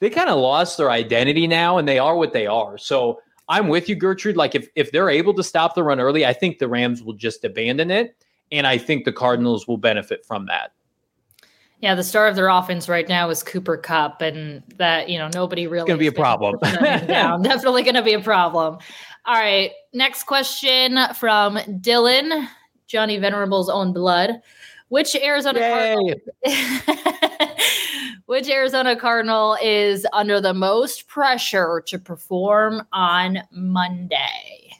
They 0.00 0.10
kind 0.10 0.28
of 0.30 0.38
lost 0.38 0.78
their 0.78 0.90
identity 0.90 1.46
now 1.46 1.78
and 1.78 1.88
they 1.88 1.98
are 1.98 2.16
what 2.16 2.32
they 2.32 2.46
are. 2.46 2.78
So 2.78 3.20
I'm 3.48 3.68
with 3.68 3.88
you, 3.88 3.96
Gertrude. 3.96 4.36
Like 4.36 4.54
if 4.54 4.68
if 4.74 4.92
they're 4.92 5.10
able 5.10 5.34
to 5.34 5.42
stop 5.42 5.74
the 5.74 5.82
run 5.82 6.00
early, 6.00 6.26
I 6.26 6.32
think 6.32 6.58
the 6.58 6.68
Rams 6.68 7.02
will 7.02 7.14
just 7.14 7.44
abandon 7.44 7.90
it. 7.90 8.16
And 8.50 8.66
I 8.66 8.78
think 8.78 9.04
the 9.04 9.12
Cardinals 9.12 9.68
will 9.68 9.76
benefit 9.76 10.24
from 10.24 10.46
that. 10.46 10.72
Yeah, 11.80 11.94
the 11.94 12.02
star 12.02 12.26
of 12.26 12.34
their 12.34 12.48
offense 12.48 12.88
right 12.88 13.08
now 13.08 13.30
is 13.30 13.44
Cooper 13.44 13.76
Kupp, 13.76 14.20
and 14.20 14.62
that 14.76 15.08
you 15.08 15.18
know 15.18 15.30
nobody 15.32 15.66
really 15.66 15.86
going 15.86 15.98
to 15.98 16.02
be 16.02 16.08
a 16.08 16.12
problem. 16.12 16.56
Yeah. 16.62 17.36
Definitely 17.42 17.84
going 17.84 17.94
to 17.94 18.02
be 18.02 18.14
a 18.14 18.20
problem. 18.20 18.78
All 19.26 19.34
right, 19.34 19.70
next 19.92 20.24
question 20.24 20.98
from 21.14 21.56
Dylan, 21.56 22.48
Johnny 22.86 23.18
Venerable's 23.18 23.68
own 23.68 23.92
blood. 23.92 24.40
Which 24.88 25.14
Arizona 25.16 25.60
Cardinal? 25.60 26.14
which 28.28 28.50
Arizona 28.50 28.94
Cardinal 28.94 29.56
is 29.62 30.06
under 30.12 30.38
the 30.38 30.52
most 30.52 31.08
pressure 31.08 31.82
to 31.86 31.98
perform 31.98 32.86
on 32.92 33.38
Monday? 33.50 34.70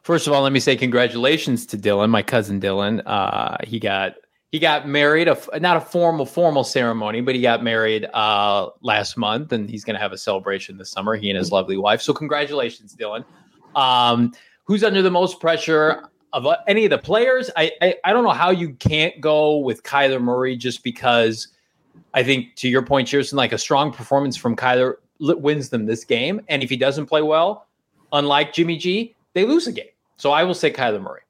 First 0.00 0.26
of 0.26 0.32
all, 0.32 0.40
let 0.40 0.52
me 0.52 0.60
say 0.60 0.76
congratulations 0.76 1.66
to 1.66 1.76
Dylan, 1.76 2.08
my 2.08 2.22
cousin 2.22 2.58
Dylan. 2.58 3.02
Uh, 3.04 3.58
he 3.64 3.78
got 3.78 4.14
he 4.50 4.58
got 4.58 4.88
married 4.88 5.28
a 5.28 5.38
not 5.60 5.76
a 5.76 5.80
formal 5.80 6.24
formal 6.24 6.64
ceremony 6.64 7.20
but 7.20 7.34
he 7.34 7.40
got 7.42 7.62
married 7.62 8.06
uh, 8.14 8.68
last 8.80 9.18
month 9.18 9.52
and 9.52 9.68
he's 9.68 9.84
going 9.84 9.94
to 9.94 10.00
have 10.00 10.12
a 10.12 10.18
celebration 10.18 10.78
this 10.78 10.90
summer 10.90 11.16
he 11.16 11.28
and 11.28 11.36
his 11.36 11.50
lovely 11.50 11.76
wife 11.76 12.00
so 12.00 12.14
congratulations 12.14 12.94
dylan 12.94 13.24
um, 13.74 14.32
who's 14.62 14.84
under 14.84 15.02
the 15.02 15.10
most 15.10 15.40
pressure 15.40 16.04
of 16.32 16.46
uh, 16.46 16.56
any 16.68 16.84
of 16.84 16.90
the 16.90 16.98
players 16.98 17.50
I, 17.56 17.72
I, 17.82 17.96
I 18.04 18.12
don't 18.12 18.22
know 18.22 18.30
how 18.30 18.50
you 18.50 18.74
can't 18.74 19.20
go 19.20 19.58
with 19.58 19.82
kyler 19.82 20.22
murray 20.22 20.56
just 20.56 20.84
because 20.84 21.48
i 22.14 22.22
think 22.22 22.54
to 22.56 22.68
your 22.68 22.82
point 22.82 23.08
Chierstin, 23.08 23.34
like 23.34 23.52
a 23.52 23.58
strong 23.58 23.92
performance 23.92 24.36
from 24.36 24.56
kyler 24.56 24.94
wins 25.18 25.68
them 25.68 25.86
this 25.86 26.04
game 26.04 26.40
and 26.48 26.62
if 26.62 26.70
he 26.70 26.76
doesn't 26.76 27.06
play 27.06 27.22
well 27.22 27.66
unlike 28.12 28.52
jimmy 28.52 28.76
g 28.76 29.14
they 29.32 29.44
lose 29.44 29.66
a 29.66 29.72
game 29.72 29.86
so 30.16 30.32
i 30.32 30.42
will 30.42 30.54
say 30.54 30.70
kyler 30.70 31.02
murray 31.02 31.20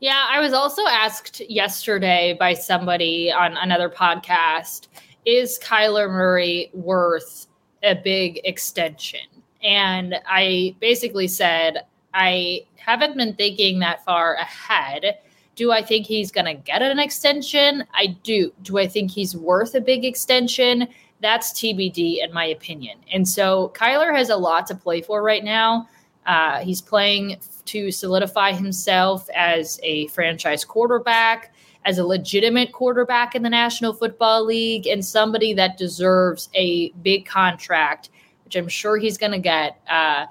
yeah, 0.00 0.26
I 0.28 0.38
was 0.40 0.52
also 0.52 0.82
asked 0.86 1.40
yesterday 1.48 2.36
by 2.38 2.52
somebody 2.52 3.32
on 3.32 3.56
another 3.56 3.88
podcast 3.88 4.88
is 5.24 5.58
Kyler 5.62 6.10
Murray 6.10 6.70
worth 6.74 7.46
a 7.82 7.94
big 7.94 8.40
extension? 8.44 9.26
And 9.62 10.16
I 10.26 10.76
basically 10.78 11.28
said, 11.28 11.86
I 12.12 12.66
haven't 12.76 13.16
been 13.16 13.34
thinking 13.34 13.78
that 13.78 14.04
far 14.04 14.34
ahead. 14.34 15.20
Do 15.56 15.70
I 15.72 15.82
think 15.82 16.06
he's 16.06 16.32
going 16.32 16.46
to 16.46 16.54
get 16.54 16.82
an 16.82 16.98
extension? 16.98 17.84
I 17.94 18.16
do. 18.22 18.52
Do 18.62 18.78
I 18.78 18.86
think 18.86 19.10
he's 19.10 19.36
worth 19.36 19.74
a 19.74 19.80
big 19.80 20.04
extension? 20.04 20.88
That's 21.20 21.52
TBD, 21.52 22.24
in 22.24 22.32
my 22.32 22.46
opinion. 22.46 22.98
And 23.12 23.26
so 23.28 23.72
Kyler 23.74 24.14
has 24.14 24.30
a 24.30 24.36
lot 24.36 24.66
to 24.66 24.74
play 24.74 25.00
for 25.00 25.22
right 25.22 25.44
now. 25.44 25.88
Uh, 26.26 26.60
he's 26.60 26.80
playing 26.80 27.38
to 27.66 27.90
solidify 27.90 28.52
himself 28.52 29.28
as 29.34 29.78
a 29.82 30.06
franchise 30.08 30.64
quarterback, 30.64 31.54
as 31.84 31.98
a 31.98 32.04
legitimate 32.04 32.72
quarterback 32.72 33.34
in 33.34 33.42
the 33.42 33.50
National 33.50 33.92
Football 33.92 34.44
League, 34.44 34.86
and 34.86 35.04
somebody 35.04 35.54
that 35.54 35.76
deserves 35.76 36.48
a 36.54 36.90
big 37.02 37.26
contract, 37.26 38.10
which 38.44 38.56
I'm 38.56 38.68
sure 38.68 38.96
he's 38.96 39.18
going 39.18 39.32
to 39.32 39.38
get. 39.38 39.80
Uh, 39.88 40.26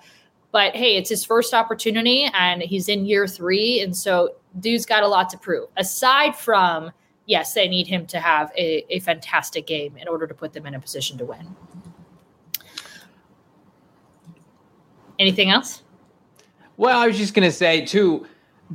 but 0.54 0.76
hey, 0.76 0.96
it's 0.96 1.10
his 1.10 1.26
first 1.26 1.54
opportunity, 1.54 2.30
and 2.32 2.62
he's 2.62 2.88
in 2.88 3.06
year 3.06 3.28
three, 3.28 3.82
and 3.82 3.98
so 3.98 4.36
dude's 4.60 4.86
got 4.86 5.02
a 5.02 5.08
lot 5.08 5.28
to 5.32 5.38
prove. 5.38 5.68
Aside 5.76 6.36
from 6.36 6.92
yes, 7.26 7.56
they 7.56 7.68
need 7.68 7.88
him 7.88 8.06
to 8.06 8.20
have 8.20 8.52
a, 8.56 8.86
a 8.96 9.00
fantastic 9.00 9.66
game 9.66 9.98
in 9.98 10.08
order 10.08 10.28
to 10.28 10.34
put 10.34 10.54
them 10.54 10.68
in 10.68 10.76
a 10.76 10.80
position 10.80 11.18
to 11.18 11.26
win. 11.26 11.56
Anything 15.18 15.50
else? 15.50 15.82
Well, 16.78 17.00
I 17.00 17.08
was 17.08 17.18
just 17.18 17.34
going 17.34 17.50
to 17.50 17.56
say, 17.56 17.84
too, 17.84 18.28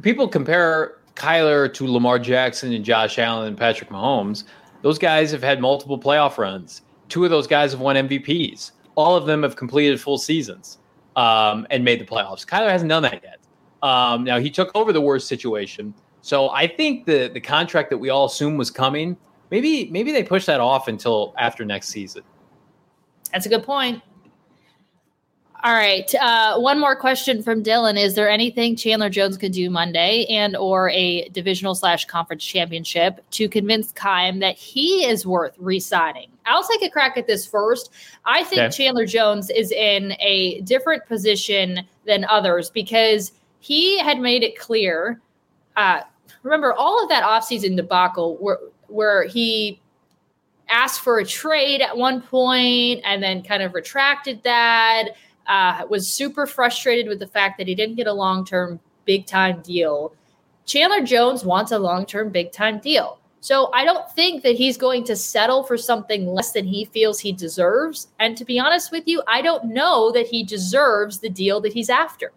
people 0.03 0.27
compare 0.27 0.99
Kyler 1.15 1.73
to 1.75 1.87
Lamar 1.87 2.19
Jackson 2.19 2.73
and 2.73 2.85
Josh 2.85 3.21
Allen 3.21 3.49
and 3.49 3.57
Patrick 3.57 3.91
Mahomes. 3.91 4.45
Those 4.83 4.99
guys 4.99 5.31
have 5.31 5.43
had 5.43 5.61
multiple 5.61 5.99
playoff 5.99 6.39
runs. 6.39 6.83
Two 7.09 7.25
of 7.25 7.31
those 7.31 7.47
guys 7.47 7.71
have 7.71 7.81
won 7.81 7.95
MVPs. 7.97 8.73
All 8.97 9.15
of 9.15 9.27
them 9.27 9.45
have 9.45 9.55
completed 9.55 10.01
full 10.01 10.19
seasons 10.19 10.79
um, 11.19 11.67
and 11.71 11.85
made 11.85 12.01
the 12.01 12.05
playoffs. 12.05 12.47
Kyler 12.47 12.71
hasn't 12.71 12.89
done 12.89 13.03
that 13.03 13.21
yet. 13.25 13.39
Um, 13.83 14.23
now, 14.23 14.39
he 14.39 14.51
took 14.51 14.71
over 14.77 14.93
the 14.93 15.01
worst 15.01 15.27
situation. 15.27 15.93
So 16.21 16.51
I 16.51 16.69
think 16.69 17.07
the, 17.07 17.29
the 17.29 17.41
contract 17.41 17.91
that 17.91 17.99
we 17.99 18.09
all 18.09 18.27
assume 18.27 18.57
was 18.57 18.71
coming, 18.71 19.17
maybe 19.51 19.91
maybe 19.91 20.13
they 20.13 20.23
push 20.23 20.47
that 20.47 20.61
off 20.61 20.87
until 20.87 21.35
after 21.37 21.65
next 21.65 21.89
season. 21.89 22.23
That's 23.33 23.47
a 23.47 23.49
good 23.49 23.65
point. 23.65 24.03
All 25.65 25.73
right. 25.73 26.13
Uh, 26.15 26.59
one 26.59 26.79
more 26.79 26.95
question 26.95 27.43
from 27.43 27.65
Dylan: 27.65 28.01
Is 28.01 28.15
there 28.15 28.31
anything 28.31 28.77
Chandler 28.77 29.11
Jones 29.11 29.37
could 29.37 29.53
do 29.53 29.71
Monday 29.71 30.25
and 30.27 30.57
or 30.57 30.91
a 30.91 31.29
divisional 31.31 31.75
slash 31.75 32.05
conference 32.05 32.45
championship 32.45 33.25
to 33.33 33.49
convince 33.49 33.91
Keim 33.93 34.39
that 34.39 34.57
he 34.57 35.05
is 35.05 35.27
worth 35.27 35.55
re-signing? 35.59 36.31
I'll 36.49 36.67
take 36.67 36.83
a 36.83 36.91
crack 36.91 37.17
at 37.17 37.27
this 37.27 37.47
first. 37.47 37.93
I 38.25 38.45
think 38.45 38.63
okay. 38.63 38.71
Chandler 38.71 39.07
Jones 39.07 39.51
is 39.51 39.71
in 39.71 40.15
a 40.21 40.61
different 40.63 41.07
position 41.07 41.81
than 42.07 42.25
others 42.25 42.71
because 42.71 43.33
he 43.61 43.99
had 43.99 44.19
made 44.19 44.43
it 44.43 44.59
clear. 44.59 45.21
Uh, 45.77 46.01
remember 46.43 46.73
all 46.73 47.03
of 47.03 47.09
that 47.09 47.23
offseason 47.23 47.77
debacle 47.77 48.37
where 48.39 48.59
where 48.89 49.25
he 49.25 49.81
asked 50.71 51.01
for 51.01 51.19
a 51.19 51.25
trade 51.25 51.81
at 51.81 51.97
one 51.97 52.21
point 52.21 53.01
and 53.05 53.23
then 53.23 53.43
kind 53.43 53.63
of 53.63 53.75
retracted 53.75 54.43
that 54.43 55.11
uh, 55.47 55.85
was 55.89 56.07
super 56.07 56.47
frustrated 56.47 57.09
with 57.09 57.19
the 57.19 57.27
fact 57.27 57.59
that 57.59 57.67
he 57.67 57.75
didn't 57.75 57.97
get 57.97 58.07
a 58.07 58.13
long 58.13 58.45
term 58.45 58.79
big 59.05 59.27
time 59.27 59.61
deal. 59.63 60.15
Chandler 60.67 61.03
Jones 61.03 61.45
wants 61.45 61.73
a 61.73 61.79
long 61.79 62.05
term 62.07 62.31
big 62.31 62.53
time 62.53 62.79
deal. 62.79 63.19
So 63.41 63.71
I 63.73 63.85
don't 63.85 64.11
think 64.13 64.43
that 64.43 64.57
he's 64.57 64.77
going 64.77 65.05
to 65.05 65.17
settle 65.17 65.63
for 65.63 65.77
something 65.77 66.27
less 66.27 66.53
than 66.53 66.65
he 66.65 66.87
feels 66.87 67.21
he 67.21 67.33
deserves. 67.33 68.09
And 68.19 68.37
to 68.37 68.45
be 68.45 68.59
honest 68.59 68.91
with 68.91 69.07
you, 69.07 69.23
I 69.29 69.43
don't 69.43 69.67
know 69.67 70.11
that 70.13 70.27
he 70.27 70.43
deserves 70.43 71.21
the 71.21 71.29
deal 71.29 71.61
that 71.61 71.73
he's 71.73 71.89
after 71.89 72.33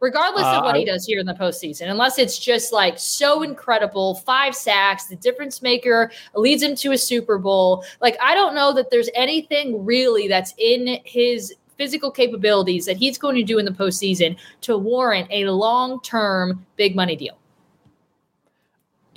regardless 0.00 0.44
uh, 0.44 0.58
of 0.58 0.64
what 0.64 0.76
he 0.76 0.84
does 0.84 1.06
here 1.06 1.20
in 1.20 1.26
the 1.26 1.34
postseason, 1.34 1.90
unless 1.90 2.18
it's 2.18 2.38
just 2.38 2.72
like 2.72 2.98
so 2.98 3.42
incredible, 3.42 4.16
five 4.16 4.54
sacks, 4.54 5.06
the 5.06 5.16
difference 5.16 5.62
maker, 5.62 6.10
leads 6.34 6.62
him 6.62 6.74
to 6.76 6.92
a 6.92 6.98
Super 6.98 7.38
Bowl. 7.38 7.84
Like, 8.00 8.16
I 8.20 8.34
don't 8.34 8.54
know 8.54 8.72
that 8.72 8.90
there's 8.90 9.10
anything 9.14 9.84
really 9.84 10.26
that's 10.26 10.54
in 10.58 10.98
his 11.04 11.54
physical 11.76 12.10
capabilities 12.10 12.84
that 12.86 12.96
he's 12.96 13.16
going 13.16 13.36
to 13.36 13.42
do 13.42 13.58
in 13.58 13.64
the 13.64 13.70
postseason 13.70 14.36
to 14.62 14.76
warrant 14.76 15.28
a 15.30 15.44
long 15.44 16.00
term 16.02 16.64
big 16.76 16.96
money 16.96 17.16
deal. 17.16 17.39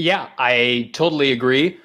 Yeah, 0.04 0.28
I 0.38 0.90
totally 0.92 1.32
agree. 1.32 1.80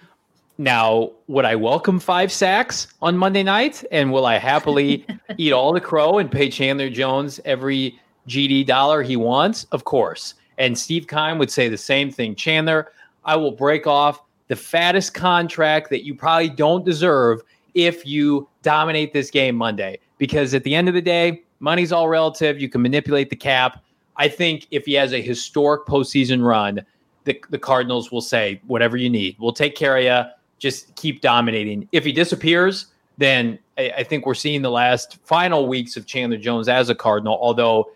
Now, 0.59 1.13
would 1.29 1.45
I 1.45 1.55
welcome 1.55 2.01
five 2.01 2.33
sacks 2.33 2.89
on 3.01 3.17
Monday 3.17 3.45
night? 3.45 3.85
And 3.93 4.11
will 4.13 4.27
I 4.27 4.39
happily 4.39 5.07
eat 5.39 5.53
all 5.53 5.73
the 5.73 5.81
crow 5.81 6.19
and 6.19 6.29
pay 6.29 6.51
Chandler 6.51 6.91
Jones 6.91 7.39
every 7.45 7.97
GD 8.27 8.67
dollar 8.67 9.05
he 9.05 9.15
wants? 9.15 9.69
Of 9.71 9.85
course. 9.85 10.35
And 10.59 10.77
Steve 10.77 11.07
Keim 11.07 11.39
would 11.39 11.53
say 11.53 11.69
the 11.69 11.79
same 11.79 12.11
thing. 12.11 12.35
Chandler, 12.35 12.91
I 13.25 13.37
will 13.37 13.53
break 13.53 13.87
off 13.87 14.21
the 14.49 14.57
fattest 14.57 15.15
contract 15.15 15.89
that 15.91 16.05
you 16.05 16.13
probably 16.13 16.49
don't 16.49 16.85
deserve 16.85 17.41
if 17.75 18.05
you 18.05 18.49
dominate 18.63 19.13
this 19.13 19.31
game 19.31 19.55
Monday. 19.55 20.01
Because 20.19 20.55
at 20.55 20.65
the 20.65 20.75
end 20.75 20.89
of 20.89 20.95
the 20.95 21.03
day, 21.03 21.45
money's 21.61 21.93
all 21.93 22.09
relative. 22.09 22.61
You 22.61 22.69
can 22.69 22.83
manipulate 22.83 23.31
the 23.31 23.37
cap. 23.37 23.81
I 24.17 24.27
think 24.27 24.67
if 24.73 24.87
he 24.87 24.95
has 24.95 25.13
a 25.13 25.23
historic 25.23 25.87
postseason 25.87 26.45
run, 26.45 26.85
the, 27.29 27.41
the 27.51 27.59
Cardinals 27.59 28.11
will 28.11 28.23
say, 28.23 28.61
whatever 28.67 28.97
you 28.97 29.11
need, 29.11 29.37
we'll 29.39 29.53
take 29.53 29.77
care 29.77 29.97
of 29.97 30.03
you. 30.03 30.33
Just 30.59 30.95
keep 30.97 31.21
dominating. 31.21 31.89
If 31.93 32.05
he 32.05 32.11
disappears, 32.11 32.87
then 33.19 33.59
I, 33.77 33.93
I 33.99 34.03
think 34.03 34.27
we're 34.27 34.35
seeing 34.35 34.63
the 34.63 34.71
last 34.71 35.19
final 35.25 35.69
weeks 35.69 35.97
of 35.97 36.07
Chandler 36.07 36.39
Jones 36.39 36.69
as 36.69 36.89
a 36.89 36.95
Cardinal, 36.95 37.39
although 37.41 37.91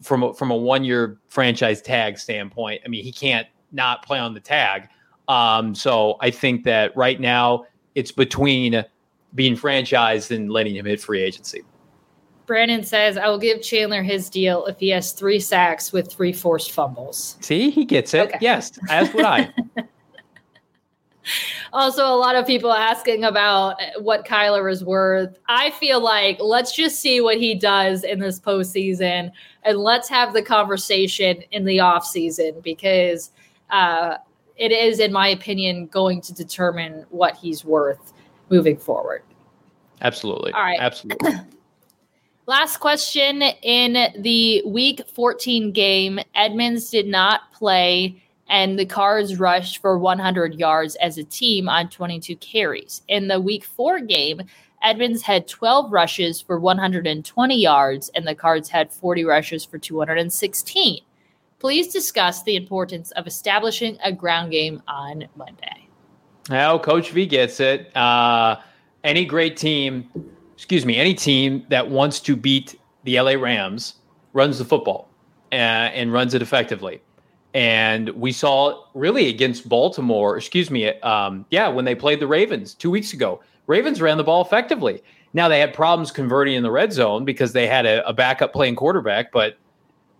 from 0.00 0.22
a, 0.22 0.34
from 0.34 0.50
a 0.50 0.56
one 0.56 0.82
year 0.82 1.18
franchise 1.28 1.82
tag 1.82 2.18
standpoint, 2.18 2.80
I 2.84 2.88
mean, 2.88 3.04
he 3.04 3.12
can't 3.12 3.46
not 3.70 4.04
play 4.04 4.18
on 4.18 4.34
the 4.34 4.40
tag. 4.40 4.88
Um, 5.28 5.74
so 5.74 6.16
I 6.20 6.30
think 6.30 6.64
that 6.64 6.96
right 6.96 7.20
now 7.20 7.66
it's 7.94 8.10
between 8.10 8.84
being 9.34 9.56
franchised 9.56 10.34
and 10.34 10.50
letting 10.50 10.74
him 10.74 10.86
hit 10.86 11.00
free 11.00 11.20
agency. 11.22 11.62
Brandon 12.50 12.82
says, 12.82 13.16
I 13.16 13.28
will 13.28 13.38
give 13.38 13.62
Chandler 13.62 14.02
his 14.02 14.28
deal 14.28 14.66
if 14.66 14.80
he 14.80 14.88
has 14.88 15.12
three 15.12 15.38
sacks 15.38 15.92
with 15.92 16.12
three 16.12 16.32
forced 16.32 16.72
fumbles. 16.72 17.36
See, 17.38 17.70
he 17.70 17.84
gets 17.84 18.12
it. 18.12 18.26
Okay. 18.26 18.38
Yes, 18.40 18.72
as 18.88 19.14
would 19.14 19.24
I. 19.24 19.54
also, 21.72 22.04
a 22.04 22.18
lot 22.18 22.34
of 22.34 22.48
people 22.48 22.72
asking 22.72 23.22
about 23.22 23.76
what 24.00 24.26
Kyler 24.26 24.68
is 24.68 24.84
worth. 24.84 25.38
I 25.48 25.70
feel 25.70 26.02
like 26.02 26.38
let's 26.40 26.74
just 26.74 26.98
see 26.98 27.20
what 27.20 27.38
he 27.38 27.54
does 27.54 28.02
in 28.02 28.18
this 28.18 28.40
postseason 28.40 29.30
and 29.62 29.78
let's 29.78 30.08
have 30.08 30.32
the 30.32 30.42
conversation 30.42 31.44
in 31.52 31.64
the 31.64 31.76
offseason 31.76 32.60
because 32.64 33.30
uh, 33.70 34.16
it 34.56 34.72
is, 34.72 34.98
in 34.98 35.12
my 35.12 35.28
opinion, 35.28 35.86
going 35.86 36.20
to 36.22 36.34
determine 36.34 37.06
what 37.10 37.36
he's 37.36 37.64
worth 37.64 38.12
moving 38.48 38.76
forward. 38.76 39.22
Absolutely. 40.00 40.50
All 40.50 40.62
right. 40.62 40.80
Absolutely. 40.80 41.30
Last 42.50 42.78
question 42.78 43.42
in 43.42 44.12
the 44.18 44.64
week 44.66 45.02
14 45.14 45.70
game, 45.70 46.18
Edmonds 46.34 46.90
did 46.90 47.06
not 47.06 47.52
play 47.52 48.20
and 48.48 48.76
the 48.76 48.86
Cards 48.86 49.38
rushed 49.38 49.80
for 49.80 49.96
100 49.96 50.56
yards 50.56 50.96
as 50.96 51.16
a 51.16 51.22
team 51.22 51.68
on 51.68 51.88
22 51.90 52.34
carries. 52.38 53.02
In 53.06 53.28
the 53.28 53.40
week 53.40 53.64
4 53.64 54.00
game, 54.00 54.40
Edmonds 54.82 55.22
had 55.22 55.46
12 55.46 55.92
rushes 55.92 56.40
for 56.40 56.58
120 56.58 57.54
yards 57.54 58.10
and 58.16 58.26
the 58.26 58.34
Cards 58.34 58.68
had 58.68 58.92
40 58.92 59.22
rushes 59.22 59.64
for 59.64 59.78
216. 59.78 61.04
Please 61.60 61.92
discuss 61.92 62.42
the 62.42 62.56
importance 62.56 63.12
of 63.12 63.28
establishing 63.28 63.96
a 64.02 64.10
ground 64.10 64.50
game 64.50 64.82
on 64.88 65.28
Monday. 65.36 65.86
Well, 66.48 66.80
Coach 66.80 67.12
V 67.12 67.26
gets 67.26 67.60
it. 67.60 67.96
Uh, 67.96 68.56
any 69.04 69.24
great 69.24 69.56
team 69.56 70.10
excuse 70.60 70.84
me, 70.84 70.98
any 70.98 71.14
team 71.14 71.64
that 71.70 71.88
wants 71.88 72.20
to 72.20 72.36
beat 72.36 72.78
the 73.04 73.18
LA 73.18 73.32
Rams 73.32 73.94
runs 74.34 74.58
the 74.58 74.64
football 74.66 75.08
uh, 75.52 75.54
and 75.54 76.12
runs 76.12 76.34
it 76.34 76.42
effectively. 76.42 77.00
And 77.54 78.10
we 78.10 78.30
saw 78.30 78.84
really 78.92 79.30
against 79.30 79.70
Baltimore, 79.70 80.36
excuse 80.36 80.70
me, 80.70 80.88
um, 81.00 81.46
yeah, 81.50 81.66
when 81.68 81.86
they 81.86 81.94
played 81.94 82.20
the 82.20 82.26
Ravens 82.26 82.74
two 82.74 82.90
weeks 82.90 83.14
ago, 83.14 83.40
Ravens 83.68 84.02
ran 84.02 84.18
the 84.18 84.22
ball 84.22 84.42
effectively. 84.42 85.02
Now 85.32 85.48
they 85.48 85.60
had 85.60 85.72
problems 85.72 86.10
converting 86.10 86.56
in 86.56 86.62
the 86.62 86.70
red 86.70 86.92
zone 86.92 87.24
because 87.24 87.54
they 87.54 87.66
had 87.66 87.86
a, 87.86 88.06
a 88.06 88.12
backup 88.12 88.52
playing 88.52 88.76
quarterback. 88.76 89.32
But 89.32 89.56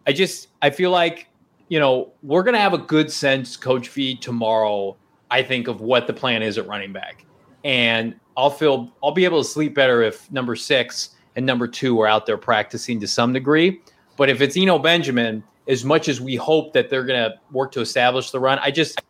I 0.07 0.13
just 0.15 0.49
I 0.63 0.71
feel 0.71 0.91
like 0.91 1.29
you 1.69 1.79
know 1.79 2.13
we're 2.23 2.45
gonna 2.45 2.59
have 2.59 2.73
a 2.73 2.79
good 2.79 3.13
sense, 3.13 3.59
Coach 3.59 3.91
V, 3.91 4.17
tomorrow. 4.17 4.97
I 5.31 5.43
think 5.43 5.69
of 5.69 5.83
what 5.83 6.07
the 6.07 6.15
plan 6.15 6.43
is 6.43 6.57
at 6.57 6.67
running 6.67 6.95
back, 6.95 7.27
and 7.65 8.15
I'll 8.37 8.51
feel 8.51 8.93
I'll 9.03 9.13
be 9.13 9.25
able 9.25 9.43
to 9.43 9.49
sleep 9.49 9.75
better 9.75 10.03
if 10.03 10.31
number 10.31 10.57
six 10.57 11.11
and 11.37 11.45
number 11.45 11.69
two 11.69 12.01
are 12.01 12.07
out 12.07 12.27
there 12.27 12.39
practicing 12.39 13.01
to 13.01 13.07
some 13.07 13.33
degree. 13.33 13.81
But 14.17 14.29
if 14.29 14.41
it's 14.41 14.57
Eno 14.57 14.79
Benjamin, 14.79 15.43
as 15.69 15.85
much 15.85 16.09
as 16.09 16.21
we 16.21 16.37
hope 16.37 16.73
that 16.73 16.91
they're 16.91 17.05
going 17.05 17.31
to 17.31 17.39
work 17.53 17.73
to 17.73 17.81
establish 17.81 18.31
the 18.31 18.41
run, 18.41 18.59
I 18.61 18.71
just 18.71 19.01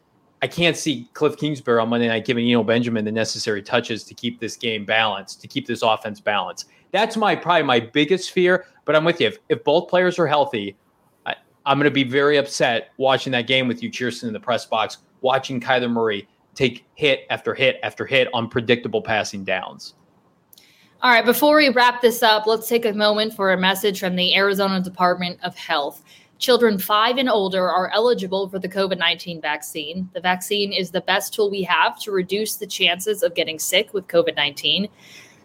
I 0.43 0.47
can't 0.47 0.77
see 0.77 1.09
Kliff 1.13 1.37
Kingsbury 1.37 1.81
on 1.81 1.89
Monday 1.89 2.09
night 2.09 2.25
giving 2.25 2.49
Eno 2.49 2.63
Benjamin 2.63 3.05
the 3.05 3.13
necessary 3.13 3.63
touches 3.63 4.05
to 4.05 4.15
keep 4.15 4.41
this 4.41 4.57
game 4.57 4.85
balanced, 4.85 5.41
to 5.43 5.49
keep 5.49 5.67
this 5.67 5.83
offense 5.83 6.21
balanced. 6.21 6.69
That's 6.93 7.17
my 7.17 7.37
probably 7.37 7.65
my 7.65 7.81
biggest 7.81 8.31
fear. 8.31 8.67
But 8.85 8.97
I'm 8.97 9.05
with 9.05 9.21
you. 9.21 9.29
If, 9.29 9.39
if 9.49 9.65
both 9.65 9.89
players 9.89 10.19
are 10.19 10.27
healthy, 10.27 10.77
I, 11.27 11.35
I'm 11.67 11.79
going 11.79 11.85
to 11.85 11.91
be 11.91 12.05
very 12.05 12.39
upset 12.39 12.91
watching 12.97 13.33
that 13.33 13.47
game 13.47 13.69
with 13.69 13.83
you, 13.83 13.91
Chierstin, 13.91 14.25
in 14.25 14.33
the 14.33 14.41
press 14.41 14.65
box, 14.65 14.99
watching 15.21 15.61
Kyler 15.61 15.91
Murray 15.91 16.27
take 16.55 16.85
hit 16.95 17.27
after 17.31 17.55
hit 17.55 17.79
after 17.83 18.07
hit 18.07 18.29
on 18.35 18.49
predictable 18.49 19.03
passing 19.03 19.45
downs. 19.45 19.95
All 21.03 21.11
right, 21.11 21.25
before 21.25 21.57
we 21.57 21.71
wrap 21.71 22.03
this 22.03 22.23
up, 22.23 22.47
let's 22.47 22.69
take 22.69 22.85
a 22.85 22.93
moment 22.93 23.33
for 23.33 23.53
a 23.53 23.59
message 23.59 24.01
from 24.01 24.17
the 24.17 24.35
Arizona 24.37 24.83
Department 24.83 25.39
of 25.43 25.57
Health. 25.57 26.03
Children 26.39 26.79
five 26.79 27.17
and 27.17 27.29
older 27.29 27.69
are 27.69 27.91
eligible 27.95 28.49
for 28.49 28.59
the 28.59 28.69
COVID 28.69 28.99
19 28.99 29.41
vaccine. 29.41 30.09
The 30.15 30.21
vaccine 30.21 30.73
is 30.73 30.91
the 30.91 31.01
best 31.03 31.35
tool 31.35 31.51
we 31.51 31.63
have 31.63 31.99
to 32.01 32.13
reduce 32.13 32.57
the 32.57 32.67
chances 32.67 33.23
of 33.23 33.35
getting 33.35 33.59
sick 33.59 33.95
with 33.95 34.09
COVID 34.09 34.37
19. 34.37 34.89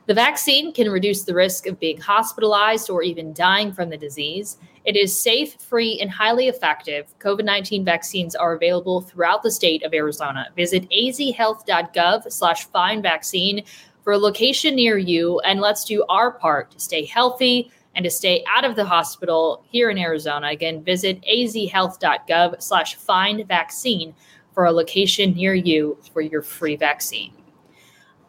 The 0.07 0.13
vaccine 0.13 0.71
can 0.71 0.91
reduce 0.91 1.23
the 1.23 1.33
risk 1.33 1.65
of 1.65 1.79
being 1.79 1.99
hospitalized 1.99 2.91
or 2.91 3.01
even 3.01 3.33
dying 3.33 3.73
from 3.73 3.89
the 3.89 3.97
disease. 3.97 4.57
It 4.85 4.95
is 4.95 5.19
safe, 5.19 5.53
free, 5.59 5.99
and 5.99 6.11
highly 6.11 6.47
effective. 6.47 7.07
COVID 7.19 7.43
19 7.43 7.83
vaccines 7.83 8.35
are 8.35 8.53
available 8.53 9.01
throughout 9.01 9.41
the 9.41 9.49
state 9.49 9.81
of 9.81 9.95
Arizona. 9.95 10.49
Visit 10.55 10.87
azhealth.gov 10.91 12.31
slash 12.31 12.65
find 12.65 13.01
vaccine 13.01 13.63
for 14.03 14.13
a 14.13 14.17
location 14.19 14.75
near 14.75 14.99
you, 14.99 15.39
and 15.39 15.59
let's 15.59 15.83
do 15.83 16.05
our 16.07 16.29
part 16.29 16.69
to 16.71 16.79
stay 16.79 17.03
healthy 17.03 17.71
and 17.95 18.03
to 18.03 18.11
stay 18.11 18.43
out 18.47 18.63
of 18.63 18.75
the 18.75 18.85
hospital 18.85 19.63
here 19.71 19.89
in 19.89 19.97
Arizona. 19.97 20.49
Again, 20.49 20.83
visit 20.83 21.19
azhealth.gov 21.23 22.61
slash 22.61 22.93
find 22.93 23.47
vaccine 23.47 24.13
for 24.53 24.65
a 24.65 24.71
location 24.71 25.33
near 25.33 25.55
you 25.55 25.97
for 26.13 26.21
your 26.21 26.43
free 26.43 26.75
vaccine. 26.75 27.33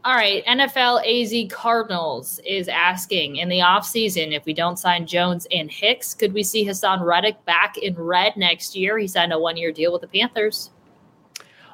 All 0.06 0.14
right, 0.14 0.44
NFL 0.46 1.02
AZ 1.04 1.52
Cardinals 1.52 2.38
is 2.46 2.68
asking 2.68 3.38
in 3.38 3.48
the 3.48 3.58
offseason 3.58 4.32
if 4.36 4.44
we 4.44 4.54
don't 4.54 4.78
sign 4.78 5.04
Jones 5.04 5.48
and 5.50 5.68
Hicks, 5.68 6.14
could 6.14 6.32
we 6.32 6.44
see 6.44 6.64
Haason 6.64 7.04
Reddick 7.04 7.44
back 7.44 7.76
in 7.76 7.92
red 7.96 8.36
next 8.36 8.76
year? 8.76 8.98
He 8.98 9.08
signed 9.08 9.32
a 9.32 9.38
one 9.40 9.56
year 9.56 9.72
deal 9.72 9.92
with 9.92 10.02
the 10.02 10.06
Panthers. 10.06 10.70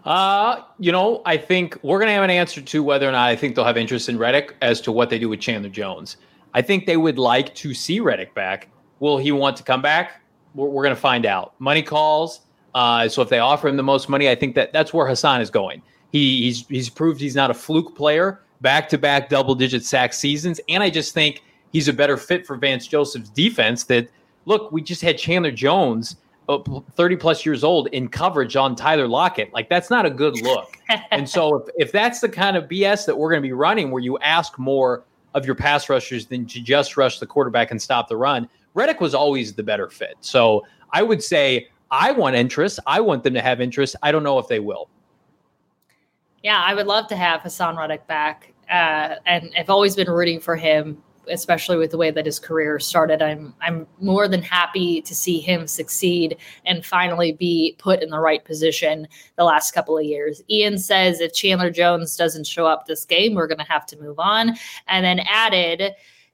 Uh, 0.06 0.62
you 0.78 0.90
know, 0.90 1.20
I 1.26 1.36
think 1.36 1.78
we're 1.82 1.98
going 1.98 2.06
to 2.06 2.14
have 2.14 2.24
an 2.24 2.30
answer 2.30 2.62
to 2.62 2.82
whether 2.82 3.06
or 3.06 3.12
not 3.12 3.28
I 3.28 3.36
think 3.36 3.54
they'll 3.54 3.66
have 3.66 3.76
interest 3.76 4.08
in 4.08 4.16
Reddick 4.16 4.56
as 4.62 4.80
to 4.80 4.92
what 4.92 5.10
they 5.10 5.18
do 5.18 5.28
with 5.28 5.40
Chandler 5.40 5.68
Jones. 5.68 6.16
I 6.54 6.62
think 6.62 6.86
they 6.86 6.96
would 6.96 7.18
like 7.18 7.54
to 7.56 7.74
see 7.74 8.00
Reddick 8.00 8.34
back. 8.34 8.70
Will 9.00 9.18
he 9.18 9.30
want 9.30 9.58
to 9.58 9.62
come 9.62 9.82
back? 9.82 10.22
We're, 10.54 10.68
we're 10.68 10.84
going 10.84 10.94
to 10.94 11.00
find 11.00 11.26
out. 11.26 11.52
Money 11.58 11.82
calls. 11.82 12.40
Uh, 12.74 13.10
so 13.10 13.20
if 13.20 13.28
they 13.28 13.40
offer 13.40 13.68
him 13.68 13.76
the 13.76 13.82
most 13.82 14.08
money, 14.08 14.30
I 14.30 14.34
think 14.34 14.54
that 14.54 14.72
that's 14.72 14.94
where 14.94 15.06
Haason 15.06 15.42
is 15.42 15.50
going. 15.50 15.82
He, 16.12 16.42
he's 16.42 16.66
he's 16.68 16.88
proved 16.88 17.20
he's 17.20 17.34
not 17.34 17.50
a 17.50 17.54
fluke 17.54 17.96
player. 17.96 18.42
Back 18.60 18.88
to 18.90 18.98
back 18.98 19.28
double 19.28 19.54
digit 19.56 19.84
sack 19.84 20.12
seasons, 20.12 20.60
and 20.68 20.82
I 20.82 20.90
just 20.90 21.14
think 21.14 21.42
he's 21.72 21.88
a 21.88 21.92
better 21.92 22.16
fit 22.16 22.46
for 22.46 22.56
Vance 22.56 22.86
Joseph's 22.86 23.30
defense. 23.30 23.84
That 23.84 24.08
look, 24.44 24.70
we 24.70 24.82
just 24.82 25.02
had 25.02 25.18
Chandler 25.18 25.50
Jones. 25.50 26.16
Uh, 26.48 26.58
30 26.96 27.16
plus 27.16 27.46
years 27.46 27.62
old 27.62 27.86
in 27.88 28.08
coverage 28.08 28.56
on 28.56 28.74
Tyler 28.74 29.06
Lockett. 29.06 29.52
Like, 29.54 29.68
that's 29.68 29.90
not 29.90 30.04
a 30.04 30.10
good 30.10 30.42
look. 30.42 30.76
and 31.12 31.26
so, 31.26 31.54
if, 31.54 31.68
if 31.76 31.92
that's 31.92 32.20
the 32.20 32.28
kind 32.28 32.56
of 32.56 32.64
BS 32.64 33.06
that 33.06 33.16
we're 33.16 33.30
going 33.30 33.40
to 33.40 33.46
be 33.46 33.52
running, 33.52 33.92
where 33.92 34.02
you 34.02 34.18
ask 34.18 34.58
more 34.58 35.04
of 35.34 35.46
your 35.46 35.54
pass 35.54 35.88
rushers 35.88 36.26
than 36.26 36.44
to 36.46 36.60
just 36.60 36.96
rush 36.96 37.20
the 37.20 37.26
quarterback 37.26 37.70
and 37.70 37.80
stop 37.80 38.08
the 38.08 38.16
run, 38.16 38.48
Reddick 38.74 39.00
was 39.00 39.14
always 39.14 39.54
the 39.54 39.62
better 39.62 39.88
fit. 39.88 40.16
So, 40.20 40.66
I 40.92 41.04
would 41.04 41.22
say 41.22 41.68
I 41.92 42.10
want 42.10 42.34
interest. 42.34 42.80
I 42.88 43.00
want 43.00 43.22
them 43.22 43.34
to 43.34 43.40
have 43.40 43.60
interest. 43.60 43.94
I 44.02 44.10
don't 44.10 44.24
know 44.24 44.40
if 44.40 44.48
they 44.48 44.58
will. 44.58 44.88
Yeah, 46.42 46.60
I 46.60 46.74
would 46.74 46.86
love 46.86 47.06
to 47.08 47.16
have 47.16 47.42
Haason 47.42 47.76
Reddick 47.76 48.06
back. 48.06 48.52
Uh, 48.70 49.16
and 49.26 49.52
I've 49.56 49.70
always 49.70 49.94
been 49.94 50.10
rooting 50.10 50.40
for 50.40 50.56
him, 50.56 51.02
especially 51.28 51.76
with 51.76 51.90
the 51.90 51.98
way 51.98 52.10
that 52.10 52.26
his 52.26 52.38
career 52.38 52.80
started. 52.80 53.22
I'm 53.22 53.54
I'm 53.60 53.86
more 54.00 54.26
than 54.26 54.42
happy 54.42 55.02
to 55.02 55.14
see 55.14 55.38
him 55.40 55.66
succeed 55.66 56.36
and 56.64 56.84
finally 56.84 57.32
be 57.32 57.76
put 57.78 58.02
in 58.02 58.10
the 58.10 58.18
right 58.18 58.44
position 58.44 59.06
the 59.36 59.44
last 59.44 59.72
couple 59.72 59.96
of 59.98 60.04
years. 60.04 60.42
Ian 60.50 60.78
says 60.78 61.20
if 61.20 61.34
Chandler 61.34 61.70
Jones 61.70 62.16
doesn't 62.16 62.46
show 62.46 62.66
up 62.66 62.86
this 62.86 63.04
game, 63.04 63.34
we're 63.34 63.46
going 63.46 63.58
to 63.58 63.72
have 63.72 63.86
to 63.86 64.00
move 64.00 64.18
on. 64.18 64.56
And 64.88 65.04
then 65.04 65.20
added, 65.20 65.92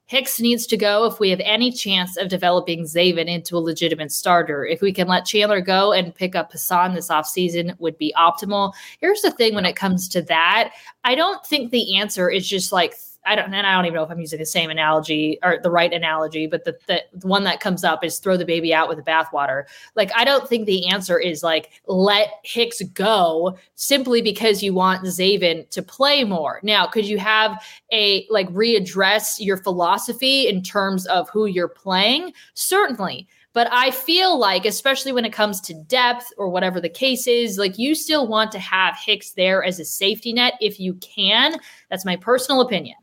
Hicks 0.09 0.41
needs 0.41 0.67
to 0.67 0.77
go 0.79 1.05
if 1.05 1.21
we 1.21 1.29
have 1.29 1.41
any 1.45 1.71
chance 1.71 2.17
of 2.17 2.31
developing 2.31 2.85
Zaven 2.85 3.27
into 3.27 3.59
a 3.59 3.61
legitimate 3.61 4.11
starter. 4.11 4.65
If 4.65 4.81
we 4.81 4.91
can 4.91 5.07
let 5.07 5.27
Chandler 5.27 5.61
go 5.61 5.93
and 5.93 6.15
pick 6.15 6.35
up 6.35 6.51
Haason 6.51 6.95
this 6.95 7.09
offseason 7.09 7.79
would 7.79 7.99
be 7.99 8.15
optimal. 8.17 8.73
Here's 9.01 9.21
the 9.21 9.31
thing 9.31 9.55
when 9.55 9.67
it 9.67 9.77
comes 9.77 10.09
to 10.09 10.23
that, 10.23 10.73
I 11.05 11.15
don't 11.15 11.45
think 11.45 11.71
the 11.71 11.99
answer 11.99 12.31
is 12.31 12.49
just 12.49 12.73
like 12.73 12.95
I 13.29 13.35
don't, 13.35 13.53
and 13.53 13.67
I 13.67 13.75
don't 13.75 13.85
even 13.85 13.97
know 13.97 14.03
if 14.03 14.11
I'm 14.11 14.19
using 14.19 14.39
the 14.39 14.47
same 14.47 14.71
analogy 14.71 15.39
or 15.43 15.59
the 15.63 15.71
right 15.71 15.93
analogy, 15.93 16.47
but 16.47 16.65
the, 16.65 16.79
the, 16.87 17.05
the 17.13 17.27
one 17.27 17.45
that 17.45 17.61
comes 17.61 17.85
up 17.85 18.03
is 18.03 18.19
throw 18.19 18.39
the 18.39 18.45
baby 18.47 18.73
out 18.73 18.89
with 18.89 18.97
the 18.97 19.05
bathwater. 19.05 19.65
Like, 19.95 20.11
I 20.17 20.25
don't 20.25 20.49
think 20.49 20.65
the 20.65 20.89
answer 20.89 21.19
is 21.19 21.43
like, 21.43 21.83
let 21.87 22.31
Hicks 22.43 22.81
go 22.95 23.59
simply 23.75 24.23
because 24.23 24.63
you 24.63 24.73
want 24.73 25.05
Zaven 25.05 25.69
to 25.71 25.83
play 25.83 26.25
more. 26.25 26.61
Now, 26.63 26.87
could 26.87 27.05
you 27.05 27.19
have 27.19 27.63
a 27.93 28.27
like 28.31 28.49
readdress 28.49 29.37
your 29.39 29.59
philosophy 29.59 30.49
in 30.49 30.63
terms 30.63 31.07
of 31.07 31.29
who 31.29 31.45
you're 31.45 31.69
playing? 31.69 32.33
Certainly. 32.55 33.29
But 33.53 33.69
I 33.73 33.91
feel 33.91 34.39
like, 34.39 34.65
especially 34.65 35.13
when 35.13 35.25
it 35.25 35.33
comes 35.33 35.61
to 35.63 35.75
depth 35.75 36.33
or 36.37 36.49
whatever 36.49 36.81
the 36.81 36.89
case 36.89 37.27
is, 37.27 37.59
like 37.59 37.79
you 37.79 37.95
still 37.95 38.29
want 38.29 38.53
to 38.53 38.59
have 38.59 38.97
Hicks 38.97 39.33
there 39.33 39.65
as 39.65 39.81
a 39.81 39.85
safety 39.85 40.33
net 40.33 40.55
if 40.61 40.79
you 40.79 40.95
can. 40.95 41.59
That's 41.91 42.05
my 42.05 42.17
personal 42.17 42.61
opinion. 42.61 42.97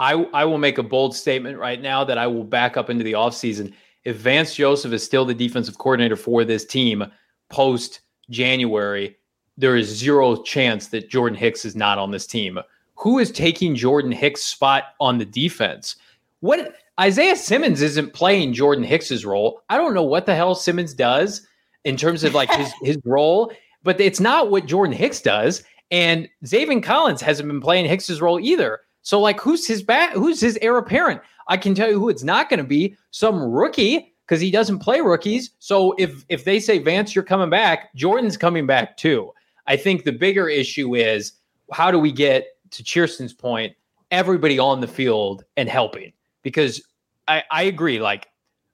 I, 0.00 0.14
I 0.32 0.46
will 0.46 0.56
make 0.56 0.78
a 0.78 0.82
bold 0.82 1.14
statement 1.14 1.58
right 1.58 1.80
now 1.80 2.04
that 2.04 2.16
I 2.16 2.26
will 2.26 2.42
back 2.42 2.78
up 2.78 2.88
into 2.88 3.04
the 3.04 3.12
offseason. 3.12 3.74
If 4.04 4.16
Vance 4.16 4.54
Joseph 4.54 4.94
is 4.94 5.04
still 5.04 5.26
the 5.26 5.34
defensive 5.34 5.76
coordinator 5.76 6.16
for 6.16 6.42
this 6.42 6.64
team 6.64 7.04
post 7.50 8.00
January, 8.30 9.14
there 9.58 9.76
is 9.76 9.94
zero 9.94 10.42
chance 10.42 10.86
that 10.88 11.10
Jordan 11.10 11.36
Hicks 11.36 11.66
is 11.66 11.76
not 11.76 11.98
on 11.98 12.12
this 12.12 12.26
team. 12.26 12.58
Who 12.94 13.18
is 13.18 13.30
taking 13.30 13.74
Jordan 13.74 14.10
Hicks' 14.10 14.42
spot 14.42 14.84
on 15.00 15.18
the 15.18 15.26
defense? 15.26 15.96
What 16.40 16.76
Isaiah 16.98 17.36
Simmons 17.36 17.82
isn't 17.82 18.14
playing 18.14 18.54
Jordan 18.54 18.84
Hicks's 18.84 19.26
role. 19.26 19.62
I 19.68 19.76
don't 19.76 19.92
know 19.92 20.02
what 20.02 20.24
the 20.24 20.34
hell 20.34 20.54
Simmons 20.54 20.94
does 20.94 21.46
in 21.84 21.98
terms 21.98 22.24
of 22.24 22.32
like 22.32 22.50
his, 22.50 22.72
his 22.82 22.98
role, 23.04 23.52
but 23.82 24.00
it's 24.00 24.20
not 24.20 24.50
what 24.50 24.64
Jordan 24.64 24.96
Hicks 24.96 25.20
does. 25.20 25.62
And 25.90 26.26
Zaven 26.46 26.82
Collins 26.82 27.20
hasn't 27.20 27.48
been 27.48 27.60
playing 27.60 27.84
Hicks's 27.84 28.22
role 28.22 28.40
either. 28.40 28.80
So 29.02 29.20
like 29.20 29.40
who's 29.40 29.66
his 29.66 29.82
back 29.82 30.12
who's 30.12 30.40
his 30.40 30.58
heir 30.62 30.76
apparent? 30.76 31.20
I 31.48 31.56
can 31.56 31.74
tell 31.74 31.88
you 31.88 31.98
who 31.98 32.08
it's 32.08 32.22
not 32.22 32.48
going 32.48 32.58
to 32.58 32.64
be. 32.64 32.96
Some 33.10 33.42
rookie 33.42 34.14
because 34.26 34.40
he 34.40 34.50
doesn't 34.50 34.78
play 34.78 35.00
rookies. 35.00 35.50
So 35.58 35.94
if 35.98 36.24
if 36.28 36.44
they 36.44 36.60
say 36.60 36.78
Vance 36.78 37.14
you're 37.14 37.24
coming 37.24 37.50
back, 37.50 37.94
Jordan's 37.94 38.36
coming 38.36 38.66
back 38.66 38.96
too. 38.96 39.32
I 39.66 39.76
think 39.76 40.04
the 40.04 40.12
bigger 40.12 40.48
issue 40.48 40.94
is 40.94 41.32
how 41.72 41.90
do 41.90 41.98
we 41.98 42.12
get 42.12 42.48
to 42.70 42.82
Chierstin's 42.82 43.32
point 43.32 43.74
everybody 44.10 44.58
on 44.58 44.80
the 44.80 44.88
field 44.88 45.44
and 45.56 45.68
helping? 45.68 46.12
Because 46.42 46.82
I 47.26 47.42
I 47.50 47.62
agree 47.64 48.00
like 48.00 48.28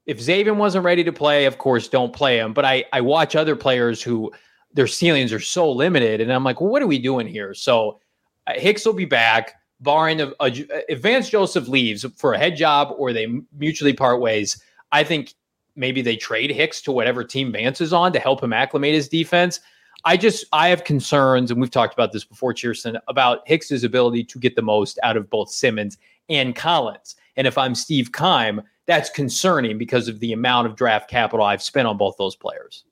if 0.07 0.21
Zaven 0.21 0.57
wasn't 0.57 0.85
ready 0.85 1.03
to 1.05 1.13
play, 1.13 1.47
of 1.47 1.59
course, 1.59 1.89
don't 1.89 2.13
play 2.13 2.39
him. 2.39 2.53
But 2.53 2.65
I, 2.65 2.85
I 2.93 3.01
watch 3.01 3.35
other 3.35 3.57
players 3.57 4.01
who 4.01 4.33
their 4.73 4.87
ceilings 4.87 5.33
are 5.33 5.41
so 5.41 5.71
limited, 5.71 6.21
and 6.21 6.33
I'm 6.33 6.45
like, 6.45 6.61
well, 6.61 6.71
what 6.71 6.83
are 6.83 6.87
we 6.87 6.99
doing 6.99 7.27
here? 7.27 7.55
So 7.55 8.01
uh, 8.47 8.53
Hicks 8.55 8.87
will 8.87 8.93
be 8.93 9.05
back 9.05 9.55
barring 9.81 10.21
a, 10.21 10.33
a, 10.41 10.53
if 10.91 11.01
Vance 11.01 11.29
Joseph 11.29 11.69
leaves 11.69 12.05
for 12.17 12.33
a 12.33 12.39
head 12.39 12.57
job 12.57 12.95
or 12.97 13.13
they 13.13 13.27
mutually 13.57 13.93
part 13.93 14.21
ways, 14.21 14.63
I 14.93 15.05
think 15.05 15.35
maybe 15.75 16.03
they 16.03 16.17
trade 16.17 16.51
Hicks 16.51 16.81
to 16.83 16.93
whatever 16.93 17.23
team 17.23 17.53
Vance 17.53 17.81
is 17.81 17.93
on 17.93 18.13
to 18.13 18.19
help 18.19 18.43
him 18.43 18.53
acclimate 18.53 18.95
his 18.95 19.09
defense. 19.09 19.61
I 20.05 20.17
just 20.17 20.45
I 20.53 20.69
have 20.69 20.85
concerns, 20.85 21.51
and 21.51 21.61
we've 21.61 21.71
talked 21.71 21.95
about 21.95 22.13
this 22.13 22.25
before, 22.25 22.55
Chierstin, 22.55 22.99
about 23.09 23.47
Hicks's 23.47 23.85
ability 23.85 24.25
to 24.25 24.39
get 24.39 24.55
the 24.55 24.63
most 24.63 24.99
out 25.03 25.17
of 25.17 25.29
both 25.29 25.51
Simmons 25.51 25.99
and 26.29 26.55
Collins. 26.55 27.17
And 27.37 27.47
if 27.47 27.59
I'm 27.59 27.75
Steve 27.75 28.13
Keim, 28.13 28.63
that's 28.87 29.11
concerning 29.11 29.79
because 29.79 30.09
of 30.09 30.21
the 30.21 30.33
amount 30.33 30.69
of 30.69 30.77
draft 30.77 31.11
capital 31.11 31.45
I've 31.45 31.63
spent 31.63 31.89
on 31.89 31.97
both 31.97 32.17
those 32.19 32.37
players. 32.37 32.85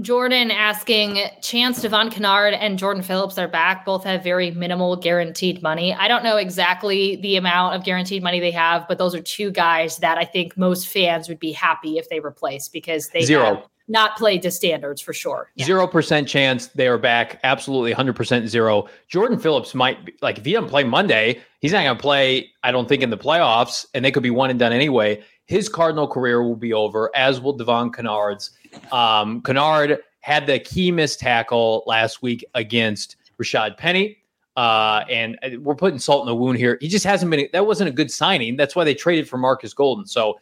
Jordan 0.00 0.50
asking 0.50 1.18
Chance 1.42 1.82
Devon 1.82 2.10
Kennard 2.10 2.54
and 2.54 2.78
Jordan 2.78 3.02
Phillips 3.02 3.38
are 3.38 3.48
back. 3.48 3.84
Both 3.84 4.04
have 4.04 4.22
very 4.22 4.50
minimal 4.50 4.96
guaranteed 4.96 5.62
money. 5.62 5.92
I 5.94 6.08
don't 6.08 6.24
know 6.24 6.36
exactly 6.36 7.16
the 7.16 7.36
amount 7.36 7.74
of 7.74 7.84
guaranteed 7.84 8.22
money 8.22 8.40
they 8.40 8.50
have, 8.52 8.86
but 8.88 8.98
those 8.98 9.14
are 9.14 9.22
two 9.22 9.50
guys 9.50 9.98
that 9.98 10.18
I 10.18 10.24
think 10.24 10.56
most 10.56 10.88
fans 10.88 11.28
would 11.28 11.38
be 11.38 11.52
happy 11.52 11.98
if 11.98 12.08
they 12.08 12.20
replace 12.20 12.68
because 12.68 13.08
they 13.08 13.22
zero 13.22 13.68
not 13.88 14.16
played 14.16 14.42
to 14.42 14.50
standards 14.50 15.00
for 15.00 15.12
sure. 15.12 15.50
Zero 15.60 15.82
yeah. 15.82 15.90
percent 15.90 16.28
chance 16.28 16.68
they 16.68 16.86
are 16.88 16.98
back. 16.98 17.40
Absolutely, 17.44 17.92
hundred 17.92 18.16
percent 18.16 18.48
zero. 18.48 18.88
Jordan 19.08 19.38
Phillips 19.38 19.74
might 19.74 20.04
be 20.04 20.14
like 20.22 20.38
if 20.38 20.44
he 20.44 20.52
doesn't 20.52 20.70
play 20.70 20.84
Monday, 20.84 21.40
he's 21.60 21.72
not 21.72 21.84
going 21.84 21.96
to 21.96 22.00
play. 22.00 22.50
I 22.62 22.72
don't 22.72 22.88
think 22.88 23.02
in 23.02 23.10
the 23.10 23.18
playoffs, 23.18 23.86
and 23.94 24.04
they 24.04 24.10
could 24.10 24.22
be 24.22 24.30
one 24.30 24.50
and 24.50 24.58
done 24.58 24.72
anyway. 24.72 25.22
His 25.46 25.68
Cardinal 25.68 26.06
career 26.06 26.42
will 26.42 26.56
be 26.56 26.72
over, 26.72 27.10
as 27.14 27.40
will 27.40 27.52
Devon 27.52 27.92
Kennard's. 27.92 28.50
Um, 28.90 29.42
Kennard 29.42 30.00
had 30.20 30.46
the 30.46 30.58
key 30.58 30.90
missed 30.90 31.20
tackle 31.20 31.82
last 31.86 32.22
week 32.22 32.44
against 32.54 33.16
Rashad 33.40 33.76
Penny. 33.76 34.18
Uh, 34.56 35.04
and 35.08 35.38
uh, 35.42 35.58
we're 35.60 35.74
putting 35.74 35.98
salt 35.98 36.22
in 36.22 36.26
the 36.26 36.34
wound 36.34 36.58
here. 36.58 36.76
He 36.80 36.88
just 36.88 37.04
hasn't 37.04 37.30
been, 37.30 37.48
that 37.52 37.66
wasn't 37.66 37.88
a 37.88 37.92
good 37.92 38.10
signing. 38.10 38.56
That's 38.56 38.76
why 38.76 38.84
they 38.84 38.94
traded 38.94 39.28
for 39.28 39.38
Marcus 39.38 39.72
Golden. 39.72 40.04
So 40.06 40.38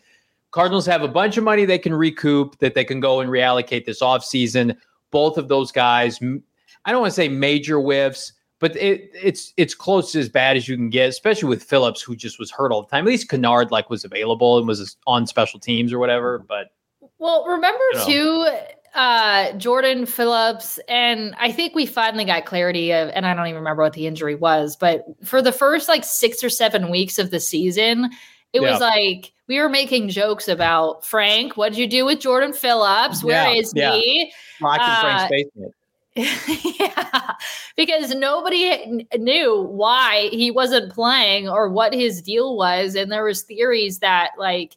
Cardinals 0.51 0.85
have 0.87 1.03
a 1.03 1.09
bunch 1.09 1.37
of 1.37 1.45
money 1.45 1.65
they 1.65 1.79
can 1.79 1.95
recoup 1.95 2.59
that 2.59 2.75
they 2.75 2.85
can 2.85 2.99
go 2.99 3.21
and 3.21 3.31
reallocate 3.31 3.85
this 3.85 4.03
offseason. 4.03 4.77
Both 5.13 5.39
of 5.39 5.49
those 5.49 5.71
guys, 5.71 6.19
I 6.21 6.91
don't 6.91 7.01
want 7.01 7.13
to 7.13 7.17
say 7.17 7.29
major 7.29 7.81
whiffs, 7.81 8.33
but 8.59 8.77
it, 8.77 9.11
it's 9.15 9.53
it's 9.57 9.75
close 9.75 10.13
to 10.13 10.21
as 10.21 10.29
bad 10.29 10.57
as 10.57 10.69
you 10.69 10.77
can 10.77 10.91
get, 10.91 11.09
especially 11.09 11.49
with 11.49 11.63
Phillips, 11.63 12.03
who 12.03 12.15
just 12.15 12.39
was 12.39 12.51
hurt 12.51 12.73
all 12.73 12.83
the 12.83 12.89
time. 12.89 13.07
At 13.07 13.11
least 13.11 13.29
Kennard 13.29 13.71
like 13.71 13.91
was 13.91 14.05
available 14.05 14.59
and 14.59 14.67
was 14.67 14.97
on 15.07 15.27
special 15.27 15.59
teams 15.61 15.93
or 15.93 15.99
whatever. 15.99 16.45
But 16.47 16.73
well, 17.21 17.45
remember 17.47 17.85
you 17.93 17.99
know. 17.99 18.07
too, 18.07 18.49
uh, 18.95 19.53
Jordan 19.53 20.07
Phillips, 20.07 20.81
and 20.89 21.35
I 21.39 21.53
think 21.53 21.75
we 21.75 21.87
finally 21.87 22.25
got 22.25 22.47
clarity 22.47 22.93
of, 22.93 23.11
and 23.15 23.27
I 23.27 23.35
don't 23.35 23.47
even 23.47 23.59
remember 23.59 23.83
what 23.83 23.93
the 23.93 24.07
injury 24.07 24.35
was, 24.35 24.75
but 24.75 25.05
for 25.25 25.41
the 25.41 25.53
first 25.53 25.89
like 25.89 26.03
six 26.03 26.43
or 26.43 26.51
seven 26.51 26.91
weeks 26.91 27.19
of 27.19 27.31
the 27.31 27.39
season, 27.39 28.11
it 28.53 28.63
yeah. 28.63 28.73
was 28.73 28.81
like 28.81 29.33
we 29.47 29.61
were 29.61 29.69
making 29.69 30.09
jokes 30.09 30.49
about 30.49 31.05
Frank. 31.05 31.57
What 31.57 31.71
did 31.71 31.79
you 31.79 31.87
do 31.87 32.05
with 32.05 32.21
Jordan 32.21 32.53
Phillips? 32.53 33.23
Where 33.23 33.53
yeah, 33.53 33.61
is 33.61 33.73
yeah. 33.77 33.93
he? 33.93 34.33
Rocking 34.61 34.87
uh, 34.87 35.29
Frank's 35.29 35.31
basement. 35.31 35.75
yeah, 36.81 37.35
because 37.77 38.13
nobody 38.15 39.07
knew 39.17 39.61
why 39.63 40.29
he 40.33 40.51
wasn't 40.51 40.93
playing 40.93 41.49
or 41.49 41.69
what 41.69 41.95
his 41.95 42.21
deal 42.21 42.57
was, 42.57 42.97
and 42.97 43.13
there 43.13 43.25
was 43.25 43.43
theories 43.43 44.01
that 44.01 44.31
like 44.37 44.77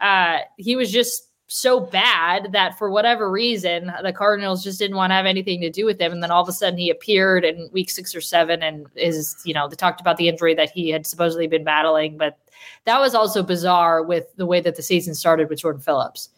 uh, 0.00 0.38
he 0.56 0.74
was 0.74 0.90
just 0.90 1.28
so 1.52 1.78
bad 1.78 2.52
that 2.52 2.78
for 2.78 2.90
whatever 2.90 3.30
reason 3.30 3.92
the 4.02 4.12
Cardinals 4.12 4.64
just 4.64 4.78
didn't 4.78 4.96
want 4.96 5.10
to 5.10 5.14
have 5.14 5.26
anything 5.26 5.60
to 5.60 5.68
do 5.68 5.84
with 5.84 6.00
him. 6.00 6.10
And 6.10 6.22
then 6.22 6.30
all 6.30 6.42
of 6.42 6.48
a 6.48 6.52
sudden 6.52 6.78
he 6.78 6.88
appeared 6.88 7.44
in 7.44 7.68
week 7.72 7.90
six 7.90 8.14
or 8.14 8.22
seven 8.22 8.62
and 8.62 8.86
is, 8.96 9.36
you 9.44 9.52
know, 9.52 9.68
they 9.68 9.76
talked 9.76 10.00
about 10.00 10.16
the 10.16 10.28
injury 10.28 10.54
that 10.54 10.70
he 10.70 10.88
had 10.88 11.06
supposedly 11.06 11.46
been 11.46 11.62
battling. 11.62 12.16
But 12.16 12.38
that 12.86 13.00
was 13.00 13.14
also 13.14 13.42
bizarre 13.42 14.02
with 14.02 14.34
the 14.36 14.46
way 14.46 14.62
that 14.62 14.76
the 14.76 14.82
season 14.82 15.14
started 15.14 15.50
with 15.50 15.58
Jordan 15.58 15.82
Phillips. 15.82 16.30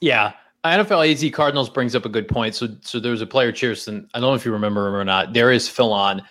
Yeah. 0.00 0.32
NFL 0.64 1.12
AZ 1.12 1.30
Cardinals 1.34 1.68
brings 1.68 1.94
up 1.94 2.06
a 2.06 2.08
good 2.08 2.26
point. 2.26 2.54
So, 2.54 2.68
so 2.80 2.98
there 2.98 3.10
was 3.10 3.20
a 3.20 3.26
player, 3.26 3.52
Chierstin. 3.52 4.08
I 4.14 4.20
don't 4.20 4.30
know 4.30 4.34
if 4.34 4.46
you 4.46 4.52
remember 4.52 4.88
him 4.88 4.94
or 4.94 5.04
not. 5.04 5.34
Darius 5.34 5.68
Philon. 5.68 6.22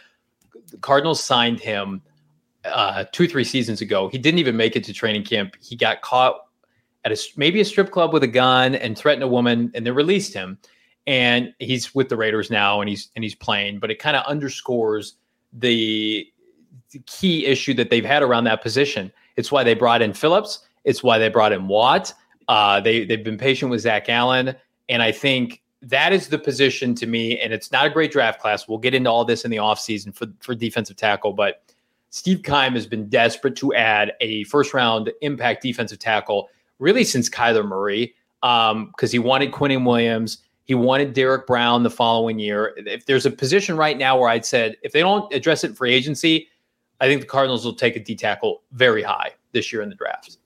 The 0.72 0.78
Cardinals 0.78 1.24
signed 1.24 1.60
him 1.60 2.02
uh, 2.66 3.06
two, 3.12 3.28
three 3.28 3.44
seasons 3.44 3.80
ago. 3.80 4.08
He 4.08 4.18
didn't 4.18 4.40
even 4.40 4.58
make 4.58 4.76
it 4.76 4.84
to 4.86 4.94
training 4.94 5.24
camp. 5.24 5.56
He 5.62 5.76
got 5.76 6.02
caught 6.02 6.48
at 7.06 7.12
a 7.12 7.18
maybe 7.36 7.62
a 7.62 7.66
strip 7.66 7.92
club 7.92 8.14
with 8.14 8.24
a 8.24 8.28
gun 8.28 8.76
and 8.76 8.98
threatened 8.98 9.24
a 9.24 9.28
woman, 9.28 9.72
and 9.74 9.86
they 9.86 9.92
released 9.92 10.34
him. 10.34 10.58
And 11.06 11.54
he's 11.60 11.94
with 11.94 12.08
the 12.08 12.16
Raiders 12.16 12.50
now, 12.50 12.80
and 12.80 12.90
he's 12.90 13.10
and 13.16 13.24
he's 13.24 13.36
playing. 13.36 13.80
But 13.80 13.92
it 13.92 14.00
kind 14.00 14.16
of 14.16 14.26
underscores 14.26 15.16
the, 15.52 16.26
the 16.92 17.00
key 17.00 17.46
issue 17.46 17.74
that 17.76 17.90
they've 17.90 18.06
had 18.06 18.24
around 18.24 18.46
that 18.46 18.62
position. 18.62 19.12
It's 19.36 19.52
why 19.52 19.64
they 19.64 19.74
brought 19.74 20.02
in 20.02 20.14
Phillips. 20.14 20.66
It's 20.86 21.04
why 21.04 21.18
they 21.18 21.30
brought 21.30 21.52
in 21.52 21.68
Watt. 21.68 22.14
Uh, 22.48 22.80
they 22.80 23.06
they've 23.06 23.24
been 23.24 23.38
patient 23.38 23.70
with 23.70 23.82
Zach 23.82 24.08
Allen, 24.08 24.56
and 24.88 25.02
I 25.02 25.12
think 25.12 25.62
that 25.82 26.14
is 26.14 26.30
the 26.30 26.40
position 26.40 26.96
to 26.96 27.06
me. 27.06 27.38
And 27.40 27.52
it's 27.52 27.72
not 27.72 27.86
a 27.86 27.90
great 27.90 28.12
draft 28.12 28.40
class. 28.40 28.68
We'll 28.68 28.78
get 28.78 28.94
into 28.94 29.10
all 29.10 29.26
this 29.26 29.44
in 29.44 29.52
the 29.52 29.58
offseason 29.58 30.16
for 30.16 30.28
for 30.40 30.56
defensive 30.56 30.96
tackle, 30.96 31.34
but 31.34 31.64
Steve 32.14 32.44
Keim 32.44 32.74
has 32.74 32.86
been 32.86 33.10
desperate 33.10 33.56
to 33.56 33.74
add 33.74 34.14
a 34.22 34.44
first 34.44 34.74
round 34.74 35.12
impact 35.22 35.64
defensive 35.64 35.98
tackle 35.98 36.48
really 36.80 37.04
since 37.04 37.30
Kyler 37.30 37.66
Murray, 37.66 38.14
because 38.42 38.72
um, 38.72 38.92
he 39.10 39.20
wanted 39.20 39.52
Quinnen 39.52 39.86
Williams. 39.86 40.40
He 40.66 40.76
wanted 40.76 41.14
Derrick 41.14 41.46
Brown 41.46 41.84
the 41.84 41.90
following 41.90 42.40
year. 42.40 42.74
If 42.78 43.06
there's 43.06 43.26
a 43.26 43.32
position 43.32 43.76
right 43.76 43.98
now 43.98 44.18
where 44.18 44.30
I'd 44.30 44.46
said 44.46 44.78
if 44.82 44.92
they 44.92 45.02
don't 45.02 45.32
address 45.34 45.64
it 45.64 45.72
in 45.72 45.76
free 45.76 45.94
agency, 45.94 46.48
I 47.02 47.08
think 47.08 47.22
the 47.22 47.28
Cardinals 47.28 47.66
will 47.66 47.76
take 47.76 47.96
a 47.96 48.00
D 48.00 48.16
tackle 48.16 48.64
very 48.72 49.04
high 49.04 49.32
this 49.52 49.74
year 49.74 49.82
in 49.82 49.90
the 49.90 49.96
draft. 49.96 50.38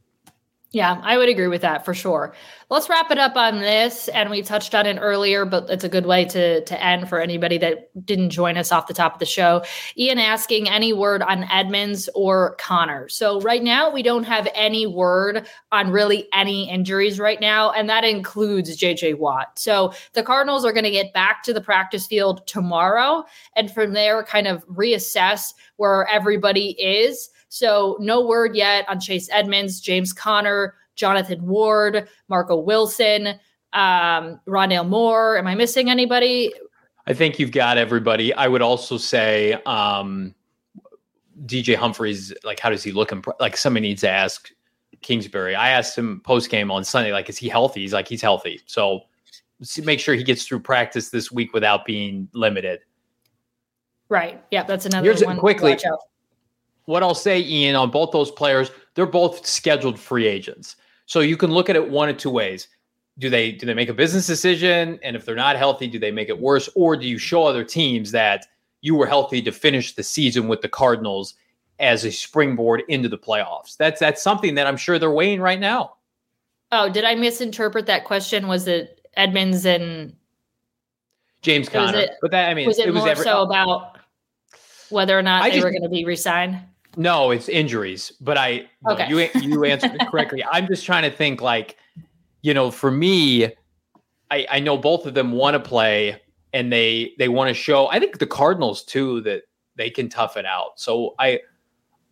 Yeah, 0.72 1.00
I 1.02 1.18
would 1.18 1.30
agree 1.30 1.48
with 1.48 1.62
that 1.62 1.86
for 1.86 1.94
sure. 1.94 2.34
Let's 2.70 2.90
wrap 2.90 3.10
it 3.10 3.18
up 3.18 3.38
on 3.38 3.62
this. 3.62 4.10
And 4.10 4.30
we 4.30 4.42
touched 4.42 4.76
on 4.76 4.86
it 4.86 4.98
earlier, 5.00 5.46
but 5.46 5.70
it's 5.70 5.86
a 5.86 5.90
good 5.90 6.06
way 6.06 6.26
to, 6.26 6.62
to 6.66 6.84
end 6.84 7.08
for 7.08 7.22
anybody 7.22 7.58
that 7.60 8.06
didn't 8.06 8.32
join 8.32 8.58
us 8.58 8.70
off 8.70 8.88
the 8.88 8.94
top 8.94 9.14
of 9.14 9.20
the 9.20 9.26
show. 9.26 9.64
Ian 9.98 10.20
asking 10.20 10.68
any 10.68 10.92
word 10.92 11.22
on 11.22 11.46
Edmonds 11.46 12.10
or 12.16 12.56
Connor. 12.60 13.08
So, 13.08 13.40
right 13.40 13.64
now, 13.64 13.90
we 13.90 14.04
don't 14.04 14.26
have 14.26 14.50
any 14.54 14.86
word 14.86 15.48
on 15.72 15.90
really 15.90 16.28
any 16.34 16.70
injuries 16.70 17.18
right 17.18 17.40
now, 17.40 17.72
and 17.72 17.90
that 17.90 18.04
includes 18.04 18.78
JJ 18.78 19.18
Watt. 19.18 19.58
So, 19.58 19.94
the 20.14 20.24
Cardinals 20.24 20.66
are 20.66 20.74
going 20.74 20.84
to 20.84 20.92
get 20.92 21.14
back 21.14 21.44
to 21.44 21.54
the 21.54 21.62
practice 21.62 22.06
field 22.06 22.46
tomorrow, 22.46 23.24
and 23.56 23.72
from 23.72 23.94
there, 23.94 24.22
kind 24.24 24.48
of 24.48 24.68
reassess 24.68 25.54
where 25.78 26.06
everybody 26.10 26.72
is. 26.72 27.30
So 27.50 27.98
no 28.00 28.26
word 28.26 28.56
yet 28.56 28.88
on 28.90 29.00
Chase 29.00 29.30
Edmonds, 29.32 29.80
James 29.80 30.14
Conner, 30.14 30.76
Jonathan 30.96 31.46
Ward, 31.46 32.08
Marco 32.28 32.58
Wilson, 32.58 33.40
um, 33.74 34.40
Rondale 34.48 34.88
Moore. 34.88 35.38
Am 35.38 35.48
I 35.48 35.56
missing 35.56 35.90
anybody? 35.90 36.54
I 37.06 37.14
think 37.14 37.40
you've 37.40 37.52
got 37.52 37.78
everybody. 37.78 38.34
I 38.34 38.48
would 38.48 38.62
also 38.62 38.98
say 38.98 39.54
um, 39.66 40.36
DJ 41.46 41.76
Humphries. 41.76 42.34
Like, 42.44 42.60
how 42.60 42.70
does 42.70 42.84
he 42.84 42.92
look? 42.92 43.12
Imp- 43.12 43.40
like, 43.40 43.56
somebody 43.56 43.88
needs 43.88 44.02
to 44.02 44.10
ask 44.10 44.50
Kingsbury. 45.02 45.56
I 45.56 45.70
asked 45.70 45.98
him 45.98 46.20
post 46.26 46.50
game 46.50 46.70
on 46.70 46.84
Sunday. 46.84 47.14
Like, 47.14 47.30
is 47.30 47.38
he 47.38 47.48
healthy? 47.48 47.82
He's 47.82 47.94
like, 47.94 48.08
he's 48.08 48.22
healthy. 48.22 48.62
So 48.66 49.02
make 49.84 50.00
sure 50.00 50.16
he 50.16 50.24
gets 50.24 50.46
through 50.46 50.60
practice 50.60 51.10
this 51.10 51.32
week 51.32 51.54
without 51.54 51.86
being 51.86 52.28
limited. 52.34 52.82
Right. 54.10 54.44
Yeah, 54.52 54.64
that's 54.64 54.86
another 54.86 55.06
Here's 55.06 55.24
one. 55.24 55.38
Quickly, 55.38 55.78
what 56.88 57.04
I'll 57.04 57.14
say, 57.14 57.42
Ian, 57.42 57.76
on 57.76 57.92
both 57.92 58.12
those 58.12 58.32
players, 58.32 58.72
they're 58.96 59.06
both 59.06 59.46
scheduled 59.46 60.00
free 60.00 60.26
agents. 60.26 60.78
So 61.06 61.20
you 61.20 61.38
can 61.38 61.52
look 61.52 61.70
at 61.70 61.76
it 61.76 61.90
one 61.90 62.10
of 62.10 62.18
two 62.18 62.30
ways. 62.30 62.68
Do 63.20 63.30
they 63.30 63.52
do 63.52 63.66
they 63.66 63.74
make 63.74 63.90
a 63.90 63.94
business 63.94 64.26
decision? 64.26 65.00
And 65.04 65.16
if 65.16 65.26
they're 65.26 65.36
not 65.36 65.58
healthy, 65.58 65.88
do 65.88 66.00
they 66.00 66.12
make 66.12 66.30
it 66.30 66.40
worse? 66.40 66.70
Or 66.76 66.96
do 66.96 67.08
you 67.08 67.18
show 67.18 67.44
other 67.44 67.64
teams 67.64 68.12
that 68.12 68.46
you 68.82 68.96
were 68.96 69.06
healthy 69.06 69.42
to 69.42 69.52
finish 69.52 69.96
the 69.96 70.04
season 70.04 70.48
with 70.48 70.62
the 70.62 70.70
Cardinals 70.70 71.36
as 71.80 72.06
a 72.06 72.12
springboard 72.12 72.84
into 72.88 73.10
the 73.10 73.18
playoffs? 73.18 73.76
That's 73.76 74.00
that's 74.00 74.24
something 74.24 74.56
that 74.56 74.66
I'm 74.66 74.78
sure 74.78 74.98
they're 74.98 75.12
weighing 75.12 75.42
right 75.42 75.60
now. 75.60 75.96
Oh, 76.72 76.90
did 76.90 77.04
I 77.04 77.16
misinterpret 77.16 77.86
that 77.88 78.06
question? 78.06 78.48
Was 78.48 78.68
it 78.68 79.08
Edmonds 79.16 79.66
and 79.66 80.16
James 81.42 81.68
Conner? 81.70 81.98
It, 81.98 82.12
but 82.22 82.32
that 82.32 82.50
I 82.50 82.54
mean, 82.54 82.68
was 82.68 82.80
it, 82.80 82.88
it 82.88 82.92
was 82.92 83.02
more 83.02 83.10
every, 83.10 83.24
so 83.24 83.42
about 83.42 83.98
whether 84.90 85.18
or 85.18 85.22
not 85.22 85.44
I 85.44 85.50
they 85.50 85.56
just, 85.56 85.66
were 85.66 85.72
going 85.72 85.84
to 85.84 85.90
be 85.90 86.06
resigned? 86.06 86.62
No, 86.98 87.30
it's 87.30 87.48
injuries. 87.48 88.12
But 88.20 88.38
I 88.38 88.68
okay. 88.90 89.08
no, 89.08 89.20
you 89.20 89.30
you 89.36 89.64
answered 89.64 89.98
correctly. 90.12 90.44
I'm 90.44 90.68
just 90.68 90.84
trying 90.84 91.04
to 91.10 91.16
think 91.16 91.42
like, 91.42 91.78
you 92.42 92.54
know, 92.54 92.72
for 92.72 92.90
me, 92.90 93.46
I, 94.32 94.48
I 94.50 94.60
know 94.60 94.78
both 94.78 95.06
of 95.06 95.14
them 95.14 95.32
want 95.32 95.54
to 95.54 95.60
play 95.60 96.20
and 96.54 96.74
they 96.74 97.14
they 97.20 97.30
want 97.30 97.50
to 97.50 97.54
show. 97.54 97.88
I 97.88 98.00
think 98.00 98.18
the 98.18 98.28
Cardinals 98.28 98.84
too 98.84 99.22
that 99.22 99.44
they 99.76 99.92
can 99.92 100.10
tough 100.10 100.38
it 100.38 100.46
out. 100.46 100.80
So 100.80 101.14
I 101.20 101.40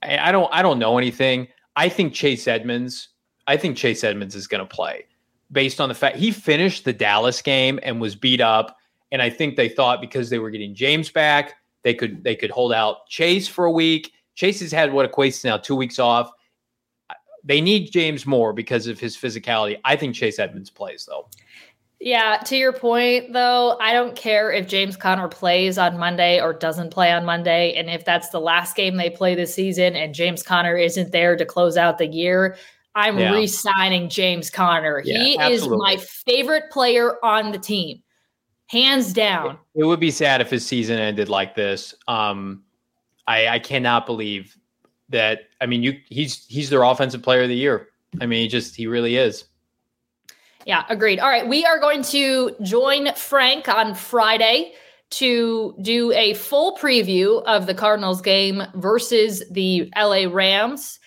I, 0.04 0.30
I 0.30 0.32
don't 0.32 0.50
I 0.54 0.62
don't 0.62 0.78
know 0.78 1.00
anything. 1.00 1.48
I 1.76 1.90
think 1.90 2.14
Chase 2.14 2.48
Edmonds. 2.48 3.10
I 3.48 3.58
think 3.58 3.78
Chase 3.78 4.04
Edmonds 4.04 4.36
is 4.36 4.48
going 4.48 4.66
to 4.66 4.76
play 4.76 5.06
based 5.52 5.82
on 5.82 5.90
the 5.90 5.96
fact 5.96 6.18
he 6.18 6.32
finished 6.32 6.86
the 6.86 6.94
Dallas 6.94 7.42
game 7.42 7.80
and 7.84 8.00
was 8.00 8.16
beat 8.16 8.42
up. 8.42 8.78
And 9.12 9.22
I 9.22 9.30
think 9.30 9.56
they 9.56 9.70
thought 9.70 10.02
because 10.02 10.30
they 10.30 10.40
were 10.40 10.50
getting 10.50 10.74
James 10.76 11.10
back, 11.10 11.56
they 11.84 11.96
could 11.96 12.24
they 12.24 12.36
could 12.36 12.52
hold 12.52 12.72
out 12.72 13.08
Chase 13.08 13.48
for 13.48 13.66
a 13.66 13.72
week 13.72 14.12
Chase 14.36 14.60
has 14.60 14.72
had 14.72 14.94
what 14.94 15.12
equates 15.12 15.44
now 15.44 15.58
two 15.58 15.76
weeks 15.76 16.00
off. 16.00 16.32
They 17.44 17.62
need 17.62 17.92
James 17.92 18.26
more 18.26 18.54
because 18.54 18.88
of 18.88 19.00
his 19.00 19.16
physicality. 19.16 19.80
I 19.86 19.96
think 19.96 20.16
Chase 20.16 20.40
Edmonds 20.40 20.70
plays 20.70 21.06
though. 21.06 21.28
Yeah, 22.02 22.38
to 22.46 22.58
your 22.58 22.74
point 22.74 23.34
though, 23.34 23.78
I 23.80 23.94
don't 23.94 24.16
care 24.16 24.52
if 24.52 24.68
James 24.68 24.98
Conner 24.98 25.28
plays 25.28 25.78
on 25.78 25.98
Monday 25.98 26.42
or 26.42 26.54
doesn't 26.54 26.92
play 26.92 27.12
on 27.12 27.24
Monday. 27.24 27.74
And 27.74 27.90
if 27.90 28.04
that's 28.04 28.30
the 28.30 28.40
last 28.42 28.76
game 28.76 28.98
they 28.98 29.10
play 29.10 29.34
this 29.34 29.54
season 29.54 29.96
and 29.96 30.14
James 30.14 30.44
Conner 30.44 30.76
isn't 30.76 31.12
there 31.12 31.38
to 31.38 31.46
close 31.46 31.78
out 31.78 31.98
the 31.98 32.08
year, 32.08 32.58
I'm 32.96 33.18
yeah. 33.18 33.34
re 33.34 33.48
signing 33.48 34.10
James 34.10 34.50
Conner. 34.50 35.02
Yeah, 35.06 35.24
he 35.24 35.38
absolutely. 35.40 35.78
is 35.78 35.82
my 35.82 35.98
favorite 35.98 36.70
player 36.72 37.24
on 37.24 37.52
the 37.52 37.58
team, 37.58 38.04
hands 38.68 39.14
down. 39.14 39.58
It, 39.74 39.82
it 39.82 39.84
would 39.86 40.00
be 40.00 40.12
sad 40.12 40.42
if 40.42 40.50
his 40.50 40.66
season 40.66 41.00
ended 41.00 41.30
like 41.30 41.56
this. 41.56 41.96
Um, 42.08 42.65
I, 43.28 43.48
I 43.48 43.60
cannot 43.60 44.06
believe 44.06 44.58
that. 45.10 45.42
I 45.62 45.66
mean, 45.66 45.84
you 45.84 46.00
he's 46.10 46.46
he's 46.48 46.70
their 46.70 46.84
offensive 46.84 47.22
player 47.22 47.44
of 47.44 47.50
the 47.50 47.56
year. 47.56 47.90
I 48.22 48.26
mean, 48.26 48.42
he 48.42 48.48
just 48.48 48.76
he 48.76 48.88
really 48.88 49.18
is. 49.18 49.46
Yeah, 50.66 50.84
agreed. 50.90 51.20
All 51.20 51.30
right, 51.30 51.48
we 51.48 51.64
are 51.64 51.80
going 51.80 52.02
to 52.04 52.56
join 52.64 53.14
Frank 53.14 53.70
on 53.70 53.94
Friday 53.94 54.74
to 55.12 55.76
do 55.82 56.12
a 56.14 56.34
full 56.34 56.76
preview 56.78 57.44
of 57.44 57.68
the 57.68 57.76
Cardinals 57.76 58.22
game 58.22 58.64
versus 58.74 59.44
the 59.52 59.92
LA 59.96 60.26
Rams. 60.30 61.00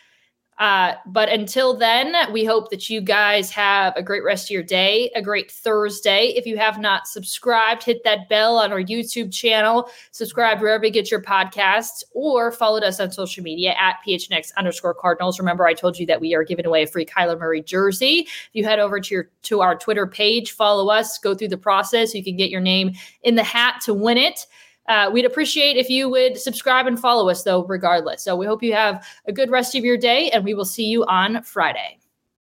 Uh, 0.59 0.95
but 1.07 1.29
until 1.29 1.77
then, 1.77 2.15
we 2.33 2.45
hope 2.45 2.71
that 2.71 2.91
you 2.91 3.01
guys 3.01 3.51
have 3.51 3.95
a 3.97 4.03
great 4.03 4.25
rest 4.25 4.47
of 4.47 4.51
your 4.51 4.63
day, 4.63 5.11
a 5.15 5.23
great 5.23 5.51
Thursday. 5.51 6.29
If 6.37 6.47
you 6.47 6.57
have 6.59 6.79
not 6.79 7.07
subscribed, 7.07 7.85
hit 7.85 8.03
that 8.05 8.29
bell 8.29 8.59
on 8.59 8.73
our 8.73 8.83
YouTube 8.83 9.33
channel, 9.33 9.89
subscribe 10.11 10.61
wherever 10.61 10.85
you 10.85 10.91
get 10.91 11.11
your 11.11 11.23
podcasts, 11.23 12.03
or 12.13 12.51
followed 12.51 12.83
us 12.83 12.99
on 12.99 13.13
social 13.13 13.45
media 13.45 13.75
at 13.79 13.99
PHNX 14.07 14.53
underscore 14.57 14.95
Cardinals. 14.95 15.39
Remember, 15.39 15.67
I 15.67 15.75
told 15.75 15.99
you 15.99 16.07
that 16.07 16.21
we 16.21 16.35
are 16.35 16.43
giving 16.43 16.67
away 16.67 16.83
a 16.83 16.87
free 16.87 17.07
Kyler 17.07 17.39
Murray 17.39 17.63
jersey. 17.63 18.27
If 18.29 18.51
you 18.53 18.65
head 18.65 18.81
over 18.81 18.99
to 18.99 19.15
your 19.15 19.31
to 19.43 19.61
our 19.61 19.77
Twitter 19.77 20.07
page, 20.07 20.53
follow 20.53 20.89
us, 20.91 21.19
go 21.19 21.35
through 21.35 21.49
the 21.49 21.57
process, 21.57 22.15
you 22.15 22.25
can 22.25 22.37
get 22.37 22.51
your 22.51 22.61
name 22.61 22.93
in 23.23 23.37
the 23.37 23.45
hat 23.45 23.81
to 23.85 23.95
win 23.95 24.19
it. 24.19 24.47
Uh, 24.89 25.11
we'd 25.13 25.27
appreciate 25.27 25.77
if 25.77 25.91
you 25.91 26.09
would 26.09 26.39
subscribe 26.39 26.87
and 26.87 26.99
follow 26.99 27.29
us, 27.29 27.43
though, 27.43 27.65
regardless. 27.65 28.23
So 28.23 28.35
we 28.35 28.47
hope 28.47 28.63
you 28.63 28.73
have 28.73 29.07
a 29.27 29.33
good 29.33 29.51
rest 29.51 29.75
of 29.75 29.85
your 29.85 29.99
day, 29.99 30.31
and 30.31 30.45
we 30.45 30.55
will 30.55 30.65
see 30.65 30.87
you 30.87 31.05
on 31.05 31.43
Friday. 31.43 31.98